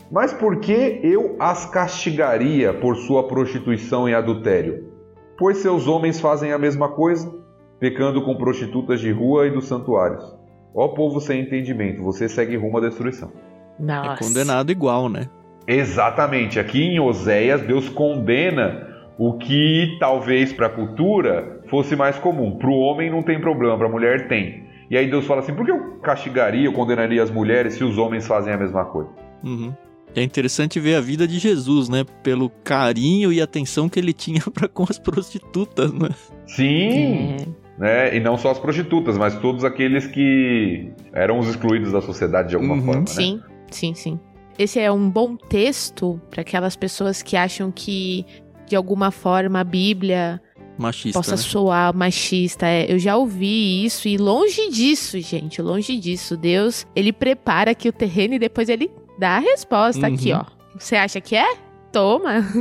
Mas 0.09 0.31
por 0.31 0.61
que 0.61 1.01
eu 1.03 1.35
as 1.37 1.65
castigaria 1.65 2.73
por 2.73 2.95
sua 2.95 3.27
prostituição 3.27 4.07
e 4.07 4.15
adultério? 4.15 4.89
Pois 5.37 5.57
seus 5.57 5.85
homens 5.85 6.21
fazem 6.21 6.53
a 6.53 6.57
mesma 6.57 6.87
coisa, 6.87 7.29
pecando 7.77 8.23
com 8.23 8.37
prostitutas 8.37 9.01
de 9.01 9.11
rua 9.11 9.47
e 9.47 9.51
dos 9.51 9.67
santuários. 9.67 10.42
Ó 10.73 10.88
povo 10.89 11.19
sem 11.19 11.41
entendimento, 11.41 12.03
você 12.03 12.27
segue 12.27 12.55
rumo 12.55 12.77
à 12.77 12.81
destruição. 12.81 13.31
Nossa. 13.79 14.23
É 14.23 14.27
condenado 14.27 14.71
igual, 14.71 15.09
né? 15.09 15.27
Exatamente, 15.67 16.59
aqui 16.59 16.81
em 16.81 16.99
Oséias, 16.99 17.62
Deus 17.62 17.88
condena 17.89 18.88
o 19.17 19.38
que 19.38 19.95
talvez 19.99 20.51
para 20.51 20.67
a 20.67 20.69
cultura 20.69 21.62
fosse 21.69 21.95
mais 21.95 22.17
comum. 22.17 22.57
Para 22.57 22.69
o 22.69 22.79
homem 22.79 23.09
não 23.09 23.21
tem 23.21 23.39
problema, 23.39 23.77
para 23.77 23.88
a 23.88 23.91
mulher 23.91 24.27
tem. 24.27 24.63
E 24.89 24.97
aí 24.97 25.09
Deus 25.09 25.25
fala 25.25 25.41
assim: 25.41 25.53
por 25.53 25.65
que 25.65 25.71
eu 25.71 25.99
castigaria, 26.01 26.65
eu 26.65 26.73
condenaria 26.73 27.21
as 27.23 27.31
mulheres 27.31 27.75
se 27.75 27.83
os 27.83 27.97
homens 27.97 28.27
fazem 28.27 28.53
a 28.53 28.57
mesma 28.57 28.86
coisa? 28.86 29.09
Uhum. 29.43 29.73
É 30.15 30.21
interessante 30.21 30.79
ver 30.79 30.95
a 30.95 31.01
vida 31.01 31.27
de 31.27 31.39
Jesus, 31.39 31.89
né? 31.89 32.05
Pelo 32.21 32.49
carinho 32.63 33.33
e 33.33 33.41
atenção 33.41 33.89
que 33.89 33.99
ele 33.99 34.13
tinha 34.13 34.41
para 34.53 34.67
com 34.67 34.83
as 34.83 34.99
prostitutas, 34.99 35.91
né? 35.91 36.09
Sim! 36.45 37.38
É. 37.39 37.62
Né? 37.77 38.15
E 38.15 38.19
não 38.19 38.38
só 38.38 38.51
as 38.51 38.59
prostitutas, 38.59 39.17
mas 39.17 39.36
todos 39.39 39.63
aqueles 39.63 40.05
que 40.07 40.91
eram 41.12 41.39
os 41.39 41.47
excluídos 41.47 41.91
da 41.91 42.01
sociedade 42.01 42.49
de 42.49 42.55
alguma 42.55 42.75
Uhum, 42.75 42.81
forma. 42.83 42.99
Né? 43.01 43.07
Sim, 43.07 43.41
sim, 43.71 43.93
sim. 43.95 44.19
Esse 44.59 44.79
é 44.79 44.91
um 44.91 45.09
bom 45.09 45.36
texto 45.36 46.21
para 46.29 46.41
aquelas 46.41 46.75
pessoas 46.75 47.23
que 47.23 47.36
acham 47.36 47.71
que, 47.71 48.23
de 48.67 48.75
alguma 48.75 49.09
forma, 49.09 49.59
a 49.59 49.63
Bíblia 49.63 50.39
Machista. 50.77 51.17
possa 51.17 51.31
né? 51.31 51.38
soar 51.38 51.95
machista. 51.95 52.67
É, 52.67 52.91
eu 52.91 52.99
já 52.99 53.17
ouvi 53.17 53.83
isso 53.83 54.07
e 54.07 54.17
longe 54.17 54.69
disso, 54.69 55.19
gente, 55.19 55.59
longe 55.59 55.97
disso. 55.97 56.38
Deus, 56.38 56.86
ele 56.95 57.12
prepara 57.12 57.71
aqui 57.71 57.89
o 57.89 57.93
terreno 57.93 58.36
e 58.36 58.39
depois 58.39 58.69
ele 58.69 58.91
dá 59.17 59.38
a 59.38 59.39
resposta 59.39 60.05
aqui, 60.05 60.31
Uhum. 60.31 60.41
ó. 60.41 60.45
Você 60.77 60.95
acha 60.95 61.19
que 61.19 61.36
é? 61.36 61.55
Toma. 61.91 62.45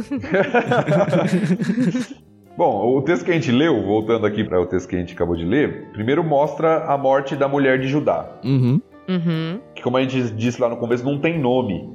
Bom, 2.57 2.97
o 2.97 3.03
texto 3.03 3.25
que 3.25 3.31
a 3.31 3.35
gente 3.35 3.51
leu, 3.51 3.83
voltando 3.83 4.27
aqui 4.27 4.45
para 4.45 4.61
o 4.61 4.67
texto 4.67 4.89
que 4.89 4.97
a 4.97 4.99
gente 4.99 5.15
acabou 5.15 5.35
de 5.37 5.45
ler, 5.45 5.89
primeiro 5.93 6.23
mostra 6.23 6.85
a 6.85 6.99
morte 6.99 7.35
da 7.35 7.49
mulher 7.49 7.79
de 7.79 7.89
Judá, 7.89 8.27
Uhum. 8.45 8.81
Uhum. 9.09 9.61
que 9.75 9.83
como 9.83 9.97
a 9.97 10.03
gente 10.03 10.31
disse 10.35 10.61
lá 10.61 10.69
no 10.69 10.77
começo, 10.77 11.05
não 11.05 11.19
tem 11.19 11.39
nome. 11.39 11.91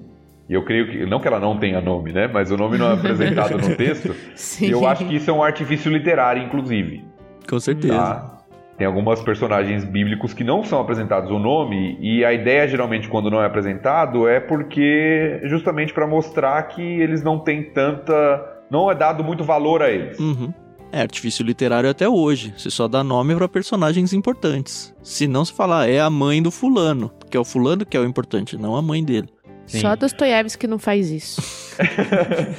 E 0.50 0.54
eu 0.54 0.64
creio 0.64 0.90
que, 0.90 1.06
não 1.06 1.20
que 1.20 1.28
ela 1.28 1.40
não 1.40 1.58
tenha 1.58 1.80
nome, 1.82 2.12
né? 2.12 2.28
Mas 2.32 2.52
o 2.52 2.58
nome 2.58 2.78
não 2.78 2.90
é 2.90 2.94
apresentado 2.94 3.58
no 3.58 3.70
texto. 3.76 4.16
Sim. 4.36 4.68
E 4.68 4.72
eu 4.72 4.88
acho 4.88 5.06
que 5.06 5.16
isso 5.16 5.30
é 5.30 5.34
um 5.34 5.44
artifício 5.44 5.92
literário, 5.92 6.42
inclusive. 6.42 7.04
Com 7.50 7.60
certeza. 7.60 7.94
Tá? 7.98 8.38
Tem 8.78 8.86
algumas 8.88 9.22
personagens 9.22 9.84
bíblicos 9.84 10.34
que 10.34 10.44
não 10.44 10.64
são 10.64 10.80
apresentados 10.80 11.32
o 11.32 11.40
nome, 11.40 11.98
e 12.00 12.24
a 12.24 12.32
ideia 12.32 12.68
geralmente 12.68 13.10
quando 13.10 13.30
não 13.30 13.42
é 13.42 13.46
apresentado 13.46 14.28
é 14.28 14.40
porque 14.40 15.40
justamente 15.46 15.94
para 15.94 16.06
mostrar 16.08 16.62
que 16.64 16.82
eles 16.82 17.22
não 17.24 17.40
têm 17.40 17.64
tanta. 17.64 18.57
Não 18.70 18.90
é 18.92 18.96
dado 18.96 19.24
muito 19.24 19.44
valor 19.44 19.82
a 19.82 19.90
eles. 19.90 20.20
Uhum. 20.20 20.54
É 20.92 21.02
artifício 21.02 21.44
literário 21.46 21.90
até 21.90 22.08
hoje. 22.08 22.54
Você 22.58 22.70
só 22.70 22.88
dá 22.88 23.04
nome 23.04 23.36
para 23.36 23.48
personagens 23.50 24.14
importantes. 24.14 24.96
Se 25.04 25.28
não 25.28 25.44
se 25.44 25.52
falar, 25.54 25.90
é 25.90 26.00
a 26.00 26.10
mãe 26.10 26.42
do 26.42 26.50
fulano. 26.50 27.12
Que 27.30 27.36
é 27.36 27.40
o 27.40 27.44
fulano 27.46 27.86
que 27.86 27.98
é 27.98 28.00
o 28.00 28.06
importante, 28.06 28.58
não 28.58 28.76
a 28.76 28.82
mãe 28.82 29.04
dele. 29.04 29.28
Sim. 29.66 29.80
Só 29.82 29.96
Dostoiévski 29.98 30.66
não 30.66 30.80
faz 30.80 31.12
isso. 31.12 31.42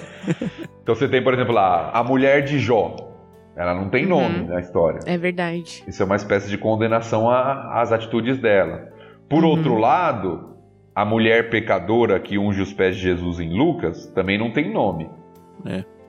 Então 0.83 0.95
você 0.95 1.07
tem, 1.09 1.23
por 1.23 1.35
exemplo, 1.35 1.53
lá, 1.55 1.91
a 1.93 2.03
mulher 2.03 2.43
de 2.45 2.59
Jó. 2.59 2.97
Ela 3.57 3.75
não 3.75 3.89
tem 3.91 4.05
Uhum. 4.05 4.11
nome 4.23 4.47
na 4.49 4.61
história. 4.61 5.01
É 5.05 5.19
verdade. 5.19 5.83
Isso 5.87 6.03
é 6.03 6.07
uma 6.07 6.17
espécie 6.17 6.49
de 6.49 6.57
condenação 6.57 7.29
a- 7.29 7.81
às 7.81 7.93
atitudes 7.93 8.39
dela. 8.39 8.89
Por 9.29 9.43
Uhum. 9.45 9.51
outro 9.51 9.77
lado, 9.77 10.57
a 10.95 11.05
mulher 11.05 11.51
pecadora 11.51 12.19
que 12.21 12.39
unge 12.39 12.63
os 12.63 12.73
pés 12.73 12.97
de 12.97 13.03
Jesus 13.03 13.39
em 13.41 13.53
Lucas 13.57 14.07
também 14.15 14.39
não 14.39 14.51
tem 14.51 14.73
nome. 14.73 15.11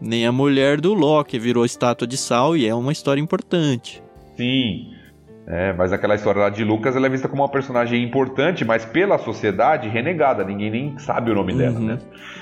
Nem 0.02 0.26
a 0.26 0.32
mulher 0.32 0.80
do 0.80 0.94
que 1.24 1.38
virou 1.38 1.66
estátua 1.66 2.08
de 2.08 2.18
sal 2.18 2.56
e 2.56 2.66
é 2.66 2.74
uma 2.74 2.92
história 2.92 3.22
importante. 3.22 4.02
Sim. 4.38 4.94
É, 5.52 5.74
mas 5.74 5.92
aquela 5.92 6.14
história 6.14 6.42
lá 6.42 6.50
de 6.52 6.64
Lucas 6.64 6.96
ela 6.96 7.08
é 7.08 7.10
vista 7.10 7.28
como 7.28 7.42
uma 7.42 7.50
personagem 7.50 8.04
importante, 8.04 8.64
mas 8.64 8.86
pela 8.86 9.18
sociedade 9.18 9.90
renegada. 9.90 10.44
Ninguém 10.44 10.70
nem 10.70 10.98
sabe 11.00 11.32
o 11.32 11.34
nome 11.34 11.54
dela, 11.56 11.80
Uhum. 11.80 11.86
né? 11.88 11.98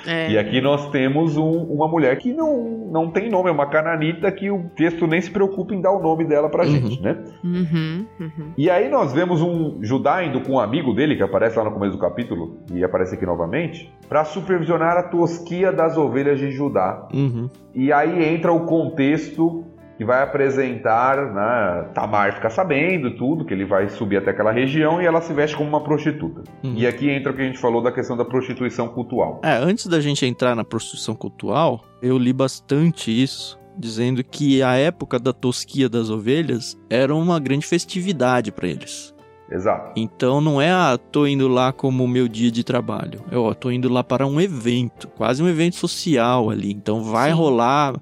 É. 0.05 0.31
E 0.31 0.37
aqui 0.37 0.59
nós 0.59 0.89
temos 0.91 1.37
um- 1.37 1.63
uma 1.71 1.87
mulher 1.87 2.17
que 2.17 2.33
não, 2.33 2.89
não 2.91 3.09
tem 3.09 3.29
nome, 3.29 3.47
é 3.47 3.51
uma 3.53 3.67
cananita 3.69 4.29
que 4.29 4.51
o 4.51 4.69
texto 4.75 5.07
nem 5.07 5.21
se 5.21 5.31
preocupa 5.31 5.73
em 5.73 5.79
dar 5.79 5.91
o 5.91 6.01
nome 6.03 6.25
dela 6.25 6.49
pra 6.49 6.65
Uhum. 6.65 6.69
gente, 6.71 7.01
né? 7.01 7.17
Uhum, 7.41 8.05
uhum. 8.19 8.51
E 8.57 8.69
aí 8.69 8.89
nós 8.89 9.13
vemos 9.13 9.41
um 9.41 9.79
Judá 9.81 10.21
indo 10.25 10.41
com 10.41 10.53
um 10.55 10.59
amigo 10.59 10.93
dele, 10.93 11.15
que 11.15 11.23
aparece 11.23 11.57
lá 11.57 11.63
no 11.63 11.71
começo 11.71 11.93
do 11.93 12.01
capítulo, 12.01 12.57
e 12.73 12.83
aparece 12.83 13.15
aqui 13.15 13.25
novamente, 13.25 13.89
para 14.09 14.25
supervisionar 14.25 14.97
a 14.97 15.03
tosquia 15.03 15.71
das 15.71 15.97
ovelhas 15.97 16.39
de 16.39 16.51
Judá. 16.51 17.07
Uhum. 17.13 17.49
E 17.73 17.93
aí 17.93 18.33
entra 18.35 18.51
o 18.51 18.65
contexto 18.65 19.63
que 19.97 20.05
vai 20.05 20.21
apresentar, 20.21 21.17
né, 21.33 21.89
Tamar 21.93 22.35
fica 22.35 22.49
sabendo 22.49 23.17
tudo, 23.17 23.43
que 23.43 23.53
ele 23.53 23.65
vai 23.65 23.89
subir 23.89 24.17
até 24.17 24.29
aquela 24.29 24.51
região 24.51 25.01
e 25.01 25.05
ela 25.05 25.21
se 25.21 25.33
veste 25.33 25.57
como 25.57 25.67
uma 25.67 25.83
prostituta. 25.83 26.43
Uhum. 26.63 26.73
E 26.75 26.85
aqui 26.85 27.09
entra 27.09 27.31
o 27.31 27.35
que 27.35 27.41
a 27.41 27.45
gente 27.45 27.57
falou 27.57 27.81
da 27.81 27.91
questão 27.91 28.15
da 28.15 28.23
prostituição 28.23 28.87
cultural. 28.89 29.41
É, 29.43 29.57
antes 29.57 29.87
da 29.87 29.99
gente 29.99 30.25
entrar 30.25 30.55
na 30.55 30.63
prostituição 30.63 31.15
cultural, 31.15 31.83
eu 32.01 32.17
li 32.17 32.31
bastante 32.31 33.11
isso, 33.11 33.59
dizendo 33.75 34.23
que 34.23 34.61
a 34.61 34.75
época 34.75 35.19
da 35.19 35.33
tosquia 35.33 35.89
das 35.89 36.11
ovelhas 36.11 36.77
era 36.89 37.13
uma 37.13 37.39
grande 37.39 37.65
festividade 37.65 38.51
para 38.51 38.67
eles. 38.67 39.15
Exato. 39.49 39.93
Então 39.95 40.41
não 40.41 40.61
é, 40.61 40.71
ah, 40.71 40.99
tô 41.11 41.25
indo 41.25 41.47
lá 41.47 41.71
como 41.71 42.07
meu 42.07 42.27
dia 42.27 42.51
de 42.51 42.63
trabalho. 42.63 43.21
Eu 43.31 43.43
ó, 43.43 43.53
tô 43.53 43.71
indo 43.71 43.87
lá 43.87 44.03
para 44.03 44.27
um 44.27 44.41
evento, 44.41 45.07
quase 45.07 45.41
um 45.41 45.47
evento 45.47 45.75
social 45.77 46.49
ali. 46.49 46.71
Então 46.71 47.01
vai 47.01 47.29
Sim. 47.29 47.37
rolar 47.37 47.95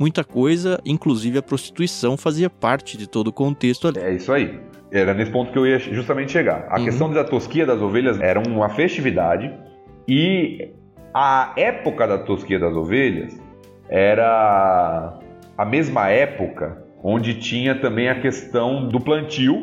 muita 0.00 0.24
coisa, 0.24 0.80
inclusive 0.86 1.36
a 1.36 1.42
prostituição 1.42 2.16
fazia 2.16 2.48
parte 2.48 2.96
de 2.96 3.06
todo 3.06 3.28
o 3.28 3.32
contexto 3.32 3.86
ali. 3.86 4.00
É 4.00 4.14
isso 4.14 4.32
aí. 4.32 4.58
Era 4.90 5.12
nesse 5.12 5.30
ponto 5.30 5.52
que 5.52 5.58
eu 5.58 5.66
ia 5.66 5.78
justamente 5.78 6.32
chegar. 6.32 6.66
A 6.70 6.78
uhum. 6.78 6.84
questão 6.86 7.12
da 7.12 7.22
tosquia 7.22 7.66
das 7.66 7.82
ovelhas 7.82 8.18
era 8.18 8.40
uma 8.40 8.70
festividade 8.70 9.52
e 10.08 10.70
a 11.12 11.52
época 11.54 12.06
da 12.06 12.16
tosquia 12.16 12.58
das 12.58 12.74
ovelhas 12.74 13.38
era 13.90 15.18
a 15.56 15.64
mesma 15.66 16.08
época 16.08 16.82
onde 17.02 17.34
tinha 17.34 17.74
também 17.74 18.08
a 18.08 18.20
questão 18.20 18.88
do 18.88 18.98
plantio, 19.00 19.54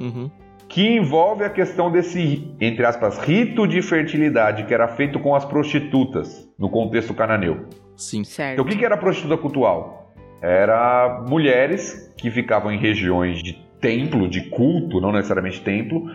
uhum. 0.00 0.30
Que 0.68 0.96
envolve 0.96 1.44
a 1.44 1.50
questão 1.50 1.90
desse, 1.90 2.54
entre 2.60 2.84
aspas, 2.84 3.18
rito 3.18 3.66
de 3.66 3.80
fertilidade 3.82 4.64
que 4.64 4.74
era 4.74 4.88
feito 4.88 5.18
com 5.20 5.34
as 5.34 5.44
prostitutas 5.44 6.48
no 6.58 6.68
contexto 6.68 7.14
cananeu. 7.14 7.66
Sim. 7.96 8.24
Certo. 8.24 8.60
Então, 8.60 8.64
o 8.64 8.68
que 8.68 8.84
era 8.84 8.96
prostituta 8.96 9.36
cultual? 9.36 10.14
Era 10.42 11.24
mulheres 11.28 12.12
que 12.16 12.30
ficavam 12.30 12.72
em 12.72 12.78
regiões 12.78 13.42
de 13.42 13.54
templo, 13.80 14.28
de 14.28 14.48
culto, 14.50 15.00
não 15.00 15.12
necessariamente 15.12 15.60
templo, 15.60 16.10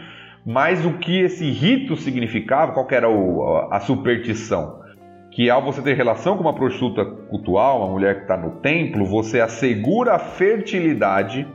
mas 0.45 0.86
o 0.86 0.93
que 0.97 1.22
esse 1.22 1.50
rito 1.50 1.95
significava, 1.95 2.72
qual 2.72 2.88
era 2.91 3.10
o, 3.10 3.68
a 3.72 3.80
superstição? 3.80 4.80
Que 5.32 5.50
ao 5.50 5.62
você 5.62 5.82
ter 5.82 5.93
relação 5.93 6.36
com 6.36 6.41
uma 6.41 6.56
prostituta 6.56 7.06
cultual, 7.06 7.80
uma 7.80 7.91
mulher 7.91 8.16
que 8.16 8.22
está 8.22 8.36
no 8.36 8.52
templo, 8.62 9.06
você 9.06 9.39
assegura 9.39 10.16
a 10.16 10.20
fertilidade 10.20 11.47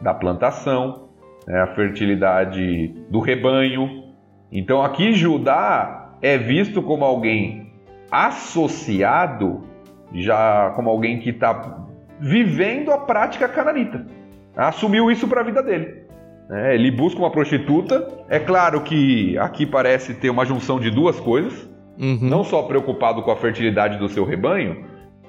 da 0.00 0.14
plantação, 0.14 1.07
né, 1.48 1.62
a 1.62 1.66
fertilidade 1.68 2.88
do 3.10 3.18
rebanho. 3.18 4.04
Então 4.52 4.82
aqui 4.82 5.14
Judá 5.14 6.12
é 6.20 6.36
visto 6.36 6.82
como 6.82 7.04
alguém 7.04 7.72
associado 8.10 9.66
já 10.12 10.72
como 10.74 10.88
alguém 10.88 11.18
que 11.18 11.30
está 11.30 11.86
vivendo 12.20 12.90
a 12.90 12.98
prática 12.98 13.48
cananita. 13.48 14.06
Assumiu 14.56 15.10
isso 15.10 15.26
para 15.28 15.40
a 15.40 15.44
vida 15.44 15.62
dele. 15.62 16.04
É, 16.50 16.74
ele 16.74 16.90
busca 16.90 17.20
uma 17.20 17.30
prostituta. 17.30 18.08
É 18.28 18.38
claro 18.38 18.80
que 18.82 19.36
aqui 19.38 19.66
parece 19.66 20.14
ter 20.14 20.30
uma 20.30 20.44
junção 20.44 20.80
de 20.80 20.90
duas 20.90 21.20
coisas. 21.20 21.68
Uhum. 21.98 22.18
Não 22.22 22.44
só 22.44 22.62
preocupado 22.62 23.22
com 23.22 23.30
a 23.30 23.36
fertilidade 23.36 23.98
do 23.98 24.08
seu 24.08 24.24
rebanho, 24.24 24.84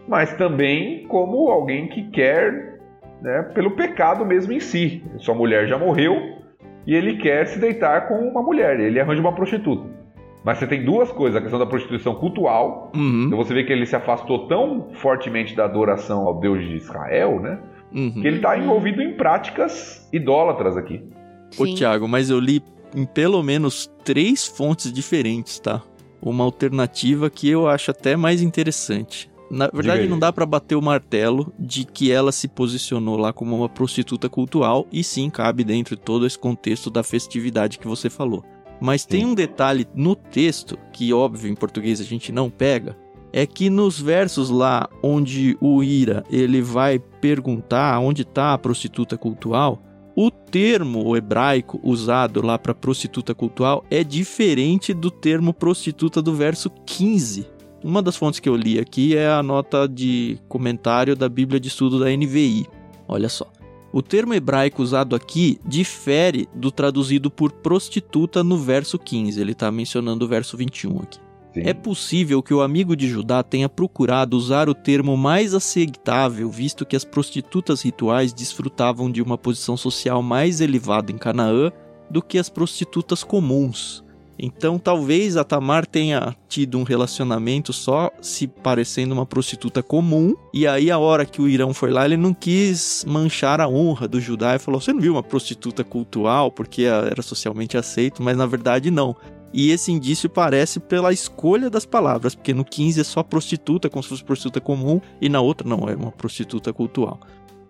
mas 0.08 0.34
também 0.34 1.04
como 1.08 1.50
alguém 1.50 1.88
que 1.88 2.10
quer, 2.10 2.79
né, 3.22 3.44
pelo 3.54 3.72
pecado 3.72 4.26
mesmo 4.26 4.54
em 4.54 4.60
si. 4.60 5.04
Sua 5.18 5.36
mulher 5.36 5.68
já 5.68 5.78
morreu 5.78 6.40
e 6.86 6.96
ele 6.96 7.18
quer 7.18 7.46
se 7.48 7.60
deitar 7.60 8.08
com 8.08 8.16
uma 8.16 8.42
mulher. 8.42 8.80
Ele 8.80 9.00
arranja 9.00 9.22
uma 9.22 9.34
prostituta. 9.34 10.00
Mas 10.44 10.58
você 10.58 10.68
tem 10.68 10.84
duas 10.84 11.12
coisas: 11.12 11.38
a 11.38 11.42
questão 11.42 11.60
da 11.60 11.66
prostituição 11.66 12.16
cultural. 12.16 12.92
Uhum. 12.96 13.26
Então 13.28 13.38
você 13.38 13.54
vê 13.54 13.64
que 13.64 13.74
ele 13.74 13.86
se 13.86 13.96
afastou 13.96 14.48
tão 14.48 14.90
fortemente 14.94 15.56
da 15.56 15.66
adoração 15.66 16.26
ao 16.26 16.40
Deus 16.40 16.64
de 16.66 16.76
Israel, 16.76 17.40
né? 17.40 17.60
Uhum. 17.94 18.22
Que 18.22 18.28
ele 18.28 18.38
está 18.38 18.58
envolvido 18.58 19.02
em 19.02 19.14
práticas 19.14 20.08
idólatras 20.14 20.78
aqui. 20.78 21.04
Sim. 21.52 21.64
Ô, 21.64 21.76
Tiago, 21.76 22.08
mas 22.08 22.30
eu 22.30 22.40
li 22.40 22.62
em 22.96 23.06
pelo 23.06 23.42
menos 23.44 23.88
três 24.04 24.48
fontes 24.48 24.92
diferentes, 24.94 25.60
tá? 25.60 25.82
Uma 26.22 26.44
alternativa 26.44 27.30
que 27.30 27.50
eu 27.50 27.68
acho 27.68 27.92
até 27.92 28.16
mais 28.16 28.42
interessante. 28.42 29.30
Na 29.50 29.70
verdade, 29.74 30.08
não 30.08 30.20
dá 30.20 30.32
para 30.32 30.46
bater 30.46 30.76
o 30.76 30.82
martelo 30.82 31.52
de 31.58 31.84
que 31.84 32.12
ela 32.12 32.32
se 32.32 32.48
posicionou 32.48 33.18
lá 33.18 33.34
como 33.34 33.56
uma 33.56 33.70
prostituta 33.70 34.30
cultural, 34.30 34.88
e 34.92 35.04
sim 35.04 35.30
cabe 35.30 35.64
dentro 35.64 35.96
de 35.96 36.02
todo 36.02 36.26
esse 36.26 36.38
contexto 36.38 36.90
da 36.90 37.04
festividade 37.04 37.80
que 37.80 37.88
você 37.88 38.10
falou. 38.10 38.44
Mas 38.80 39.06
tem 39.06 39.26
um 39.26 39.34
detalhe 39.34 39.88
no 39.94 40.16
texto, 40.16 40.78
que 40.94 41.12
óbvio 41.12 41.52
em 41.52 41.56
português 41.56 42.00
a 42.00 42.04
gente 42.04 42.32
não 42.32 42.50
pega, 42.50 42.96
é 43.34 43.46
que 43.46 43.70
nos 43.70 44.00
versos 44.00 44.50
lá 44.50 44.90
onde 45.04 45.58
o 45.60 45.84
Ira 45.84 46.24
ele 46.30 46.62
vai 46.62 47.00
perguntar 47.00 48.00
onde 48.00 48.22
está 48.24 48.54
a 48.54 48.58
prostituta 48.58 49.18
cultural, 49.18 49.82
o 50.16 50.32
termo 50.32 51.16
hebraico 51.16 51.80
usado 51.84 52.46
lá 52.46 52.58
para 52.58 52.74
prostituta 52.74 53.34
cultural 53.36 53.86
é 53.90 54.04
diferente 54.04 54.94
do 54.94 55.12
termo 55.12 55.54
prostituta 55.54 56.22
do 56.22 56.34
verso 56.34 56.70
15. 56.86 57.59
Uma 57.84 58.02
das 58.02 58.18
fontes 58.18 58.40
que 58.40 58.50
eu 58.50 58.56
li 58.56 58.78
aqui 58.78 59.16
é 59.16 59.30
a 59.30 59.42
nota 59.42 59.88
de 59.88 60.38
comentário 60.50 61.16
da 61.16 61.30
Bíblia 61.30 61.60
de 61.60 61.70
Estudo 61.70 62.00
da 62.00 62.10
NVI. 62.10 62.68
Olha 63.08 63.30
só. 63.30 63.50
O 63.92 64.02
termo 64.02 64.34
hebraico 64.34 64.84
usado 64.84 65.16
aqui 65.16 65.60
difere 65.66 66.48
do 66.54 66.72
traduzido 66.72 67.32
por 67.32 67.52
prostituta 67.52 68.44
no 68.44 68.58
verso 68.58 69.00
15. 69.00 69.40
Ele 69.40 69.54
está 69.54 69.72
mencionando 69.72 70.26
o 70.26 70.28
verso 70.28 70.56
21 70.56 71.00
aqui. 71.00 71.20
Sim. 71.54 71.62
É 71.66 71.74
possível 71.74 72.44
que 72.44 72.54
o 72.54 72.62
amigo 72.62 72.96
de 72.96 73.08
Judá 73.08 73.42
tenha 73.42 73.68
procurado 73.68 74.38
usar 74.38 74.70
o 74.70 74.76
termo 74.76 75.18
mais 75.18 75.56
aceitável, 75.56 76.50
visto 76.52 76.86
que 76.86 76.96
as 76.96 77.04
prostitutas 77.04 77.82
rituais 77.82 78.32
desfrutavam 78.32 79.12
de 79.12 79.22
uma 79.22 79.38
posição 79.38 79.76
social 79.76 80.22
mais 80.22 80.62
elevada 80.62 81.12
em 81.12 81.18
Canaã 81.18 81.72
do 82.10 82.22
que 82.22 82.38
as 82.38 82.50
prostitutas 82.50 83.24
comuns. 83.24 84.04
Então 84.40 84.80
talvez 84.80 85.36
a 85.36 85.44
Tamar 85.44 85.86
tenha 85.86 86.34
tido 86.48 86.80
um 86.80 86.84
relacionamento 86.84 87.74
só 87.74 88.10
se 88.22 88.48
parecendo 88.48 89.14
uma 89.14 89.26
prostituta 89.26 89.84
comum. 89.84 90.34
E 90.54 90.66
aí, 90.66 90.90
a 90.90 90.98
hora 90.98 91.26
que 91.26 91.42
o 91.42 91.48
Irão 91.48 91.74
foi 91.74 91.92
lá, 91.92 92.06
ele 92.06 92.16
não 92.16 92.34
quis 92.34 93.04
manchar 93.06 93.60
a 93.60 93.68
honra 93.68 94.08
do 94.08 94.22
Judá 94.22 94.56
e 94.56 94.60
falou: 94.60 94.80
Você 94.80 94.94
não 94.94 95.02
viu 95.02 95.14
uma 95.14 95.24
prostituta 95.24 95.84
cultural 95.84 96.50
porque 96.50 96.84
era 96.84 97.22
socialmente 97.22 97.78
aceito, 97.78 98.24
mas 98.24 98.38
na 98.38 98.46
verdade 98.46 98.90
não. 98.90 99.16
E 99.52 99.72
esse 99.72 99.92
indício 99.92 100.30
parece 100.30 100.80
pela 100.80 101.12
escolha 101.12 101.70
das 101.70 101.86
palavras, 101.86 102.36
porque 102.36 102.54
no 102.54 102.64
15 102.64 103.02
é 103.02 103.04
só 103.04 103.24
prostituta, 103.24 103.90
como 103.90 104.04
se 104.04 104.10
fosse 104.10 104.24
prostituta 104.24 104.62
comum, 104.62 105.02
e 105.20 105.28
na 105.28 105.42
outra 105.42 105.68
não, 105.68 105.90
é 105.90 105.96
uma 105.96 106.12
prostituta 106.12 106.72
cultural. 106.72 107.20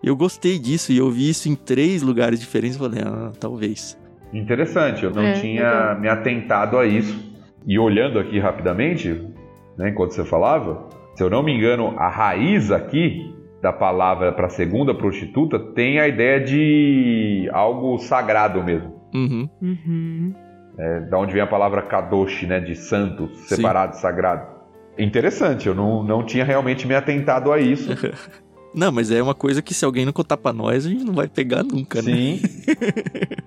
Eu 0.03 0.15
gostei 0.15 0.59
disso 0.59 0.91
e 0.91 0.97
eu 0.97 1.09
vi 1.09 1.29
isso 1.29 1.49
em 1.49 1.55
três 1.55 2.01
lugares 2.01 2.39
diferentes 2.39 2.77
falei, 2.77 3.01
ah, 3.01 3.31
talvez. 3.39 3.97
Interessante, 4.33 5.03
eu 5.03 5.11
não 5.11 5.23
é, 5.23 5.33
tinha 5.33 5.95
me 5.95 6.07
atentado 6.07 6.77
a 6.77 6.85
isso. 6.85 7.29
E 7.65 7.77
olhando 7.77 8.19
aqui 8.19 8.39
rapidamente, 8.39 9.09
né, 9.77 9.89
enquanto 9.89 10.11
você 10.11 10.23
falava, 10.23 10.87
se 11.15 11.23
eu 11.23 11.29
não 11.29 11.43
me 11.43 11.53
engano, 11.53 11.95
a 11.97 12.07
raiz 12.07 12.71
aqui 12.71 13.33
da 13.61 13.73
palavra 13.73 14.31
para 14.31 14.49
segunda 14.49 14.93
prostituta 14.93 15.59
tem 15.59 15.99
a 15.99 16.07
ideia 16.07 16.39
de 16.39 17.49
algo 17.51 17.97
sagrado 17.99 18.63
mesmo. 18.63 18.95
Uhum. 19.13 19.49
Uhum. 19.61 20.33
É, 20.77 21.01
da 21.01 21.17
onde 21.17 21.33
vem 21.33 21.41
a 21.41 21.47
palavra 21.47 21.81
kadosh, 21.81 22.43
né, 22.43 22.59
de 22.59 22.75
santo, 22.75 23.29
separado, 23.35 23.95
Sim. 23.95 24.01
sagrado. 24.01 24.59
Interessante, 24.97 25.67
eu 25.67 25.75
não, 25.75 26.03
não 26.03 26.25
tinha 26.25 26.45
realmente 26.45 26.87
me 26.87 26.95
atentado 26.95 27.51
a 27.51 27.59
isso. 27.59 27.89
não, 28.73 28.91
mas 28.91 29.11
é 29.11 29.21
uma 29.21 29.35
coisa 29.35 29.61
que 29.61 29.73
se 29.73 29.83
alguém 29.83 30.05
não 30.05 30.13
contar 30.13 30.37
para 30.37 30.53
nós, 30.53 30.85
a 30.85 30.89
gente 30.89 31.03
não 31.03 31.13
vai 31.13 31.27
pegar 31.27 31.63
nunca, 31.63 32.01
né? 32.01 32.13
Sim. 32.13 32.41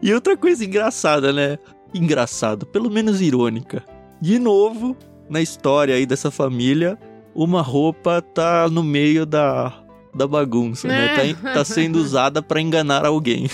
E 0.00 0.12
outra 0.14 0.36
coisa 0.36 0.64
engraçada, 0.64 1.32
né? 1.32 1.58
Engraçado, 1.94 2.64
pelo 2.66 2.90
menos 2.90 3.20
irônica. 3.20 3.82
De 4.20 4.38
novo, 4.38 4.96
na 5.28 5.40
história 5.40 5.94
aí 5.94 6.06
dessa 6.06 6.30
família, 6.30 6.98
uma 7.34 7.62
roupa 7.62 8.22
tá 8.22 8.68
no 8.70 8.82
meio 8.82 9.26
da, 9.26 9.72
da 10.14 10.26
bagunça, 10.26 10.88
né? 10.88 11.34
Tá, 11.34 11.54
tá 11.54 11.64
sendo 11.64 11.96
usada 12.00 12.42
para 12.42 12.60
enganar 12.60 13.04
alguém. 13.04 13.48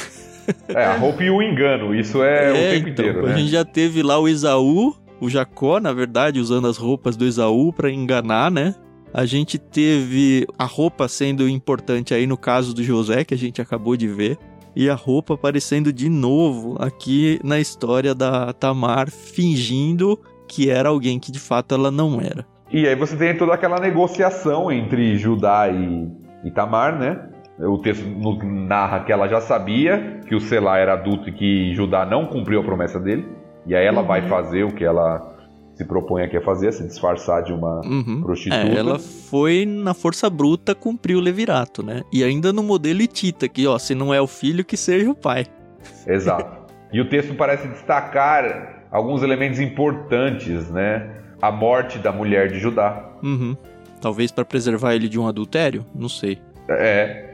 É, 0.69 0.85
a 0.85 0.97
roupa 0.97 1.23
e 1.23 1.31
o 1.31 1.43
engano, 1.43 1.95
isso 1.95 2.23
é, 2.23 2.49
é 2.49 2.51
o 2.51 2.55
tempo 2.55 2.89
então, 2.89 3.05
inteiro, 3.05 3.27
né? 3.27 3.35
A 3.35 3.37
gente 3.39 3.51
já 3.51 3.65
teve 3.65 4.03
lá 4.03 4.19
o 4.19 4.29
Esaú, 4.29 4.95
o 5.21 5.29
Jacó, 5.29 5.81
na 5.81 5.93
verdade, 5.93 6.41
usando 6.41 6.69
as 6.69 6.77
roupas 6.77 7.17
do 7.17 7.25
Esaú 7.25 7.73
para 7.73 7.91
enganar, 7.91 8.51
né? 8.51 8.75
A 9.13 9.25
gente 9.25 9.59
teve 9.59 10.47
a 10.59 10.65
roupa 10.65 11.09
sendo 11.09 11.49
importante 11.49 12.13
aí 12.13 12.27
no 12.27 12.37
caso 12.37 12.75
do 12.75 12.83
José, 12.83 13.25
que 13.25 13.35
a 13.35 13.39
gente 13.39 13.61
acabou 13.61 13.97
de 13.97 14.07
ver 14.07 14.39
e 14.79 14.89
a 14.89 14.95
roupa 14.95 15.35
aparecendo 15.35 15.93
de 15.93 16.09
novo 16.09 16.77
aqui 16.79 17.41
na 17.43 17.59
história 17.59 18.15
da 18.15 18.53
Tamar 18.53 19.11
fingindo 19.11 20.17
que 20.47 20.71
era 20.71 20.91
alguém 20.91 21.19
que 21.19 21.33
de 21.33 21.41
fato 21.41 21.75
ela 21.75 21.91
não 21.91 22.21
era. 22.21 22.47
E 22.71 22.87
aí 22.87 22.95
você 22.95 23.17
tem 23.17 23.37
toda 23.37 23.55
aquela 23.55 23.81
negociação 23.81 24.71
entre 24.71 25.17
Judá 25.17 25.69
e, 25.69 26.09
e 26.45 26.51
Tamar, 26.53 26.97
né? 26.97 27.29
O 27.59 27.79
texto 27.79 28.05
narra 28.45 29.01
que 29.01 29.11
ela 29.11 29.27
já 29.27 29.41
sabia 29.41 30.21
que 30.29 30.37
o 30.37 30.41
Selá 30.41 30.79
era 30.79 30.93
adulto 30.93 31.29
e 31.29 31.33
que 31.33 31.75
Judá 31.75 32.07
não 32.07 32.27
cumpriu 32.27 32.61
a 32.61 32.65
promessa 32.65 33.01
dele. 33.01 33.27
E 33.67 33.75
aí 33.75 33.85
ela 33.85 34.03
uhum. 34.03 34.07
vai 34.07 34.29
fazer 34.29 34.63
o 34.63 34.73
que 34.73 34.85
ela 34.85 35.38
se 35.79 35.85
propõe 35.85 36.25
aqui 36.25 36.37
a 36.37 36.41
fazer, 36.43 36.69
a 36.69 36.73
se 36.73 36.85
disfarçar 36.85 37.43
de 37.45 37.53
uma 37.53 37.81
Uhum. 37.87 38.21
prostituta. 38.21 38.61
É, 38.67 38.75
ela 38.77 38.99
foi 38.99 39.65
na 39.65 39.95
força 39.95 40.29
bruta 40.29 40.75
cumprir 40.75 41.15
o 41.17 41.21
levirato, 41.21 41.85
né? 41.85 42.03
E 42.13 42.25
ainda 42.25 42.53
no 42.53 42.65
modelo 42.65 43.01
Itita, 43.01 43.49
que 43.49 43.65
ó, 43.67 43.79
se 43.79 43.95
não 43.95 44.13
é 44.13 44.21
o 44.21 44.27
filho, 44.27 44.65
que 44.65 44.77
seja 44.77 45.09
o 45.09 45.15
pai. 45.15 45.47
Exato. 46.07 46.59
E 46.91 47.03
o 47.03 47.09
texto 47.11 47.35
parece 47.35 47.69
destacar 47.69 48.87
alguns 48.91 49.23
elementos 49.23 49.61
importantes, 49.61 50.71
né? 50.71 51.07
A 51.41 51.53
morte 51.53 51.99
da 51.99 52.11
mulher 52.11 52.51
de 52.51 52.59
Judá. 52.59 53.11
Uhum. 53.23 53.55
Talvez 54.01 54.33
para 54.33 54.43
preservar 54.43 54.95
ele 54.95 55.07
de 55.07 55.19
um 55.21 55.29
adultério? 55.29 55.85
Não 55.95 56.09
sei. 56.09 56.39
É. 56.67 57.28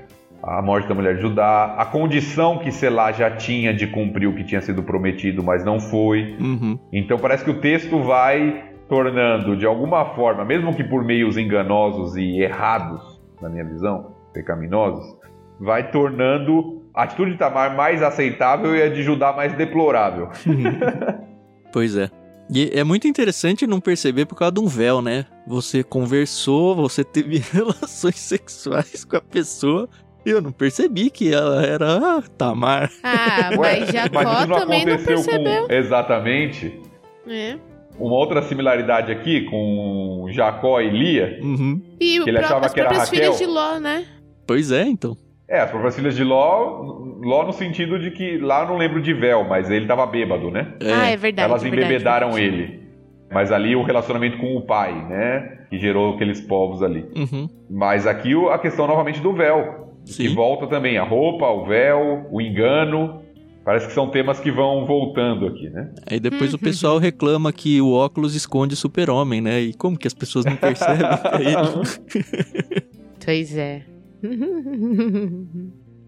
A 0.47 0.61
morte 0.61 0.87
da 0.87 0.95
mulher 0.95 1.17
de 1.17 1.23
Judá, 1.23 1.75
a 1.79 1.87
condição 1.87 2.59
que 2.59 2.71
Selá 2.71 3.13
já 3.13 3.31
tinha 3.31 3.73
de 3.73 3.87
cumprir 3.87 4.27
o 4.27 4.35
que 4.35 4.45
tinha 4.45 4.61
sido 4.61 4.83
prometido, 4.83 5.43
mas 5.43 5.65
não 5.65 5.81
foi. 5.81 6.37
Uhum. 6.39 6.79
Então 6.93 7.19
parece 7.19 7.45
que 7.45 7.51
o 7.51 7.61
texto 7.61 8.03
vai 8.03 8.65
tornando, 8.89 9.57
de 9.57 9.65
alguma 9.65 10.05
forma, 10.15 10.45
mesmo 10.45 10.75
que 10.75 10.85
por 10.85 11.03
meios 11.03 11.39
enganosos 11.39 12.15
e 12.17 12.43
errados, 12.43 13.21
na 13.41 13.49
minha 13.49 13.65
visão, 13.65 14.15
pecaminosos, 14.35 15.17
vai 15.59 15.91
tornando 15.91 16.83
a 16.95 17.05
atitude 17.05 17.33
de 17.33 17.39
Tamar 17.39 17.75
mais 17.75 18.03
aceitável 18.03 18.77
e 18.77 18.83
a 18.83 18.89
de 18.89 19.03
Judá 19.03 19.33
mais 19.33 19.53
deplorável. 19.55 20.29
Pois 21.73 21.97
é. 21.97 22.09
E 22.49 22.71
é 22.73 22.85
muito 22.85 23.09
interessante 23.09 23.67
não 23.67 23.81
perceber 23.81 24.27
por 24.27 24.37
causa 24.37 24.53
de 24.53 24.61
um 24.61 24.69
véu, 24.69 25.03
né? 25.03 25.27
Você 25.45 25.83
conversou, 25.83 26.77
você 26.77 27.03
teve 27.03 27.39
relações 27.53 28.21
sexuais 28.21 29.05
com 29.05 29.17
a 29.17 29.21
pessoa 29.21 29.89
eu 30.25 30.41
não 30.41 30.53
percebi 30.53 31.11
que 31.11 31.33
ela 31.33 31.64
era 31.64 32.22
Tamar. 32.37 32.91
Ah, 33.03 33.51
mas 33.57 33.89
Jacó 33.89 34.11
mas 34.14 34.39
isso 34.39 34.47
não 34.49 34.59
também 34.59 34.85
não 34.87 34.99
percebeu. 34.99 35.66
com 35.66 35.72
exatamente. 35.72 36.81
É. 37.29 37.57
Uma 37.99 38.16
outra 38.16 38.43
similaridade 38.43 39.12
aqui 39.12 39.43
com 39.43 40.27
Jacó 40.31 40.81
e 40.81 40.91
Lia. 40.91 41.39
Uhum. 41.43 41.81
E 42.01 42.20
o 42.20 42.25
Que 42.25 42.31
ele 42.31 42.39
achava 42.39 42.66
as 42.66 42.72
que 42.72 42.81
era 42.81 42.89
próprias 42.89 43.09
Raquel. 43.11 43.33
filhas 43.35 43.39
de 43.39 43.47
Ló, 43.47 43.79
né? 43.79 44.05
Pois 44.47 44.72
é, 44.72 44.83
então. 44.83 45.16
É, 45.49 45.61
as 45.61 45.70
próprias 45.70 45.95
filhas 45.95 46.16
de 46.16 46.25
Ló, 46.25 46.81
Ló 47.22 47.45
no 47.45 47.53
sentido 47.53 47.99
de 47.99 48.11
que 48.11 48.39
lá 48.39 48.62
eu 48.62 48.68
não 48.68 48.77
lembro 48.77 49.01
de 49.01 49.12
véu, 49.12 49.45
mas 49.45 49.70
ele 49.70 49.87
tava 49.87 50.07
bêbado, 50.07 50.51
né? 50.51 50.75
Ah, 50.83 51.07
é 51.11 51.16
verdade. 51.16 51.49
Elas 51.51 51.62
é 51.62 51.68
verdade, 51.68 51.87
embebedaram 51.87 52.33
verdade. 52.33 52.62
ele. 52.62 52.85
Mas 53.33 53.53
ali 53.53 53.75
o 53.77 53.83
relacionamento 53.83 54.39
com 54.39 54.57
o 54.57 54.62
pai, 54.62 54.93
né? 55.09 55.59
Que 55.70 55.79
gerou 55.79 56.14
aqueles 56.14 56.41
povos 56.41 56.83
ali. 56.83 57.05
Uhum. 57.16 57.49
Mas 57.70 58.07
aqui 58.07 58.33
a 58.51 58.59
questão 58.59 58.87
novamente 58.87 59.20
do 59.20 59.33
véu. 59.33 59.84
Sim. 60.05 60.35
volta 60.35 60.67
também 60.67 60.99
a 60.99 61.05
roupa, 61.05 61.47
o 61.47 61.67
véu, 61.67 62.27
o 62.31 62.41
engano. 62.41 63.23
Parece 63.65 63.87
que 63.87 63.95
são 63.95 64.11
temas 64.11 64.39
que 64.39 64.51
vão 64.51 64.85
voltando 64.85 65.47
aqui, 65.47 65.71
né? 65.71 65.91
Aí 66.07 66.21
depois 66.21 66.53
o 66.53 66.59
pessoal 66.59 66.99
reclama 66.99 67.51
que 67.51 67.81
o 67.81 67.93
óculos 67.93 68.35
esconde 68.35 68.77
super-homem, 68.77 69.41
né? 69.41 69.61
E 69.63 69.73
como 69.73 69.99
que 69.99 70.07
as 70.07 70.13
pessoas 70.13 70.45
não 70.45 70.55
percebem 70.57 70.99
que 70.99 71.43
é 71.43 71.49
ele? 72.77 72.83
Pois 73.25 73.57
é. 73.57 73.83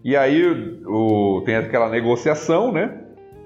E 0.03 0.15
aí 0.15 0.43
o, 0.85 1.41
tem 1.45 1.55
aquela 1.55 1.89
negociação, 1.89 2.71
né? 2.71 2.95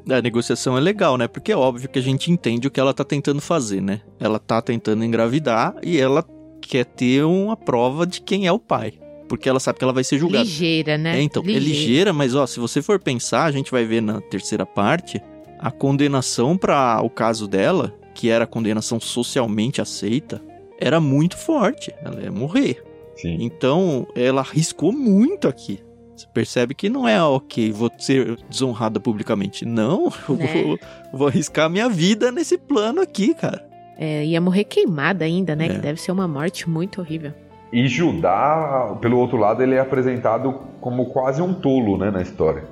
A 0.10 0.22
negociação 0.22 0.78
é 0.78 0.82
legal, 0.82 1.18
né? 1.18 1.28
Porque 1.28 1.52
é 1.52 1.56
óbvio 1.56 1.88
que 1.88 2.00
a 2.00 2.02
gente 2.02 2.32
entende 2.32 2.68
o 2.68 2.72
que 2.72 2.80
ela 2.80 2.94
tá 2.94 3.06
tentando 3.06 3.40
fazer, 3.40 3.82
né? 3.82 4.02
Ela 4.20 4.40
tá 4.40 4.62
tentando 4.62 5.06
engravidar 5.06 5.76
e 5.82 5.98
ela 5.98 6.26
quer 6.60 6.86
ter 6.86 7.24
uma 7.24 7.56
prova 7.56 8.06
de 8.06 8.22
quem 8.22 8.46
é 8.46 8.52
o 8.52 8.60
pai. 8.60 8.94
Porque 9.32 9.48
ela 9.48 9.62
sabe 9.62 9.80
que 9.80 9.84
ela 9.86 9.94
vai 9.94 10.04
ser 10.04 10.18
julgada. 10.18 10.44
Ligeira, 10.44 10.98
né? 10.98 11.18
É, 11.18 11.22
então, 11.22 11.42
é 11.42 11.46
ligeira, 11.54 12.12
mas 12.12 12.36
ó, 12.36 12.46
se 12.46 12.60
você 12.60 12.82
for 12.82 13.00
pensar, 13.00 13.46
a 13.46 13.52
gente 13.52 13.72
vai 13.72 13.86
ver 13.86 14.02
na 14.02 14.20
terceira 14.20 14.66
parte, 14.66 15.22
a 15.58 15.72
condenação 15.72 16.58
para 16.58 17.02
o 17.02 17.10
caso 17.10 17.48
dela, 17.48 17.96
que 18.14 18.30
era 18.30 18.44
a 18.44 18.48
condenação 18.48 19.00
socialmente 19.00 19.80
aceita, 19.80 20.42
era 20.78 21.00
muito 21.00 21.38
forte. 21.38 21.94
Ela 22.04 22.22
ia 22.24 22.30
morrer. 22.32 22.84
Sim. 23.16 23.38
Então, 23.40 24.06
ela 24.18 24.42
arriscou 24.42 24.92
muito 24.92 25.48
aqui. 25.48 25.80
Você 26.14 26.28
percebe 26.34 26.76
que 26.76 26.90
não 26.90 27.08
é 27.08 27.24
ok, 27.24 27.72
vou 27.72 27.90
ser 27.98 28.38
desonrada 28.50 29.00
publicamente. 29.00 29.64
Não, 29.64 30.12
eu 30.28 30.36
Né? 30.36 30.64
vou, 30.64 30.80
vou 31.14 31.28
arriscar 31.30 31.70
minha 31.70 31.88
vida 31.88 32.34
nesse 32.34 32.58
plano 32.58 33.00
aqui, 33.00 33.34
cara. 33.34 33.66
É, 33.98 34.26
ia 34.26 34.42
morrer 34.42 34.66
queimada 34.66 35.24
ainda, 35.24 35.56
né? 35.56 35.68
É. 35.68 35.70
Que 35.70 35.78
deve 35.78 36.02
ser 36.02 36.12
uma 36.12 36.28
morte 36.28 36.70
muito 36.70 37.00
horrível. 37.00 37.32
E 37.72 37.88
Judá, 37.88 38.98
pelo 39.02 39.18
outro 39.18 39.38
lado, 39.38 39.64
ele 39.64 39.76
é 39.76 39.80
apresentado 39.80 40.54
como 40.82 41.06
quase 41.08 41.42
um 41.42 41.54
tolo, 41.54 41.98
né, 41.98 42.12
na 42.12 42.22
história. 42.22 42.64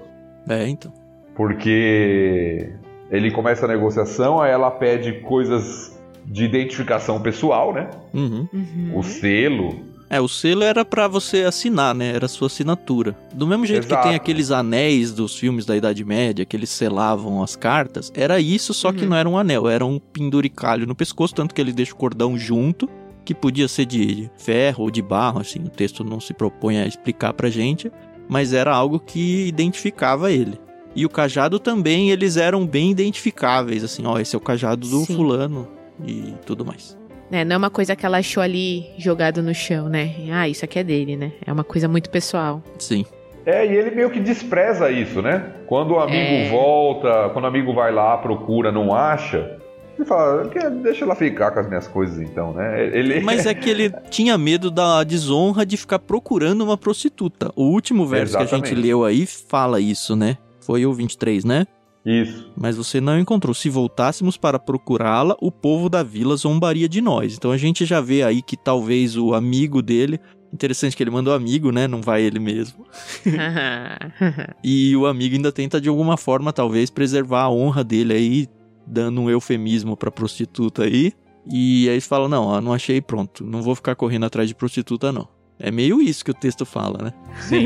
É, 0.48 0.68
então. 0.68 0.92
Porque 1.36 2.70
ele 3.10 3.32
começa 3.32 3.66
a 3.66 3.68
negociação, 3.70 4.42
aí 4.42 4.52
ela 4.52 4.70
pede 4.72 5.14
coisas 5.22 5.98
de 6.26 6.44
identificação 6.44 7.22
pessoal, 7.22 7.74
né? 7.74 7.90
Uhum. 8.14 8.48
Uhum. 8.54 8.92
O 8.98 9.04
selo. 9.04 9.88
É, 10.12 10.20
o 10.20 10.28
selo 10.28 10.64
era 10.64 10.84
pra 10.84 11.08
você 11.08 11.44
assinar, 11.44 11.94
né? 11.96 12.14
Era 12.16 12.26
a 12.26 12.30
sua 12.30 12.48
assinatura. 12.48 13.16
Do 13.34 13.46
mesmo 13.48 13.66
jeito 13.66 13.88
que 13.88 13.94
Exato. 13.94 14.08
tem 14.08 14.16
aqueles 14.16 14.52
anéis 14.52 15.14
dos 15.14 15.38
filmes 15.38 15.66
da 15.66 15.78
Idade 15.78 16.04
Média, 16.04 16.46
que 16.46 16.58
eles 16.58 16.70
selavam 16.72 17.42
as 17.44 17.56
cartas, 17.56 18.12
era 18.16 18.40
isso, 18.40 18.74
só 18.74 18.92
que 18.92 19.04
Uhum. 19.04 19.10
não 19.10 19.18
era 19.18 19.30
um 19.30 19.38
anel, 19.38 19.70
era 19.70 19.86
um 19.86 20.00
penduricalho 20.00 20.86
no 20.88 20.96
pescoço, 20.96 21.34
tanto 21.36 21.54
que 21.56 21.62
ele 21.62 21.72
deixa 21.72 21.94
o 21.94 21.96
cordão 21.96 22.38
junto, 22.38 22.90
que 23.30 23.36
podia 23.36 23.68
ser 23.68 23.86
de 23.86 24.28
ferro 24.38 24.86
ou 24.86 24.90
de 24.90 25.04
barro, 25.04 25.40
assim, 25.40 25.60
o 25.60 25.70
texto 25.70 26.04
não 26.04 26.20
se 26.20 26.34
propõe 26.34 26.80
a 26.80 26.88
explicar 26.88 27.32
pra 27.32 27.48
gente, 27.48 27.92
mas 28.28 28.54
era 28.54 28.74
algo 28.74 29.00
que 29.00 29.48
identificava 29.48 30.32
ele. 30.32 30.60
E 30.96 31.06
o 31.06 31.10
cajado 31.10 31.60
também, 31.60 32.10
eles 32.10 32.38
eram 32.38 32.66
bem 32.66 32.90
identificáveis, 32.90 33.84
assim, 33.84 34.04
ó, 34.08 34.18
esse 34.18 34.36
é 34.36 34.38
o 34.38 34.42
cajado 34.42 34.88
do 34.88 35.02
Sim. 35.06 35.16
fulano 35.16 35.68
e 36.04 36.34
tudo 36.44 36.66
mais. 36.66 36.98
É, 37.32 37.46
não 37.46 37.54
é 37.54 37.58
uma 37.58 37.70
coisa 37.70 37.96
que 37.96 38.04
ela 38.04 38.18
achou 38.18 38.42
ali 38.42 38.88
jogado 38.98 39.44
no 39.44 39.54
chão, 39.54 39.88
né? 39.88 40.12
Ah, 40.32 40.50
isso 40.50 40.66
aqui 40.66 40.80
é 40.80 40.84
dele, 40.84 41.16
né? 41.16 41.32
É 41.46 41.54
uma 41.54 41.64
coisa 41.64 41.88
muito 41.88 42.10
pessoal. 42.10 42.64
Sim. 42.80 43.06
É, 43.46 43.64
e 43.64 43.78
ele 43.78 43.92
meio 43.92 44.10
que 44.10 44.20
despreza 44.20 44.90
isso, 44.90 45.22
né? 45.22 45.54
Quando 45.68 45.92
o 45.92 46.00
amigo 46.00 46.18
É. 46.18 46.50
volta, 46.50 47.30
quando 47.32 47.46
o 47.46 47.48
amigo 47.48 47.76
vai 47.76 47.92
lá, 47.92 48.18
procura, 48.18 48.72
não 48.72 48.92
acha, 48.92 49.60
ele 50.00 50.08
fala, 50.08 50.48
"Que- 50.50 50.70
deixa 50.70 51.06
ela 51.06 51.16
ficar 51.16 51.52
com 51.52 51.60
as 51.60 51.68
minhas 51.68 51.88
coisas 51.88 52.20
então, 52.22 52.54
né? 52.54 52.86
Ele... 52.88 53.20
Mas 53.22 53.46
é 53.46 53.54
que 53.54 53.70
ele 53.70 53.90
tinha 54.10 54.38
medo 54.38 54.72
da 54.72 55.04
desonra 55.04 55.66
de 55.66 55.78
ficar 55.78 56.00
procurando 56.00 56.62
uma 56.64 56.78
prostituta. 56.78 57.52
O 57.56 57.64
último 57.66 58.06
verso 58.06 58.34
que 58.38 58.44
a 58.44 58.46
gente 58.46 58.54
Exatamente. 58.66 58.82
leu 58.88 59.04
aí 59.06 59.26
fala 59.26 59.80
isso, 59.80 60.16
né? 60.16 60.38
Foi 60.62 60.86
o 60.86 60.94
23, 60.94 61.44
né? 61.44 61.66
Isso. 62.06 62.50
Mas 62.56 62.78
você 62.78 63.02
não 63.02 63.20
encontrou. 63.20 63.54
Se 63.54 63.70
voltássemos 63.70 64.38
para 64.38 64.58
procurá-la, 64.58 65.36
o 65.42 65.52
povo 65.52 65.90
da 65.90 66.02
vila 66.02 66.36
zombaria 66.38 66.88
de 66.88 67.02
nós. 67.02 67.36
Então 67.36 67.52
a 67.52 67.58
gente 67.58 67.86
já 67.86 68.00
vê 68.00 68.24
aí 68.24 68.42
que 68.42 68.56
talvez 68.56 69.18
o 69.18 69.34
amigo 69.34 69.82
dele. 69.82 70.20
Interessante 70.52 70.96
que 70.98 71.04
ele 71.04 71.12
mandou 71.12 71.34
amigo, 71.34 71.72
né? 71.72 71.88
Não 71.88 72.02
vai 72.02 72.24
ele 72.24 72.40
mesmo. 72.40 72.86
E 74.64 74.96
o 74.96 75.06
amigo 75.06 75.36
ainda 75.36 75.52
tenta 75.52 75.80
de 75.80 75.90
alguma 75.90 76.18
forma, 76.18 76.52
talvez, 76.52 76.90
preservar 76.90 77.44
a 77.44 77.50
honra 77.52 77.84
dele 77.84 78.14
aí, 78.14 78.48
dando 78.90 79.22
um 79.22 79.30
eufemismo 79.30 79.96
pra 79.96 80.12
prostituta 80.12 80.84
aí. 80.84 81.14
E 81.46 81.88
aí 81.88 81.94
eles 81.94 82.08
falam: 82.08 82.28
não, 82.28 82.46
ó, 82.46 82.60
não 82.60 82.74
achei 82.74 83.00
pronto, 83.02 83.46
não 83.46 83.62
vou 83.62 83.76
ficar 83.76 83.96
correndo 83.96 84.26
atrás 84.26 84.48
de 84.48 84.56
prostituta, 84.56 85.12
não. 85.12 85.28
É 85.60 85.72
meio 85.72 86.02
isso 86.02 86.24
que 86.24 86.32
o 86.32 86.34
texto 86.34 86.66
fala, 86.66 87.04
né? 87.04 87.14
Sim. 87.42 87.66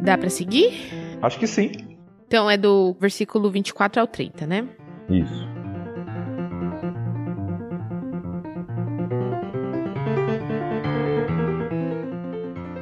Dá 0.00 0.16
pra 0.16 0.30
seguir? 0.30 0.72
Acho 1.20 1.38
que 1.38 1.46
sim. 1.46 1.87
Então 2.28 2.50
é 2.50 2.58
do 2.58 2.94
versículo 3.00 3.50
24 3.50 4.02
ao 4.02 4.06
30, 4.06 4.46
né? 4.46 4.68
Isso. 5.08 5.48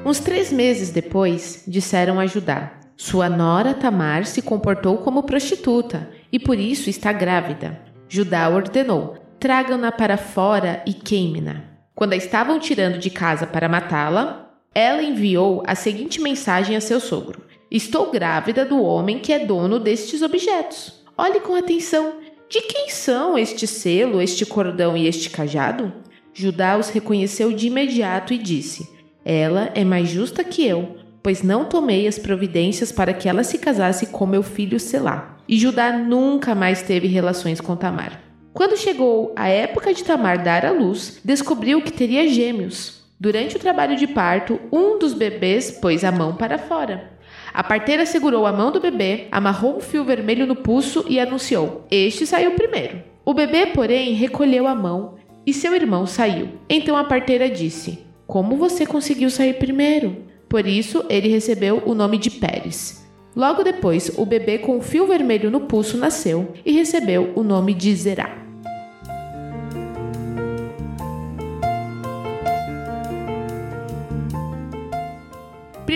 Uns 0.04 0.18
três 0.18 0.52
meses 0.52 0.90
depois, 0.90 1.62
disseram 1.64 2.18
a 2.18 2.26
Judá: 2.26 2.72
Sua 2.96 3.28
nora 3.28 3.72
Tamar 3.72 4.26
se 4.26 4.42
comportou 4.42 4.98
como 4.98 5.22
prostituta 5.22 6.10
e 6.32 6.40
por 6.40 6.58
isso 6.58 6.90
está 6.90 7.12
grávida. 7.12 7.80
Judá 8.08 8.48
ordenou: 8.48 9.16
Tragam-na 9.38 9.92
para 9.92 10.16
fora 10.16 10.82
e 10.84 10.92
queime-na. 10.92 11.62
Quando 11.94 12.14
a 12.14 12.16
estavam 12.16 12.58
tirando 12.58 12.98
de 12.98 13.10
casa 13.10 13.46
para 13.46 13.68
matá-la, 13.68 14.50
ela 14.74 15.04
enviou 15.04 15.62
a 15.68 15.76
seguinte 15.76 16.20
mensagem 16.20 16.74
a 16.74 16.80
seu 16.80 16.98
sogro: 16.98 17.45
Estou 17.76 18.10
grávida 18.10 18.64
do 18.64 18.82
homem 18.82 19.18
que 19.18 19.30
é 19.30 19.44
dono 19.44 19.78
destes 19.78 20.22
objetos. 20.22 20.94
Olhe 21.14 21.40
com 21.40 21.54
atenção. 21.54 22.14
De 22.48 22.62
quem 22.62 22.88
são 22.88 23.36
este 23.36 23.66
selo, 23.66 24.22
este 24.22 24.46
cordão 24.46 24.96
e 24.96 25.06
este 25.06 25.28
cajado? 25.28 25.92
Judá 26.32 26.78
os 26.78 26.88
reconheceu 26.88 27.52
de 27.52 27.66
imediato 27.66 28.32
e 28.32 28.38
disse: 28.38 28.88
ela 29.22 29.70
é 29.74 29.84
mais 29.84 30.08
justa 30.08 30.42
que 30.42 30.66
eu, 30.66 30.96
pois 31.22 31.42
não 31.42 31.66
tomei 31.66 32.06
as 32.06 32.18
providências 32.18 32.90
para 32.90 33.12
que 33.12 33.28
ela 33.28 33.44
se 33.44 33.58
casasse 33.58 34.06
com 34.06 34.24
meu 34.24 34.42
filho 34.42 34.80
Selá. 34.80 35.36
E 35.46 35.58
Judá 35.58 35.92
nunca 35.92 36.54
mais 36.54 36.80
teve 36.80 37.06
relações 37.08 37.60
com 37.60 37.76
Tamar. 37.76 38.22
Quando 38.54 38.78
chegou 38.78 39.34
a 39.36 39.50
época 39.50 39.92
de 39.92 40.02
Tamar 40.02 40.42
dar 40.42 40.64
à 40.64 40.70
luz, 40.70 41.20
descobriu 41.22 41.82
que 41.82 41.92
teria 41.92 42.26
gêmeos. 42.26 43.04
Durante 43.20 43.56
o 43.56 43.60
trabalho 43.60 43.96
de 43.96 44.06
parto, 44.06 44.58
um 44.72 44.98
dos 44.98 45.12
bebês 45.12 45.70
pôs 45.70 46.04
a 46.04 46.10
mão 46.10 46.34
para 46.34 46.56
fora. 46.56 47.15
A 47.56 47.64
parteira 47.64 48.04
segurou 48.04 48.44
a 48.44 48.52
mão 48.52 48.70
do 48.70 48.78
bebê, 48.78 49.28
amarrou 49.32 49.78
um 49.78 49.80
fio 49.80 50.04
vermelho 50.04 50.46
no 50.46 50.54
pulso 50.54 51.06
e 51.08 51.18
anunciou: 51.18 51.86
Este 51.90 52.26
saiu 52.26 52.50
primeiro. 52.50 53.02
O 53.24 53.32
bebê, 53.32 53.68
porém, 53.68 54.12
recolheu 54.12 54.66
a 54.66 54.74
mão 54.74 55.14
e 55.46 55.54
seu 55.54 55.74
irmão 55.74 56.06
saiu. 56.06 56.50
Então 56.68 56.94
a 56.98 57.04
parteira 57.04 57.48
disse: 57.48 58.00
Como 58.26 58.58
você 58.58 58.84
conseguiu 58.84 59.30
sair 59.30 59.54
primeiro? 59.54 60.18
Por 60.50 60.66
isso 60.66 61.02
ele 61.08 61.28
recebeu 61.28 61.82
o 61.86 61.94
nome 61.94 62.18
de 62.18 62.30
Pérez. 62.30 63.08
Logo 63.34 63.62
depois, 63.62 64.12
o 64.18 64.26
bebê 64.26 64.58
com 64.58 64.76
o 64.76 64.82
fio 64.82 65.06
vermelho 65.06 65.50
no 65.50 65.62
pulso 65.62 65.96
nasceu 65.96 66.52
e 66.62 66.72
recebeu 66.72 67.32
o 67.34 67.42
nome 67.42 67.72
de 67.72 67.94
Zerá. 67.94 68.45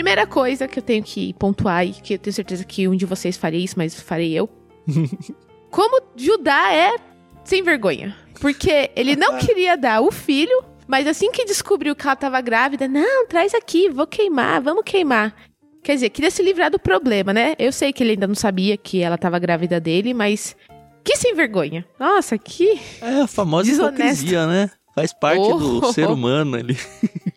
Primeira 0.00 0.26
coisa 0.26 0.66
que 0.66 0.78
eu 0.78 0.82
tenho 0.82 1.02
que 1.04 1.34
pontuar 1.34 1.86
e 1.86 1.92
que 1.92 2.14
eu 2.14 2.18
tenho 2.18 2.32
certeza 2.32 2.64
que 2.64 2.88
um 2.88 2.96
de 2.96 3.04
vocês 3.04 3.36
faria 3.36 3.62
isso, 3.62 3.74
mas 3.76 4.00
farei 4.00 4.32
eu. 4.32 4.48
Como 5.70 6.02
Judá 6.16 6.72
é 6.72 6.96
sem 7.44 7.62
vergonha. 7.62 8.16
Porque 8.40 8.90
ele 8.96 9.14
não 9.14 9.36
queria 9.36 9.76
dar 9.76 10.00
o 10.00 10.10
filho, 10.10 10.64
mas 10.88 11.06
assim 11.06 11.30
que 11.30 11.44
descobriu 11.44 11.94
que 11.94 12.02
ela 12.04 12.14
estava 12.14 12.40
grávida, 12.40 12.88
não, 12.88 13.26
traz 13.26 13.52
aqui, 13.52 13.90
vou 13.90 14.06
queimar, 14.06 14.62
vamos 14.62 14.84
queimar. 14.86 15.36
Quer 15.82 15.96
dizer, 15.96 16.08
queria 16.08 16.30
se 16.30 16.42
livrar 16.42 16.70
do 16.70 16.78
problema, 16.78 17.34
né? 17.34 17.54
Eu 17.58 17.70
sei 17.70 17.92
que 17.92 18.02
ele 18.02 18.12
ainda 18.12 18.26
não 18.26 18.34
sabia 18.34 18.78
que 18.78 19.02
ela 19.02 19.16
estava 19.16 19.38
grávida 19.38 19.78
dele, 19.78 20.14
mas 20.14 20.56
que 21.04 21.14
sem 21.18 21.34
vergonha. 21.34 21.84
Nossa, 21.98 22.38
que. 22.38 22.80
É 23.02 23.20
a 23.20 23.26
famosa 23.26 23.68
Desonesto. 23.70 24.00
hipocrisia, 24.00 24.46
né? 24.46 24.70
Faz 24.94 25.12
parte 25.12 25.42
Oh. 25.42 25.58
do 25.58 25.92
ser 25.92 26.08
humano 26.08 26.56
ali. 26.56 26.74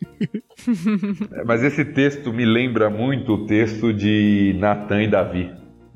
É, 1.32 1.44
Mas 1.44 1.62
esse 1.62 1.84
texto 1.84 2.32
me 2.32 2.44
lembra 2.44 2.88
muito 2.90 3.34
o 3.34 3.46
texto 3.46 3.92
de 3.92 4.56
Natan 4.58 5.02
e 5.02 5.08
Davi. 5.08 5.50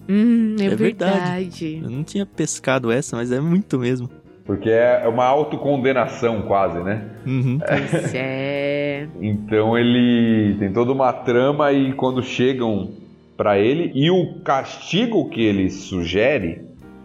Hum, 0.08 0.56
é, 0.60 0.64
É 0.64 0.68
verdade. 0.74 1.12
verdade. 1.12 1.80
Eu 1.82 1.90
não 1.90 2.02
tinha 2.02 2.24
pescado 2.24 2.90
essa, 2.90 3.14
mas 3.16 3.30
é 3.30 3.40
muito 3.40 3.78
mesmo. 3.78 4.08
Porque 4.44 4.70
é 4.70 5.06
uma 5.06 5.26
autocondenação 5.26 6.42
quase, 6.42 6.78
né? 6.82 7.04
Uhum. 7.26 7.58
Pois 7.90 8.14
é. 8.14 9.06
Então 9.20 9.76
ele 9.76 10.56
tem 10.58 10.72
toda 10.72 10.92
uma 10.92 11.12
trama 11.12 11.70
e 11.72 11.92
quando 11.92 12.22
chegam 12.22 12.90
pra 13.36 13.58
ele 13.58 13.92
e 13.94 14.10
o 14.10 14.40
castigo 14.42 15.28
que 15.28 15.42
ele 15.42 15.68
sugere, 15.68 16.62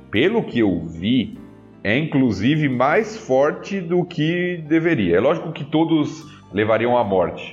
pelo 0.09 0.41
que 0.43 0.59
eu 0.59 0.79
vi, 0.87 1.37
é 1.83 1.97
inclusive 1.97 2.69
mais 2.69 3.17
forte 3.17 3.81
do 3.81 4.05
que 4.05 4.63
deveria. 4.67 5.17
É 5.17 5.19
lógico 5.19 5.51
que 5.51 5.65
todos 5.65 6.25
levariam 6.53 6.97
à 6.97 7.03
morte, 7.03 7.52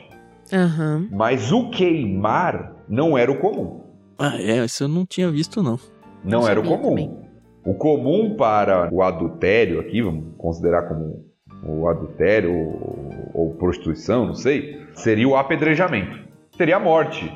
Aham. 0.52 1.08
mas 1.10 1.52
o 1.52 1.70
queimar 1.70 2.74
não 2.88 3.16
era 3.16 3.30
o 3.30 3.38
comum. 3.38 3.80
Ah, 4.18 4.36
é, 4.40 4.64
isso 4.64 4.84
eu 4.84 4.88
não 4.88 5.06
tinha 5.06 5.30
visto, 5.30 5.62
não. 5.62 5.78
Não 6.24 6.40
Não 6.40 6.48
era 6.48 6.60
o 6.60 6.62
comum. 6.62 6.82
também. 6.82 7.18
O 7.64 7.74
comum 7.74 8.36
para 8.36 8.88
o 8.92 9.02
adultério 9.02 9.80
aqui, 9.80 10.02
vamos 10.02 10.34
considerar 10.36 10.82
como 10.88 11.24
o 11.66 11.88
adultério 11.88 12.52
ou, 12.54 13.10
ou 13.34 13.54
prostituição, 13.54 14.26
não 14.26 14.34
sei, 14.34 14.80
seria 14.94 15.28
o 15.28 15.36
apedrejamento. 15.36 16.18
Seria 16.56 16.76
a 16.76 16.80
morte. 16.80 17.30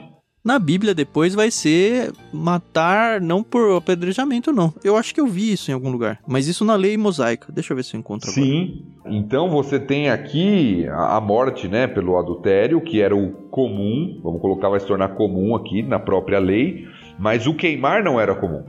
Na 0.45 0.59
Bíblia 0.59 0.95
depois 0.95 1.35
vai 1.35 1.51
ser 1.51 2.13
matar 2.33 3.19
não 3.21 3.43
por 3.43 3.77
apedrejamento, 3.79 4.53
não. 4.53 4.75
Eu 4.85 4.95
acho 4.97 5.15
que 5.15 5.21
eu 5.21 5.27
vi 5.27 5.53
isso 5.53 5.71
em 5.71 5.75
algum 5.75 5.91
lugar. 5.91 6.21
Mas 6.29 6.47
isso 6.47 6.65
na 6.67 6.75
lei 6.75 6.99
mosaica. 6.99 7.51
Deixa 7.51 7.73
eu 7.73 7.77
ver 7.77 7.83
se 7.83 7.97
eu 7.97 8.01
encontro 8.01 8.31
agora. 8.31 8.45
Sim. 8.47 8.85
Então 9.07 9.49
você 9.49 9.81
tem 9.81 10.11
aqui 10.11 10.87
a 10.89 11.19
morte, 11.21 11.67
né, 11.67 11.87
pelo 11.87 12.19
adultério, 12.19 12.81
que 12.83 13.01
era 13.01 13.17
o 13.17 13.33
comum, 13.51 14.21
vamos 14.23 14.41
colocar, 14.43 14.69
vai 14.69 14.81
se 14.81 14.87
tornar 14.87 15.09
comum 15.15 15.55
aqui 15.57 15.83
na 15.83 15.99
própria 15.99 16.39
lei, 16.39 16.87
mas 17.19 17.47
o 17.47 17.55
queimar 17.55 18.03
não 18.05 18.21
era 18.21 18.35
comum. 18.35 18.65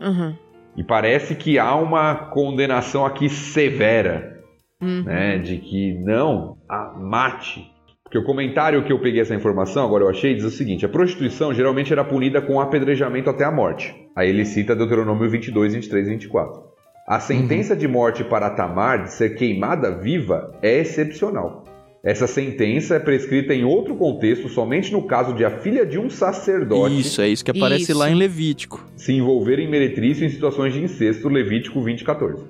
Aham. 0.00 0.36
E 0.76 0.82
parece 0.84 1.34
que 1.34 1.58
há 1.58 1.74
uma 1.76 2.14
condenação 2.14 3.04
aqui 3.06 3.28
severa, 3.28 4.38
Uhum. 4.82 5.02
né, 5.02 5.38
de 5.38 5.58
que 5.58 5.94
não, 6.04 6.56
a 6.68 6.96
mate. 6.98 7.70
Porque 8.10 8.18
o 8.18 8.24
comentário 8.24 8.82
que 8.82 8.92
eu 8.92 8.98
peguei 8.98 9.20
essa 9.20 9.36
informação, 9.36 9.84
agora 9.84 10.02
eu 10.02 10.08
achei, 10.08 10.34
diz 10.34 10.42
o 10.42 10.50
seguinte: 10.50 10.84
a 10.84 10.88
prostituição 10.88 11.54
geralmente 11.54 11.92
era 11.92 12.02
punida 12.02 12.42
com 12.42 12.60
apedrejamento 12.60 13.30
até 13.30 13.44
a 13.44 13.52
morte. 13.52 13.94
Aí 14.16 14.28
ele 14.28 14.44
cita 14.44 14.74
Deuteronômio 14.74 15.30
22, 15.30 15.74
23 15.74 16.08
e 16.08 16.10
24. 16.10 16.60
A 17.06 17.20
sentença 17.20 17.76
de 17.76 17.86
morte 17.86 18.24
para 18.24 18.50
Tamar 18.50 19.04
de 19.04 19.12
ser 19.12 19.36
queimada 19.36 19.96
viva 19.96 20.58
é 20.60 20.80
excepcional. 20.80 21.62
Essa 22.02 22.26
sentença 22.26 22.96
é 22.96 22.98
prescrita 22.98 23.54
em 23.54 23.62
outro 23.62 23.94
contexto, 23.94 24.48
somente 24.48 24.90
no 24.90 25.06
caso 25.06 25.32
de 25.32 25.44
a 25.44 25.60
filha 25.60 25.86
de 25.86 25.96
um 25.96 26.10
sacerdote 26.10 26.98
Isso, 26.98 27.22
é 27.22 27.28
isso 27.28 27.44
que 27.44 27.52
aparece 27.52 27.92
Isso. 27.92 27.98
lá 27.98 28.10
em 28.10 28.14
Levítico. 28.14 28.84
se 28.96 29.12
envolver 29.12 29.60
em 29.60 29.70
meretrício 29.70 30.26
em 30.26 30.30
situações 30.30 30.72
de 30.72 30.82
incesto, 30.82 31.28
Levítico 31.28 31.80
20, 31.80 32.02
14. 32.02 32.42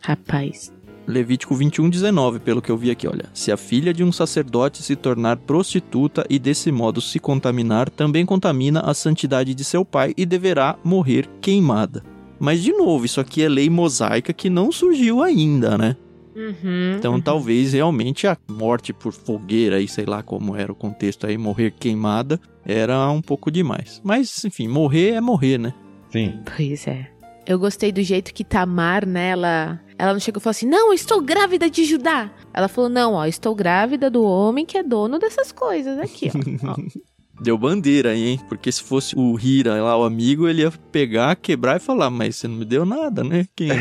Rapaz. 0.00 0.77
Levítico 1.08 1.54
21, 1.54 1.88
19, 1.88 2.38
pelo 2.38 2.60
que 2.60 2.70
eu 2.70 2.76
vi 2.76 2.90
aqui, 2.90 3.08
olha. 3.08 3.24
Se 3.32 3.50
a 3.50 3.56
filha 3.56 3.94
de 3.94 4.04
um 4.04 4.12
sacerdote 4.12 4.82
se 4.82 4.94
tornar 4.94 5.38
prostituta 5.38 6.26
e 6.28 6.38
desse 6.38 6.70
modo 6.70 7.00
se 7.00 7.18
contaminar, 7.18 7.88
também 7.88 8.26
contamina 8.26 8.80
a 8.80 8.92
santidade 8.92 9.54
de 9.54 9.64
seu 9.64 9.86
pai 9.86 10.12
e 10.18 10.26
deverá 10.26 10.78
morrer 10.84 11.26
queimada. 11.40 12.04
Mas, 12.38 12.62
de 12.62 12.72
novo, 12.72 13.06
isso 13.06 13.22
aqui 13.22 13.42
é 13.42 13.48
lei 13.48 13.70
mosaica 13.70 14.34
que 14.34 14.50
não 14.50 14.70
surgiu 14.70 15.22
ainda, 15.22 15.78
né? 15.78 15.96
Uhum. 16.36 16.96
Então, 16.98 17.14
uhum. 17.14 17.20
talvez 17.20 17.72
realmente 17.72 18.26
a 18.26 18.36
morte 18.46 18.92
por 18.92 19.12
fogueira, 19.12 19.76
aí, 19.76 19.88
sei 19.88 20.04
lá 20.04 20.22
como 20.22 20.54
era 20.54 20.70
o 20.70 20.74
contexto 20.74 21.26
aí, 21.26 21.38
morrer 21.38 21.72
queimada, 21.72 22.38
era 22.64 23.10
um 23.10 23.22
pouco 23.22 23.50
demais. 23.50 24.00
Mas, 24.04 24.44
enfim, 24.44 24.68
morrer 24.68 25.14
é 25.14 25.20
morrer, 25.22 25.58
né? 25.58 25.72
Sim. 26.12 26.38
Pois 26.54 26.86
é. 26.86 27.17
Eu 27.48 27.58
gostei 27.58 27.90
do 27.90 28.02
jeito 28.02 28.34
que 28.34 28.44
Tamar, 28.44 29.06
né, 29.06 29.30
ela, 29.30 29.80
ela 29.98 30.12
não 30.12 30.20
chegou 30.20 30.38
e 30.38 30.42
falou 30.42 30.50
assim, 30.50 30.66
não, 30.66 30.88
eu 30.88 30.92
estou 30.92 31.22
grávida 31.22 31.70
de 31.70 31.82
Judá. 31.82 32.30
Ela 32.52 32.68
falou, 32.68 32.90
não, 32.90 33.14
ó, 33.14 33.24
estou 33.24 33.54
grávida 33.54 34.10
do 34.10 34.22
homem 34.22 34.66
que 34.66 34.76
é 34.76 34.82
dono 34.82 35.18
dessas 35.18 35.50
coisas 35.50 35.98
aqui, 35.98 36.30
ó. 36.30 36.72
Ó. 36.72 36.76
Deu 37.40 37.56
bandeira 37.56 38.10
aí, 38.10 38.30
hein? 38.30 38.40
Porque 38.48 38.70
se 38.70 38.82
fosse 38.82 39.16
o 39.16 39.38
Hira 39.38 39.80
lá, 39.80 39.96
o 39.96 40.02
amigo, 40.02 40.46
ele 40.46 40.60
ia 40.60 40.72
pegar, 40.92 41.36
quebrar 41.36 41.76
e 41.76 41.80
falar, 41.80 42.10
mas 42.10 42.36
você 42.36 42.48
não 42.48 42.56
me 42.56 42.64
deu 42.64 42.84
nada, 42.84 43.24
né? 43.24 43.46
Quem... 43.56 43.70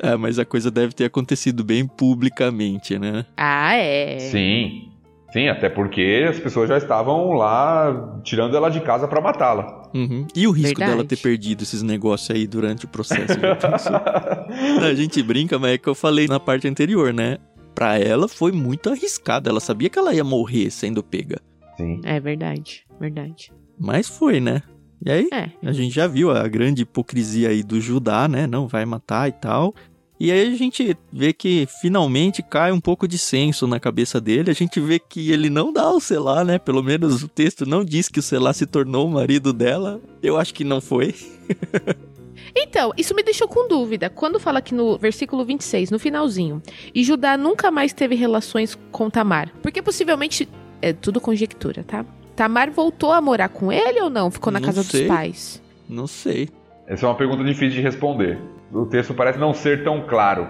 É, 0.00 0.16
mas 0.16 0.38
a 0.38 0.44
coisa 0.44 0.70
deve 0.70 0.92
ter 0.92 1.04
acontecido 1.04 1.62
bem 1.62 1.86
publicamente, 1.86 2.98
né? 2.98 3.24
ah, 3.36 3.74
é. 3.76 4.18
Sim. 4.18 4.89
Sim, 5.32 5.48
até 5.48 5.68
porque 5.68 6.26
as 6.28 6.38
pessoas 6.40 6.68
já 6.68 6.76
estavam 6.76 7.32
lá 7.32 8.18
tirando 8.24 8.56
ela 8.56 8.68
de 8.68 8.80
casa 8.80 9.06
pra 9.06 9.20
matá-la. 9.20 9.88
Uhum. 9.94 10.26
E 10.34 10.46
o 10.46 10.50
risco 10.50 10.68
Verdade. 10.78 10.90
dela 10.92 11.04
ter 11.04 11.16
perdido 11.16 11.62
esses 11.62 11.82
negócios 11.82 12.30
aí 12.30 12.46
durante 12.46 12.84
o 12.84 12.88
processo? 12.88 13.38
a 14.82 14.94
gente 14.94 15.22
brinca, 15.22 15.58
mas 15.58 15.72
é 15.72 15.78
que 15.78 15.88
eu 15.88 15.94
falei 15.94 16.26
na 16.26 16.40
parte 16.40 16.66
anterior, 16.68 17.12
né? 17.12 17.38
Pra 17.74 17.98
ela 17.98 18.28
foi 18.28 18.52
muito 18.52 18.90
arriscado. 18.90 19.48
Ela 19.48 19.60
sabia 19.60 19.88
que 19.88 19.98
ela 19.98 20.14
ia 20.14 20.24
morrer 20.24 20.70
sendo 20.70 21.02
pega. 21.02 21.38
Sim. 21.76 22.00
É 22.04 22.18
verdade, 22.20 22.84
verdade. 22.98 23.52
Mas 23.78 24.08
foi, 24.08 24.40
né? 24.40 24.62
E 25.04 25.10
aí, 25.10 25.28
É. 25.32 25.48
a 25.66 25.72
gente 25.72 25.94
já 25.94 26.06
viu 26.06 26.30
a 26.30 26.46
grande 26.46 26.82
hipocrisia 26.82 27.48
aí 27.48 27.62
do 27.62 27.80
Judá, 27.80 28.28
né? 28.28 28.46
Não 28.46 28.68
vai 28.68 28.84
matar 28.84 29.28
e 29.28 29.32
tal. 29.32 29.74
E 30.20 30.30
aí 30.30 30.52
a 30.52 30.54
gente 30.54 30.94
vê 31.10 31.32
que 31.32 31.66
finalmente 31.80 32.42
cai 32.42 32.70
um 32.72 32.80
pouco 32.80 33.08
de 33.08 33.16
senso 33.16 33.66
na 33.66 33.80
cabeça 33.80 34.20
dele. 34.20 34.50
A 34.50 34.54
gente 34.54 34.78
vê 34.78 34.98
que 34.98 35.32
ele 35.32 35.48
não 35.48 35.72
dá 35.72 35.90
o 35.90 35.98
Selá, 35.98 36.44
né? 36.44 36.58
Pelo 36.58 36.82
menos 36.82 37.22
o 37.22 37.28
texto 37.28 37.64
não 37.64 37.82
diz 37.82 38.06
que 38.06 38.18
o 38.18 38.22
Selá 38.22 38.52
se 38.52 38.66
tornou 38.66 39.06
o 39.06 39.10
marido 39.10 39.50
dela. 39.50 39.98
Eu 40.22 40.36
acho 40.36 40.52
que 40.52 40.62
não 40.62 40.80
foi. 40.80 41.14
Então, 42.52 42.92
isso 42.96 43.14
me 43.14 43.22
deixou 43.22 43.46
com 43.46 43.68
dúvida. 43.68 44.10
Quando 44.10 44.40
fala 44.40 44.58
aqui 44.58 44.74
no 44.74 44.98
versículo 44.98 45.44
26, 45.44 45.90
no 45.90 46.00
finalzinho, 46.00 46.60
e 46.92 47.04
Judá 47.04 47.36
nunca 47.36 47.70
mais 47.70 47.92
teve 47.92 48.16
relações 48.16 48.76
com 48.90 49.08
Tamar. 49.08 49.52
Porque 49.62 49.80
possivelmente, 49.80 50.48
é 50.82 50.92
tudo 50.92 51.20
conjectura, 51.20 51.84
tá? 51.84 52.04
Tamar 52.34 52.70
voltou 52.72 53.12
a 53.12 53.20
morar 53.20 53.50
com 53.50 53.70
ele 53.70 54.00
ou 54.00 54.10
não? 54.10 54.30
Ficou 54.32 54.52
na 54.52 54.58
Não 54.58 54.66
casa 54.66 54.82
sei. 54.82 55.02
dos 55.02 55.08
pais? 55.08 55.62
Não 55.88 56.06
sei. 56.08 56.48
Essa 56.90 57.06
é 57.06 57.08
uma 57.08 57.14
pergunta 57.14 57.44
difícil 57.44 57.76
de 57.76 57.80
responder. 57.80 58.36
O 58.72 58.84
texto 58.84 59.14
parece 59.14 59.38
não 59.38 59.54
ser 59.54 59.84
tão 59.84 60.00
claro. 60.08 60.48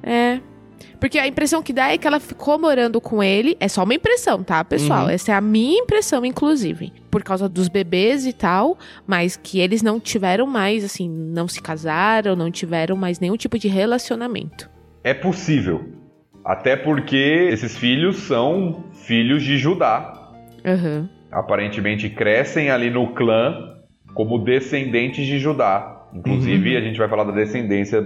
É. 0.00 0.38
Porque 1.00 1.18
a 1.18 1.26
impressão 1.26 1.64
que 1.64 1.72
dá 1.72 1.92
é 1.92 1.98
que 1.98 2.06
ela 2.06 2.20
ficou 2.20 2.60
morando 2.60 3.00
com 3.00 3.20
ele. 3.20 3.56
É 3.58 3.66
só 3.66 3.82
uma 3.82 3.92
impressão, 3.92 4.44
tá, 4.44 4.62
pessoal? 4.62 5.06
Uhum. 5.06 5.10
Essa 5.10 5.32
é 5.32 5.34
a 5.34 5.40
minha 5.40 5.80
impressão, 5.80 6.24
inclusive. 6.24 6.92
Por 7.10 7.24
causa 7.24 7.48
dos 7.48 7.66
bebês 7.66 8.24
e 8.24 8.32
tal. 8.32 8.78
Mas 9.04 9.36
que 9.36 9.58
eles 9.58 9.82
não 9.82 9.98
tiveram 9.98 10.46
mais, 10.46 10.84
assim, 10.84 11.08
não 11.08 11.48
se 11.48 11.60
casaram, 11.60 12.36
não 12.36 12.52
tiveram 12.52 12.94
mais 12.94 13.18
nenhum 13.18 13.36
tipo 13.36 13.58
de 13.58 13.66
relacionamento. 13.66 14.70
É 15.02 15.12
possível. 15.12 15.84
Até 16.44 16.76
porque 16.76 17.48
esses 17.50 17.76
filhos 17.76 18.16
são 18.18 18.84
filhos 18.92 19.42
de 19.42 19.58
Judá. 19.58 20.16
Aham. 20.64 21.08
aparentemente 21.32 22.10
crescem 22.10 22.70
ali 22.70 22.90
no 22.90 23.14
clã 23.14 23.69
como 24.14 24.38
descendentes 24.38 25.26
de 25.26 25.38
Judá. 25.38 26.06
Inclusive, 26.12 26.76
a 26.76 26.80
gente 26.80 26.98
vai 26.98 27.08
falar 27.08 27.24
da 27.24 27.32
descendência 27.32 28.04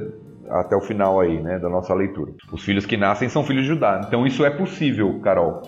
até 0.51 0.77
o 0.77 0.81
final 0.81 1.21
aí, 1.21 1.41
né, 1.41 1.59
da 1.59 1.69
nossa 1.71 1.95
leitura. 1.95 2.33
Os 2.53 2.63
filhos 2.63 2.85
que 2.85 2.97
nascem 2.97 3.29
são 3.29 3.45
filhos 3.45 3.63
de 3.63 3.69
Judá. 3.71 4.03
Então 4.07 4.27
isso 4.27 4.45
é 4.45 4.51
possível, 4.51 5.19
Carol. 5.21 5.63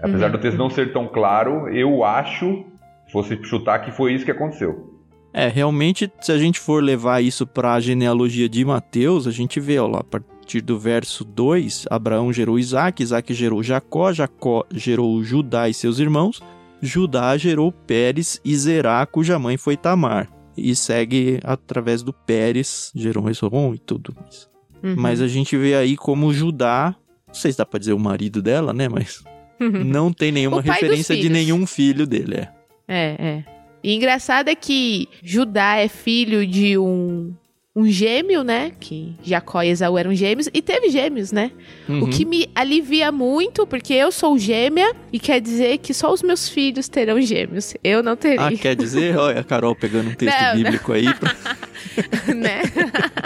Apesar 0.00 0.26
Uhum. 0.26 0.32
do 0.32 0.38
texto 0.38 0.58
não 0.58 0.70
ser 0.70 0.92
tão 0.92 1.08
claro, 1.08 1.68
eu 1.68 2.04
acho, 2.04 2.64
se 3.06 3.12
fosse 3.12 3.42
chutar, 3.42 3.80
que 3.80 3.90
foi 3.90 4.12
isso 4.12 4.24
que 4.24 4.30
aconteceu. 4.30 4.94
É, 5.32 5.48
realmente, 5.48 6.10
se 6.20 6.30
a 6.32 6.38
gente 6.38 6.58
for 6.60 6.82
levar 6.82 7.22
isso 7.22 7.46
para 7.46 7.74
a 7.74 7.80
genealogia 7.80 8.48
de 8.48 8.64
Mateus, 8.64 9.26
a 9.26 9.30
gente 9.30 9.58
vê, 9.60 9.78
ó, 9.78 9.86
lá, 9.86 10.00
a 10.00 10.04
partir 10.04 10.60
do 10.60 10.78
verso 10.78 11.24
2, 11.24 11.86
Abraão 11.90 12.32
gerou 12.32 12.58
Isaac, 12.58 13.02
Isaac 13.02 13.32
gerou 13.34 13.62
Jacó, 13.62 14.12
Jacó 14.12 14.64
gerou 14.72 15.22
Judá 15.22 15.68
e 15.68 15.74
seus 15.74 15.98
irmãos, 15.98 16.42
Judá 16.80 17.36
gerou 17.36 17.72
Pérez 17.72 18.40
e 18.44 18.54
Zerá, 18.56 19.04
cuja 19.06 19.38
mãe 19.38 19.56
foi 19.56 19.76
Tamar. 19.76 20.30
E 20.56 20.74
segue 20.74 21.38
através 21.44 22.02
do 22.02 22.12
Pérez, 22.12 22.90
gerou 22.94 23.28
Esrom 23.30 23.74
e 23.74 23.78
tudo 23.78 24.14
mais. 24.20 24.48
Uhum. 24.82 24.94
Mas 24.96 25.20
a 25.20 25.28
gente 25.28 25.56
vê 25.56 25.74
aí 25.74 25.96
como 25.96 26.32
Judá, 26.32 26.94
não 27.26 27.34
sei 27.34 27.52
se 27.52 27.58
dá 27.58 27.66
pra 27.66 27.78
dizer 27.78 27.92
o 27.92 27.98
marido 27.98 28.42
dela, 28.42 28.72
né, 28.72 28.88
mas 28.88 29.22
não 29.58 30.12
tem 30.12 30.32
nenhuma 30.32 30.60
referência 30.60 31.16
de 31.16 31.28
nenhum 31.28 31.66
filho 31.66 32.06
dele, 32.06 32.36
é. 32.36 32.52
É, 32.88 33.16
é. 33.18 33.44
E 33.82 33.94
engraçado 33.94 34.48
é 34.48 34.54
que 34.54 35.08
Judá 35.22 35.76
é 35.76 35.88
filho 35.88 36.46
de 36.46 36.76
um, 36.76 37.34
um 37.80 37.86
gêmeo, 37.86 38.42
né? 38.42 38.72
Que 38.80 39.14
Jacó 39.22 39.62
e 39.62 39.68
Esaú 39.68 39.96
eram 39.96 40.14
gêmeos. 40.14 40.48
E 40.52 40.60
teve 40.60 40.88
gêmeos, 40.90 41.30
né? 41.32 41.50
O 41.88 41.92
Uhum. 41.92 42.10
que 42.10 42.24
me 42.24 42.48
alivia 42.54 43.12
muito, 43.12 43.66
porque 43.66 43.92
eu 43.94 44.10
sou 44.10 44.36
gêmea. 44.38 44.94
E 45.12 45.18
quer 45.18 45.40
dizer 45.40 45.78
que 45.78 45.94
só 45.94 46.12
os 46.12 46.22
meus 46.22 46.48
filhos 46.48 46.88
terão 46.88 47.20
gêmeos. 47.20 47.74
Eu 47.84 48.02
não 48.02 48.16
teria, 48.16 48.46
Ah, 48.46 48.52
quer 48.52 48.74
dizer, 48.74 49.16
olha 49.16 49.40
a 49.40 49.44
Carol 49.44 49.74
pegando 49.76 50.10
um 50.10 50.14
texto 50.14 50.36
Não, 50.40 50.48
não. 50.48 50.62
bíblico 50.62 50.92
aí 50.92 51.06
pra 51.14 51.34
né? 52.34 52.62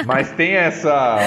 Mas 0.07 0.31
tem 0.33 0.53
essa. 0.53 1.19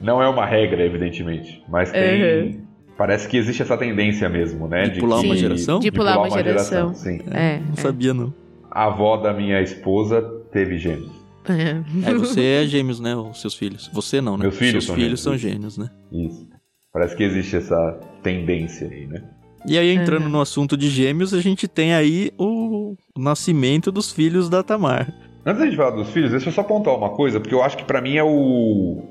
Não 0.00 0.22
é 0.22 0.28
uma 0.28 0.46
regra, 0.46 0.84
evidentemente. 0.84 1.62
Mas 1.68 1.90
tem. 1.90 2.60
Parece 2.96 3.28
que 3.28 3.36
existe 3.36 3.62
essa 3.62 3.76
tendência 3.76 4.28
mesmo, 4.28 4.66
né? 4.68 4.88
De 4.88 4.98
pular 5.00 5.20
uma 5.20 5.34
que- 5.34 5.40
geração? 5.40 5.78
De 5.80 5.90
pular 5.90 6.18
uma 6.18 6.30
geração. 6.30 6.94
Sim. 6.94 7.20
É. 7.30 7.60
Não 7.68 7.76
sabia, 7.76 8.12
não. 8.14 8.32
A 8.70 8.86
avó 8.86 9.16
da 9.16 9.32
minha 9.32 9.60
esposa 9.62 10.20
teve 10.52 10.78
gêmeos. 10.78 11.17
É. 11.52 11.82
É, 12.10 12.14
você 12.14 12.42
é 12.62 12.66
gêmeos, 12.66 13.00
né? 13.00 13.14
Os 13.16 13.40
seus 13.40 13.54
filhos. 13.54 13.90
Você 13.92 14.20
não, 14.20 14.36
né? 14.36 14.42
Meus 14.44 14.56
filhos 14.56 14.84
seus 14.84 14.84
são 14.86 14.94
filhos 14.94 15.20
gêmeos. 15.20 15.22
são 15.22 15.36
gêmeos, 15.36 15.78
né? 15.78 15.90
Isso. 16.12 16.46
Parece 16.92 17.16
que 17.16 17.22
existe 17.22 17.56
essa 17.56 18.00
tendência 18.22 18.88
aí, 18.88 19.06
né? 19.06 19.22
E 19.66 19.76
aí, 19.78 19.90
entrando 19.92 20.24
Uhum. 20.24 20.30
no 20.30 20.40
assunto 20.40 20.76
de 20.76 20.88
gêmeos, 20.88 21.34
a 21.34 21.40
gente 21.40 21.66
tem 21.68 21.92
aí 21.94 22.30
o 22.38 22.94
o 23.16 23.20
nascimento 23.20 23.90
dos 23.90 24.12
filhos 24.12 24.48
da 24.48 24.62
Tamar. 24.62 25.12
Antes 25.44 25.58
da 25.60 25.66
gente 25.66 25.76
falar 25.76 25.90
dos 25.90 26.10
filhos, 26.10 26.30
deixa 26.30 26.48
eu 26.48 26.52
só 26.52 26.60
apontar 26.60 26.94
uma 26.94 27.10
coisa, 27.10 27.40
porque 27.40 27.54
eu 27.54 27.62
acho 27.62 27.76
que 27.76 27.84
pra 27.84 28.00
mim 28.00 28.16
é 28.16 28.22
o 28.22 29.02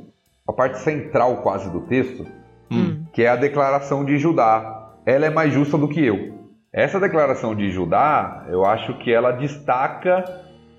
a 0.47 0.53
parte 0.53 0.79
central 0.79 1.41
quase 1.41 1.69
do 1.69 1.81
texto, 1.81 2.25
Hum. 2.71 3.03
que 3.13 3.21
é 3.23 3.27
a 3.29 3.35
declaração 3.35 4.05
de 4.05 4.17
Judá. 4.17 4.93
Ela 5.05 5.25
é 5.25 5.29
mais 5.29 5.53
justa 5.53 5.77
do 5.77 5.87
que 5.89 6.03
eu. 6.03 6.37
Essa 6.71 6.99
declaração 6.99 7.53
de 7.55 7.69
Judá, 7.71 8.45
eu 8.49 8.65
acho 8.65 8.97
que 8.99 9.11
ela 9.11 9.31
destaca 9.31 10.23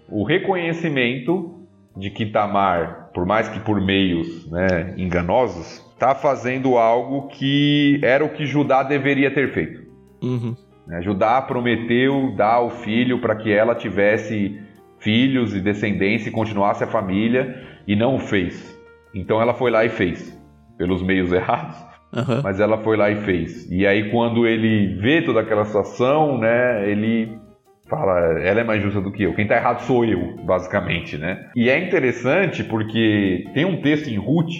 o 0.09 0.25
reconhecimento 0.25 1.67
de 1.97 2.11
que 2.11 2.27
Tamar, 2.27 3.11
por 3.13 3.27
mais 3.27 3.49
que 3.49 3.61
por 3.61 3.81
meios 3.81 4.51
né, 4.51 4.95
enganosos, 4.97 5.85
está 5.93 6.15
fazendo 6.15 6.79
algo 6.79 7.27
que 7.29 8.01
era 8.03 8.25
o 8.25 8.31
que 8.31 8.47
Judá 8.47 8.83
deveria 8.83 9.33
ter 9.33 9.53
feito. 9.53 9.83
Uhum. 10.23 10.57
né? 10.87 11.03
Judá 11.03 11.43
prometeu 11.43 12.35
dar 12.37 12.61
o 12.61 12.71
filho 12.71 13.21
para 13.21 13.37
que 13.37 13.53
ela 13.53 13.75
tivesse 13.75 14.61
filhos 14.99 15.55
e 15.55 15.61
descendência 15.61 16.29
e 16.29 16.33
continuasse 16.33 16.83
a 16.83 16.89
família 16.89 17.63
e 17.87 17.95
não 17.95 18.17
o 18.17 18.19
fez. 18.19 18.77
Então 19.15 19.41
ela 19.41 19.55
foi 19.55 19.71
lá 19.71 19.85
e 19.85 19.89
fez, 19.89 20.37
pelos 20.77 21.03
meios 21.03 21.31
errados, 21.35 21.77
Aham. 22.13 22.43
mas 22.43 22.61
ela 22.61 22.79
foi 22.79 22.97
lá 22.97 23.11
e 23.11 23.17
fez. 23.17 23.69
E 23.71 23.87
aí 23.87 24.11
quando 24.11 24.47
ele 24.47 24.95
vê 25.01 25.23
toda 25.23 25.41
aquela 25.41 25.65
situação, 25.65 26.39
né, 26.39 26.89
ele 26.89 27.39
fala, 27.89 28.41
ela 28.41 28.61
é 28.61 28.65
mais 28.65 28.83
justa 28.83 29.01
do 29.01 29.11
que 29.11 29.23
eu. 29.23 29.35
Quem 29.35 29.47
tá 29.47 29.57
errado 29.57 29.81
sou 29.81 30.05
eu, 30.05 30.37
basicamente, 30.45 31.17
né? 31.17 31.49
E 31.57 31.69
é 31.69 31.79
interessante 31.79 32.63
porque 32.63 33.49
tem 33.55 33.65
um 33.65 33.81
texto 33.81 34.09
em 34.09 34.17
Ruth, 34.17 34.53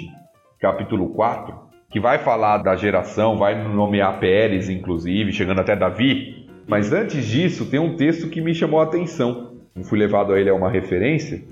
capítulo 0.61 1.11
4, 1.11 1.55
que 1.91 2.01
vai 2.01 2.19
falar 2.19 2.59
da 2.59 2.75
geração, 2.75 3.37
vai 3.37 3.63
nomear 3.63 4.19
Pérez, 4.19 4.69
inclusive, 4.69 5.33
chegando 5.33 5.61
até 5.61 5.77
Davi. 5.77 6.47
Mas 6.67 6.93
antes 6.93 7.25
disso, 7.25 7.67
tem 7.67 7.81
um 7.81 7.97
texto 7.97 8.29
que 8.29 8.41
me 8.41 8.55
chamou 8.55 8.81
a 8.81 8.85
atenção. 8.85 9.55
Não 9.75 9.85
fui 9.85 9.99
levado 9.99 10.33
a 10.33 10.41
ele 10.41 10.51
a 10.51 10.55
uma 10.55 10.71
referência, 10.71 11.43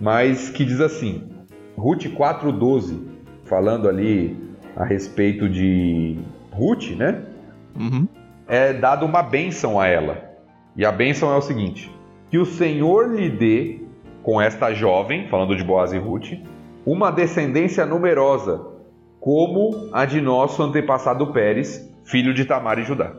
mas 0.00 0.48
que 0.48 0.64
diz 0.64 0.80
assim: 0.80 1.28
Ruth 1.76 2.06
4,12, 2.06 2.98
falando 3.44 3.88
ali 3.88 4.36
a 4.76 4.84
respeito 4.84 5.48
de 5.48 6.18
Ruth, 6.50 6.90
né? 6.96 7.22
Uhum. 7.76 8.06
é 8.46 8.72
dada 8.72 9.04
uma 9.04 9.20
bênção 9.20 9.80
a 9.80 9.88
ela. 9.88 10.33
E 10.76 10.84
a 10.84 10.92
bênção 10.92 11.32
é 11.32 11.36
o 11.36 11.42
seguinte: 11.42 11.90
que 12.30 12.38
o 12.38 12.46
Senhor 12.46 13.14
lhe 13.14 13.28
dê, 13.28 13.80
com 14.22 14.40
esta 14.40 14.72
jovem, 14.72 15.28
falando 15.28 15.56
de 15.56 15.62
Boaz 15.62 15.92
e 15.92 15.98
Ruth, 15.98 16.32
uma 16.84 17.10
descendência 17.10 17.86
numerosa, 17.86 18.66
como 19.20 19.88
a 19.92 20.04
de 20.04 20.20
nosso 20.20 20.62
antepassado 20.62 21.32
Pérez, 21.32 21.90
filho 22.04 22.34
de 22.34 22.44
Tamar 22.44 22.78
e 22.78 22.84
Judá. 22.84 23.14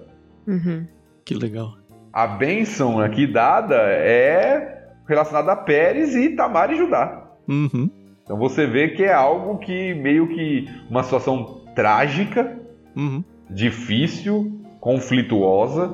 Uhum. 0.48 0.86
Que 1.24 1.34
legal. 1.34 1.74
A 2.14 2.28
bênção 2.28 3.00
aqui 3.00 3.28
dada 3.28 3.76
é 3.76 4.90
relacionada 5.08 5.52
a 5.52 5.56
Pérez 5.56 6.16
e 6.16 6.30
Tamar 6.36 6.72
e 6.72 6.78
Judá. 6.78 7.28
Uhum. 7.48 7.90
Então 8.24 8.38
você 8.38 8.66
vê 8.66 8.90
que 8.90 9.04
é 9.04 9.14
algo 9.14 9.58
que 9.60 9.94
meio 9.94 10.28
que 10.30 10.68
uma 10.90 11.04
situação 11.04 11.62
trágica 11.76 12.60
Uhum. 12.96 13.24
difícil, 13.50 14.62
conflituosa, 14.80 15.94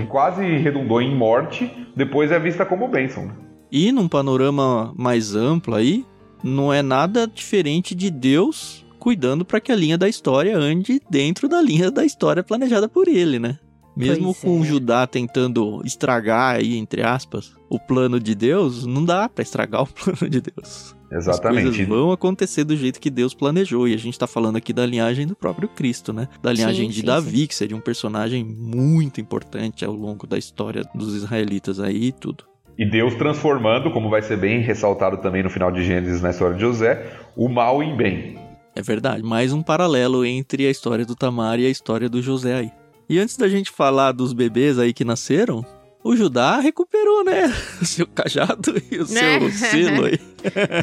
que 0.00 0.06
quase 0.06 0.42
redundou 0.58 1.00
em 1.00 1.14
morte, 1.14 1.70
depois 1.94 2.30
é 2.30 2.38
vista 2.38 2.64
como 2.64 2.88
bênção. 2.88 3.30
E 3.70 3.92
num 3.92 4.08
panorama 4.08 4.92
mais 4.96 5.34
amplo 5.34 5.74
aí, 5.74 6.04
não 6.42 6.72
é 6.72 6.82
nada 6.82 7.26
diferente 7.26 7.94
de 7.94 8.10
Deus 8.10 8.84
cuidando 8.98 9.44
para 9.44 9.60
que 9.60 9.72
a 9.72 9.76
linha 9.76 9.96
da 9.96 10.08
história 10.08 10.56
ande 10.56 11.00
dentro 11.08 11.48
da 11.48 11.60
linha 11.62 11.90
da 11.90 12.04
história 12.04 12.42
planejada 12.42 12.88
por 12.88 13.08
ele, 13.08 13.38
né? 13.38 13.58
Mesmo 13.96 14.34
Pois 14.34 14.40
com 14.40 14.62
é. 14.62 14.66
Judá 14.66 15.06
tentando 15.06 15.82
estragar 15.84 16.56
aí, 16.56 16.76
entre 16.76 17.02
aspas, 17.02 17.52
o 17.68 17.78
plano 17.78 18.20
de 18.20 18.34
Deus, 18.34 18.86
não 18.86 19.04
dá 19.04 19.28
pra 19.28 19.42
estragar 19.42 19.82
o 19.82 19.86
plano 19.92 20.28
de 20.28 20.40
Deus. 20.40 20.94
As 21.10 21.26
Exatamente. 21.26 21.64
coisas 21.64 21.88
vão 21.88 22.12
acontecer 22.12 22.62
do 22.62 22.76
jeito 22.76 23.00
que 23.00 23.10
Deus 23.10 23.34
planejou. 23.34 23.88
E 23.88 23.94
a 23.94 23.96
gente 23.98 24.18
tá 24.18 24.26
falando 24.26 24.56
aqui 24.56 24.72
da 24.72 24.86
linhagem 24.86 25.26
do 25.26 25.34
próprio 25.34 25.68
Cristo, 25.68 26.12
né? 26.12 26.28
Da 26.40 26.52
linhagem 26.52 26.86
Sim, 26.86 26.90
de 26.90 27.00
sim, 27.00 27.06
Davi, 27.06 27.46
que 27.46 27.54
seria 27.54 27.76
um 27.76 27.80
personagem 27.80 28.44
muito 28.44 29.20
importante 29.20 29.84
ao 29.84 29.92
longo 29.92 30.26
da 30.26 30.38
história 30.38 30.84
dos 30.94 31.14
israelitas 31.14 31.80
aí 31.80 32.04
e 32.04 32.12
tudo. 32.12 32.44
E 32.78 32.88
Deus 32.88 33.14
transformando, 33.16 33.90
como 33.90 34.08
vai 34.08 34.22
ser 34.22 34.38
bem 34.38 34.60
ressaltado 34.60 35.18
também 35.18 35.42
no 35.42 35.50
final 35.50 35.70
de 35.70 35.84
Gênesis 35.84 36.22
na 36.22 36.30
história 36.30 36.54
de 36.54 36.62
José, 36.62 37.12
o 37.36 37.48
mal 37.48 37.82
em 37.82 37.96
bem. 37.96 38.38
É 38.74 38.80
verdade, 38.80 39.22
mais 39.22 39.52
um 39.52 39.62
paralelo 39.62 40.24
entre 40.24 40.66
a 40.66 40.70
história 40.70 41.04
do 41.04 41.16
Tamar 41.16 41.58
e 41.58 41.66
a 41.66 41.70
história 41.70 42.08
do 42.08 42.22
José 42.22 42.54
aí. 42.54 42.70
E 43.08 43.18
antes 43.18 43.36
da 43.36 43.48
gente 43.48 43.70
falar 43.70 44.12
dos 44.12 44.32
bebês 44.32 44.78
aí 44.78 44.92
que 44.92 45.04
nasceram, 45.04 45.66
o 46.02 46.16
Judá 46.16 46.58
recuperou, 46.60 47.24
né? 47.24 47.52
O 47.80 47.84
seu 47.86 48.06
cajado 48.06 48.74
e 48.90 48.98
o 48.98 49.06
seu 49.06 49.40
Né? 49.40 49.50
selo 49.50 50.04
aí. 50.06 50.18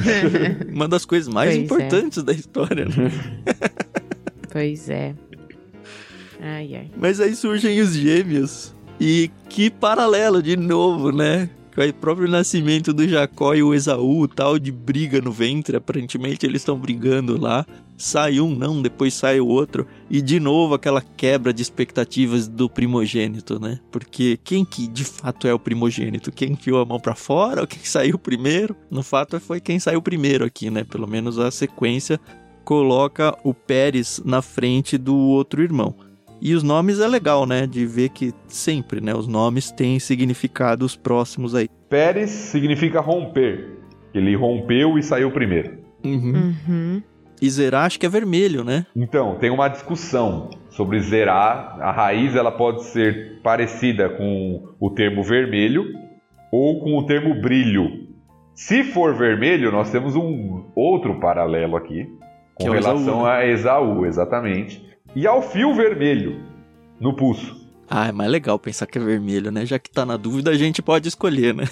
Uma 0.71 0.87
das 0.87 1.05
coisas 1.05 1.27
mais 1.33 1.49
Pois 1.51 1.59
é. 1.59 1.63
importantes 1.63 2.23
da 2.23 2.31
história, 2.33 2.85
né? 2.85 3.11
Pois 4.51 4.89
é. 4.89 5.13
Ai, 6.41 6.75
ai. 6.75 6.91
Mas 6.95 7.19
aí 7.19 7.35
surgem 7.35 7.79
os 7.81 7.93
gêmeos. 7.93 8.73
E 8.99 9.29
que 9.49 9.69
paralelo 9.69 10.41
de 10.41 10.55
novo, 10.57 11.11
né? 11.11 11.49
O 11.77 11.93
próprio 11.93 12.27
nascimento 12.27 12.91
do 12.91 13.07
Jacó 13.07 13.53
e 13.53 13.61
o 13.61 13.71
Esaú, 13.71 14.27
tal 14.27 14.57
de 14.57 14.71
briga 14.71 15.21
no 15.21 15.31
ventre. 15.31 15.77
Aparentemente 15.77 16.43
eles 16.43 16.63
estão 16.63 16.75
brigando 16.75 17.39
lá. 17.39 17.67
Sai 17.95 18.39
um, 18.39 18.55
não, 18.55 18.81
depois 18.81 19.13
sai 19.13 19.39
o 19.39 19.45
outro. 19.45 19.85
E 20.09 20.19
de 20.19 20.39
novo 20.39 20.73
aquela 20.73 21.03
quebra 21.03 21.53
de 21.53 21.61
expectativas 21.61 22.47
do 22.47 22.67
primogênito, 22.67 23.59
né? 23.59 23.79
Porque 23.91 24.39
quem 24.43 24.65
que 24.65 24.87
de 24.87 25.05
fato 25.05 25.47
é 25.47 25.53
o 25.53 25.59
primogênito? 25.59 26.31
Quem 26.31 26.53
enfiou 26.53 26.81
a 26.81 26.85
mão 26.85 26.99
pra 26.99 27.13
fora 27.13 27.61
ou 27.61 27.67
quem 27.67 27.81
saiu 27.85 28.17
primeiro? 28.17 28.75
No 28.89 29.03
fato 29.03 29.39
foi 29.39 29.61
quem 29.61 29.79
saiu 29.79 30.01
primeiro 30.01 30.45
aqui, 30.45 30.71
né? 30.71 30.83
Pelo 30.83 31.07
menos 31.07 31.37
a 31.37 31.51
sequência 31.51 32.19
coloca 32.65 33.37
o 33.43 33.53
Pérez 33.53 34.19
na 34.25 34.41
frente 34.41 34.97
do 34.97 35.15
outro 35.15 35.61
irmão. 35.61 35.95
E 36.41 36.53
os 36.53 36.63
nomes 36.63 36.99
é 36.99 37.07
legal, 37.07 37.45
né? 37.45 37.65
De 37.65 37.85
ver 37.85 38.09
que 38.09 38.33
sempre, 38.47 39.01
né? 39.01 39.13
Os 39.13 39.27
nomes 39.27 39.71
têm 39.71 39.99
significados 39.99 40.95
próximos 40.95 41.55
aí. 41.55 41.67
Pérez 41.89 42.29
significa 42.29 42.99
romper. 42.99 43.77
Ele 44.13 44.35
rompeu 44.35 44.97
e 44.97 45.03
saiu 45.03 45.31
primeiro. 45.31 45.77
Uhum. 46.03 46.53
Uhum. 46.67 47.03
E 47.41 47.49
Zerá 47.49 47.85
acho 47.85 47.99
que 47.99 48.05
é 48.05 48.09
vermelho, 48.09 48.63
né? 48.63 48.85
Então, 48.95 49.35
tem 49.35 49.49
uma 49.49 49.67
discussão 49.67 50.49
sobre 50.69 50.99
Zerá. 50.99 51.77
A 51.79 51.91
raiz 51.91 52.35
ela 52.35 52.51
pode 52.51 52.83
ser 52.85 53.39
parecida 53.43 54.09
com 54.09 54.63
o 54.79 54.89
termo 54.89 55.23
vermelho 55.23 55.85
ou 56.51 56.79
com 56.79 56.97
o 56.97 57.05
termo 57.05 57.39
brilho. 57.41 58.07
Se 58.55 58.83
for 58.83 59.15
vermelho, 59.15 59.71
nós 59.71 59.91
temos 59.91 60.15
um 60.15 60.65
outro 60.75 61.19
paralelo 61.19 61.75
aqui 61.75 62.07
com 62.59 62.67
é 62.67 62.79
relação 62.79 62.97
Esaú, 62.97 63.23
né? 63.23 63.31
a 63.31 63.45
Esaú, 63.45 64.05
exatamente. 64.05 64.87
E 65.15 65.25
ao 65.25 65.41
fio 65.41 65.73
vermelho 65.73 66.41
no 66.99 67.15
pulso. 67.15 67.67
Ah, 67.89 68.07
é 68.07 68.11
mais 68.11 68.29
legal 68.29 68.59
pensar 68.59 68.85
que 68.85 68.97
é 68.97 69.01
vermelho, 69.01 69.49
né? 69.49 69.65
Já 69.65 69.79
que 69.79 69.89
tá 69.89 70.05
na 70.05 70.17
dúvida, 70.17 70.51
a 70.51 70.55
gente 70.55 70.81
pode 70.81 71.07
escolher, 71.07 71.53
né? 71.55 71.63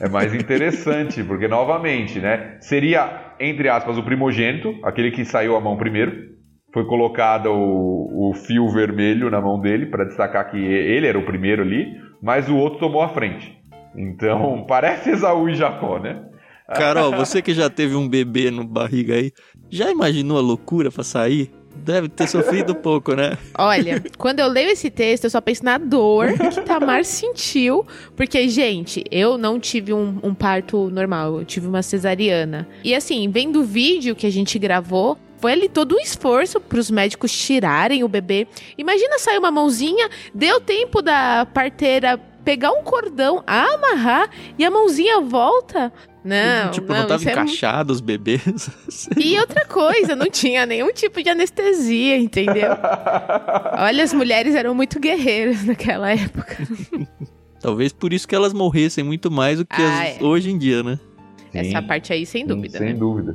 É 0.00 0.08
mais 0.08 0.34
interessante, 0.34 1.22
porque 1.22 1.46
novamente, 1.46 2.18
né? 2.18 2.56
Seria, 2.60 3.34
entre 3.38 3.68
aspas, 3.68 3.98
o 3.98 4.02
primogênito, 4.02 4.74
aquele 4.82 5.10
que 5.10 5.24
saiu 5.26 5.56
a 5.56 5.60
mão 5.60 5.76
primeiro. 5.76 6.38
Foi 6.72 6.86
colocado 6.86 7.50
o, 7.50 8.30
o 8.30 8.34
fio 8.34 8.68
vermelho 8.68 9.30
na 9.30 9.40
mão 9.40 9.60
dele 9.60 9.86
para 9.86 10.04
destacar 10.04 10.50
que 10.50 10.56
ele 10.56 11.06
era 11.06 11.18
o 11.18 11.24
primeiro 11.24 11.62
ali, 11.62 11.86
mas 12.22 12.48
o 12.48 12.56
outro 12.56 12.78
tomou 12.78 13.02
a 13.02 13.08
frente. 13.08 13.58
Então, 13.94 14.64
parece 14.68 15.10
Esaú 15.10 15.48
e 15.50 15.54
Jacó, 15.54 15.98
né? 15.98 16.27
Carol, 16.74 17.12
você 17.12 17.40
que 17.40 17.54
já 17.54 17.70
teve 17.70 17.94
um 17.94 18.06
bebê 18.06 18.50
no 18.50 18.64
barriga 18.64 19.14
aí, 19.14 19.32
já 19.70 19.90
imaginou 19.90 20.36
a 20.36 20.40
loucura 20.40 20.90
pra 20.90 21.02
sair? 21.02 21.50
Deve 21.76 22.08
ter 22.08 22.28
sofrido 22.28 22.74
pouco, 22.76 23.14
né? 23.14 23.38
Olha, 23.56 24.02
quando 24.18 24.40
eu 24.40 24.48
leio 24.48 24.70
esse 24.70 24.90
texto, 24.90 25.24
eu 25.24 25.30
só 25.30 25.40
penso 25.40 25.64
na 25.64 25.78
dor 25.78 26.32
que 26.32 26.60
Tamar 26.62 27.04
sentiu. 27.04 27.86
Porque, 28.16 28.48
gente, 28.48 29.04
eu 29.10 29.38
não 29.38 29.58
tive 29.58 29.92
um, 29.92 30.18
um 30.22 30.34
parto 30.34 30.90
normal, 30.90 31.38
eu 31.38 31.44
tive 31.44 31.66
uma 31.66 31.82
cesariana. 31.82 32.68
E 32.84 32.94
assim, 32.94 33.30
vendo 33.30 33.60
o 33.60 33.64
vídeo 33.64 34.14
que 34.14 34.26
a 34.26 34.30
gente 34.30 34.58
gravou, 34.58 35.16
foi 35.38 35.52
ali 35.52 35.68
todo 35.68 35.94
um 35.94 36.00
esforço 36.00 36.60
para 36.60 36.78
os 36.78 36.90
médicos 36.90 37.32
tirarem 37.32 38.02
o 38.02 38.08
bebê. 38.08 38.46
Imagina 38.76 39.18
sair 39.18 39.38
uma 39.38 39.50
mãozinha, 39.50 40.08
deu 40.34 40.60
tempo 40.60 41.00
da 41.00 41.46
parteira 41.46 42.20
pegar 42.44 42.72
um 42.72 42.82
cordão, 42.82 43.42
amarrar 43.46 44.30
e 44.58 44.64
a 44.64 44.70
mãozinha 44.70 45.20
volta. 45.20 45.92
Não, 46.28 46.70
tipo, 46.72 46.92
não, 46.92 47.00
não 47.00 47.06
tava 47.06 47.22
é 47.28 47.32
encaixado 47.32 47.92
os 47.92 48.00
bebês. 48.00 48.70
E 49.16 49.38
outra 49.38 49.64
coisa, 49.66 50.14
não 50.14 50.30
tinha 50.30 50.66
nenhum 50.66 50.92
tipo 50.92 51.22
de 51.22 51.28
anestesia, 51.30 52.16
entendeu? 52.18 52.70
Olha, 53.78 54.02
as 54.04 54.12
mulheres 54.12 54.54
eram 54.54 54.74
muito 54.74 54.98
guerreiras 55.00 55.64
naquela 55.64 56.10
época. 56.12 56.56
Talvez 57.60 57.92
por 57.92 58.12
isso 58.12 58.26
que 58.28 58.34
elas 58.34 58.52
morressem 58.52 59.02
muito 59.02 59.30
mais 59.30 59.58
do 59.58 59.64
que 59.66 59.80
Ah, 59.82 60.02
as- 60.02 60.20
é. 60.20 60.24
hoje 60.24 60.50
em 60.50 60.58
dia, 60.58 60.82
né? 60.82 60.98
Essa 61.52 61.80
Sim. 61.80 61.86
parte 61.86 62.12
aí, 62.12 62.24
sem 62.26 62.42
Sim, 62.42 62.48
dúvida, 62.48 62.78
Sem 62.78 62.88
né? 62.88 62.94
dúvida. 62.94 63.34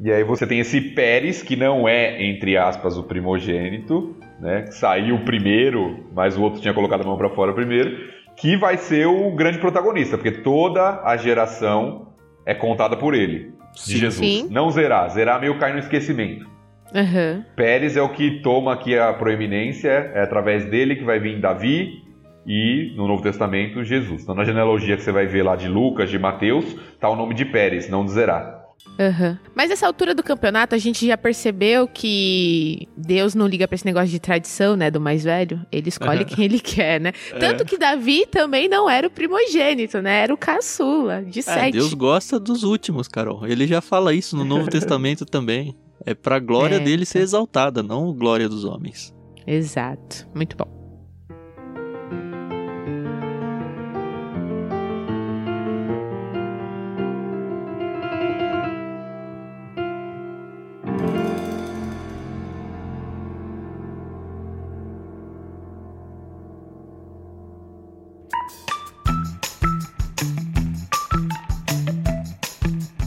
E 0.00 0.12
aí 0.12 0.22
você 0.22 0.46
tem 0.46 0.60
esse 0.60 0.80
Pérez, 0.80 1.42
que 1.42 1.56
não 1.56 1.88
é, 1.88 2.22
entre 2.22 2.56
aspas, 2.56 2.96
o 2.98 3.02
primogênito, 3.02 4.14
né? 4.40 4.62
Que 4.62 4.74
saiu 4.74 5.18
primeiro, 5.24 6.06
mas 6.14 6.36
o 6.36 6.42
outro 6.42 6.60
tinha 6.60 6.74
colocado 6.74 7.00
a 7.00 7.04
mão 7.04 7.16
pra 7.16 7.30
fora 7.30 7.52
primeiro, 7.54 7.96
que 8.36 8.56
vai 8.56 8.76
ser 8.76 9.06
o 9.06 9.34
grande 9.34 9.58
protagonista, 9.58 10.18
porque 10.18 10.30
toda 10.42 11.00
a 11.02 11.16
geração 11.16 12.08
é 12.46 12.54
contada 12.54 12.96
por 12.96 13.12
ele, 13.12 13.52
de 13.74 13.80
Sim. 13.80 13.96
Jesus. 13.98 14.26
Sim. 14.26 14.48
Não 14.50 14.70
Zerá, 14.70 15.08
Zerá 15.08 15.38
meio 15.38 15.58
cai 15.58 15.72
no 15.72 15.80
esquecimento. 15.80 16.48
Aham. 16.94 17.44
Pérez 17.56 17.96
é 17.96 18.02
o 18.02 18.08
que 18.08 18.40
toma 18.40 18.72
aqui 18.72 18.96
a 18.96 19.12
proeminência, 19.12 19.90
é 19.90 20.22
através 20.22 20.64
dele 20.64 20.94
que 20.94 21.04
vai 21.04 21.18
vir 21.18 21.40
Davi 21.40 22.06
e, 22.46 22.94
no 22.96 23.08
Novo 23.08 23.22
Testamento, 23.22 23.82
Jesus. 23.82 24.22
Então, 24.22 24.34
na 24.34 24.44
genealogia 24.44 24.96
que 24.96 25.02
você 25.02 25.10
vai 25.10 25.26
ver 25.26 25.42
lá 25.42 25.56
de 25.56 25.66
Lucas, 25.68 26.08
de 26.08 26.18
Mateus, 26.18 26.76
tá 27.00 27.08
o 27.10 27.16
nome 27.16 27.34
de 27.34 27.44
Pérez, 27.44 27.90
não 27.90 28.04
de 28.04 28.12
Zerá. 28.12 28.55
Aham. 28.98 29.38
Mas 29.54 29.68
nessa 29.68 29.86
altura 29.86 30.14
do 30.14 30.22
campeonato, 30.22 30.74
a 30.74 30.78
gente 30.78 31.06
já 31.06 31.18
percebeu 31.18 31.86
que 31.86 32.88
Deus 32.96 33.34
não 33.34 33.46
liga 33.46 33.68
pra 33.68 33.74
esse 33.74 33.84
negócio 33.84 34.08
de 34.08 34.18
tradição, 34.18 34.74
né? 34.74 34.90
Do 34.90 35.00
mais 35.00 35.22
velho. 35.24 35.60
Ele 35.70 35.88
escolhe 35.90 36.24
quem 36.24 36.44
ele 36.46 36.58
quer, 36.60 36.98
né? 37.00 37.12
Tanto 37.38 37.64
que 37.66 37.76
Davi 37.76 38.24
também 38.26 38.68
não 38.68 38.88
era 38.88 39.06
o 39.06 39.10
primogênito, 39.10 40.00
né? 40.00 40.22
Era 40.22 40.32
o 40.32 40.36
caçula, 40.38 41.22
de 41.22 41.40
É, 41.40 41.42
sete. 41.42 41.72
Deus 41.74 41.92
gosta 41.92 42.40
dos 42.40 42.62
últimos, 42.62 43.06
Carol. 43.06 43.46
Ele 43.46 43.66
já 43.66 43.80
fala 43.82 44.14
isso 44.14 44.34
no 44.36 44.44
Novo 44.44 44.68
Testamento 44.70 45.26
também. 45.26 45.76
É 46.04 46.14
pra 46.14 46.38
glória 46.38 46.76
É, 46.76 46.80
dele 46.80 47.04
ser 47.04 47.18
tá. 47.18 47.24
exaltada, 47.24 47.82
não 47.82 48.14
glória 48.14 48.48
dos 48.48 48.64
homens. 48.64 49.14
Exato. 49.46 50.26
Muito 50.34 50.56
bom. 50.56 50.75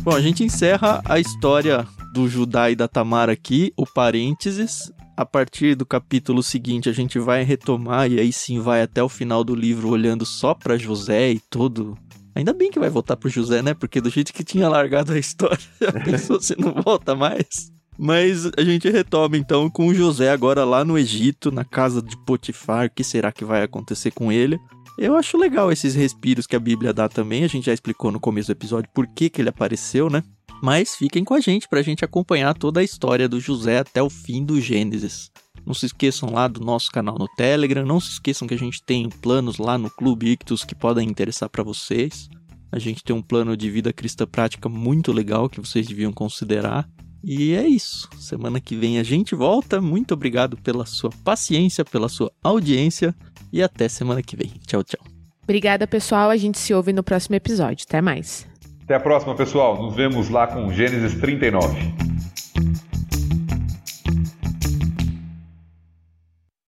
Bom, 0.10 0.16
a 0.16 0.22
gente 0.22 0.44
encerra 0.44 1.04
a 1.06 1.20
história 1.20 1.88
do 2.12 2.28
Judá 2.28 2.72
e 2.72 2.76
da 2.76 2.88
Tamar 2.88 3.30
aqui, 3.30 3.72
o 3.78 3.86
parênteses. 3.86 4.92
A 5.16 5.24
partir 5.24 5.76
do 5.76 5.86
capítulo 5.86 6.42
seguinte, 6.42 6.90
a 6.90 6.92
gente 6.92 7.20
vai 7.20 7.44
retomar 7.44 8.12
e 8.12 8.20
aí 8.20 8.34
sim 8.34 8.60
vai 8.60 8.82
até 8.82 9.04
o 9.04 9.08
final 9.08 9.44
do 9.44 9.54
livro 9.54 9.88
olhando 9.88 10.26
só 10.26 10.56
pra 10.56 10.80
José 10.80 11.34
e 11.34 11.40
tudo. 11.40 11.96
Ainda 12.34 12.54
bem 12.54 12.72
que 12.72 12.80
vai 12.80 12.90
voltar 12.90 13.18
pro 13.18 13.30
José, 13.30 13.62
né? 13.62 13.76
Porque 13.76 14.02
do 14.02 14.10
jeito 14.10 14.34
que 14.34 14.44
tinha 14.44 14.68
largado 14.68 15.14
a 15.14 15.20
história, 15.20 15.60
já 15.80 15.92
pensou 15.92 16.42
se 16.42 16.60
não 16.60 16.74
volta 16.74 17.14
mais? 17.14 17.72
Mas 17.96 18.50
a 18.58 18.64
gente 18.64 18.90
retoma 18.90 19.38
então 19.38 19.70
com 19.70 19.90
o 19.90 19.94
José 19.94 20.32
agora 20.32 20.64
lá 20.66 20.84
no 20.84 20.98
Egito, 20.98 21.52
na 21.52 21.64
casa 21.64 22.02
de 22.02 22.18
Potifar. 22.26 22.88
O 22.88 22.90
que 22.90 23.04
será 23.04 23.32
que 23.32 23.46
vai 23.46 23.62
acontecer 23.62 24.10
com 24.10 24.32
ele? 24.32 24.60
Eu 25.02 25.16
acho 25.16 25.38
legal 25.38 25.72
esses 25.72 25.96
respiros 25.96 26.46
que 26.46 26.58
a 26.58 26.60
Bíblia 26.60 26.92
dá 26.92 27.08
também. 27.08 27.46
A 27.46 27.48
gente 27.48 27.68
já 27.68 27.74
explicou 27.74 28.12
no 28.12 28.20
começo 28.20 28.50
do 28.50 28.52
episódio 28.52 28.90
por 28.94 29.08
que, 29.08 29.30
que 29.30 29.42
ele 29.42 29.48
apareceu, 29.48 30.10
né? 30.10 30.22
Mas 30.62 30.94
fiquem 30.94 31.24
com 31.24 31.34
a 31.34 31.40
gente 31.40 31.70
pra 31.70 31.82
gente 31.82 32.04
acompanhar 32.04 32.54
toda 32.54 32.82
a 32.82 32.84
história 32.84 33.30
do 33.30 33.40
José 33.40 33.80
até 33.80 34.04
o 34.04 34.10
fim 34.10 34.44
do 34.44 34.60
Gênesis. 34.60 35.32
Não 35.66 35.74
se 35.74 35.86
esqueçam 35.86 36.34
lá 36.34 36.50
do 36.50 36.60
nosso 36.60 36.92
canal 36.92 37.18
no 37.18 37.30
Telegram. 37.38 37.86
Não 37.86 38.02
se 38.02 38.12
esqueçam 38.12 38.46
que 38.46 38.54
a 38.54 38.58
gente 38.58 38.84
tem 38.84 39.08
planos 39.08 39.58
lá 39.58 39.78
no 39.78 39.90
Clube 39.90 40.32
Ictus 40.32 40.66
que 40.66 40.76
podem 40.76 41.08
interessar 41.08 41.48
pra 41.48 41.64
vocês. 41.64 42.28
A 42.70 42.78
gente 42.78 43.02
tem 43.02 43.16
um 43.16 43.22
plano 43.22 43.56
de 43.56 43.72
vida 43.72 43.94
cristã 43.94 44.28
prática 44.28 44.68
muito 44.68 45.14
legal 45.14 45.48
que 45.48 45.62
vocês 45.62 45.88
deviam 45.88 46.12
considerar. 46.12 46.86
E 47.24 47.54
é 47.54 47.66
isso. 47.66 48.10
Semana 48.18 48.60
que 48.60 48.76
vem 48.76 49.00
a 49.00 49.04
gente 49.04 49.34
volta. 49.34 49.80
Muito 49.80 50.14
obrigado 50.14 50.58
pela 50.58 50.86
sua 50.86 51.10
paciência, 51.24 51.86
pela 51.86 52.10
sua 52.10 52.32
audiência. 52.44 53.16
E 53.52 53.62
até 53.64 53.88
semana 53.88 54.22
que 54.22 54.36
vem. 54.36 54.52
Tchau, 54.66 54.84
tchau. 54.84 55.02
Obrigada, 55.44 55.88
pessoal. 55.88 56.30
A 56.30 56.38
gente 56.38 56.60
se 56.60 56.74
ouve 56.74 56.94
no 56.94 57.04
próximo 57.04 57.36
episódio. 57.36 57.86
Até 57.88 58.02
mais. 58.02 58.48
Até 58.84 58.96
a 58.96 59.00
próxima, 59.00 59.36
pessoal. 59.36 59.82
Nos 59.82 59.96
vemos 59.96 60.30
lá 60.30 60.48
com 60.48 60.72
Gênesis 60.72 61.20
39. 61.20 61.94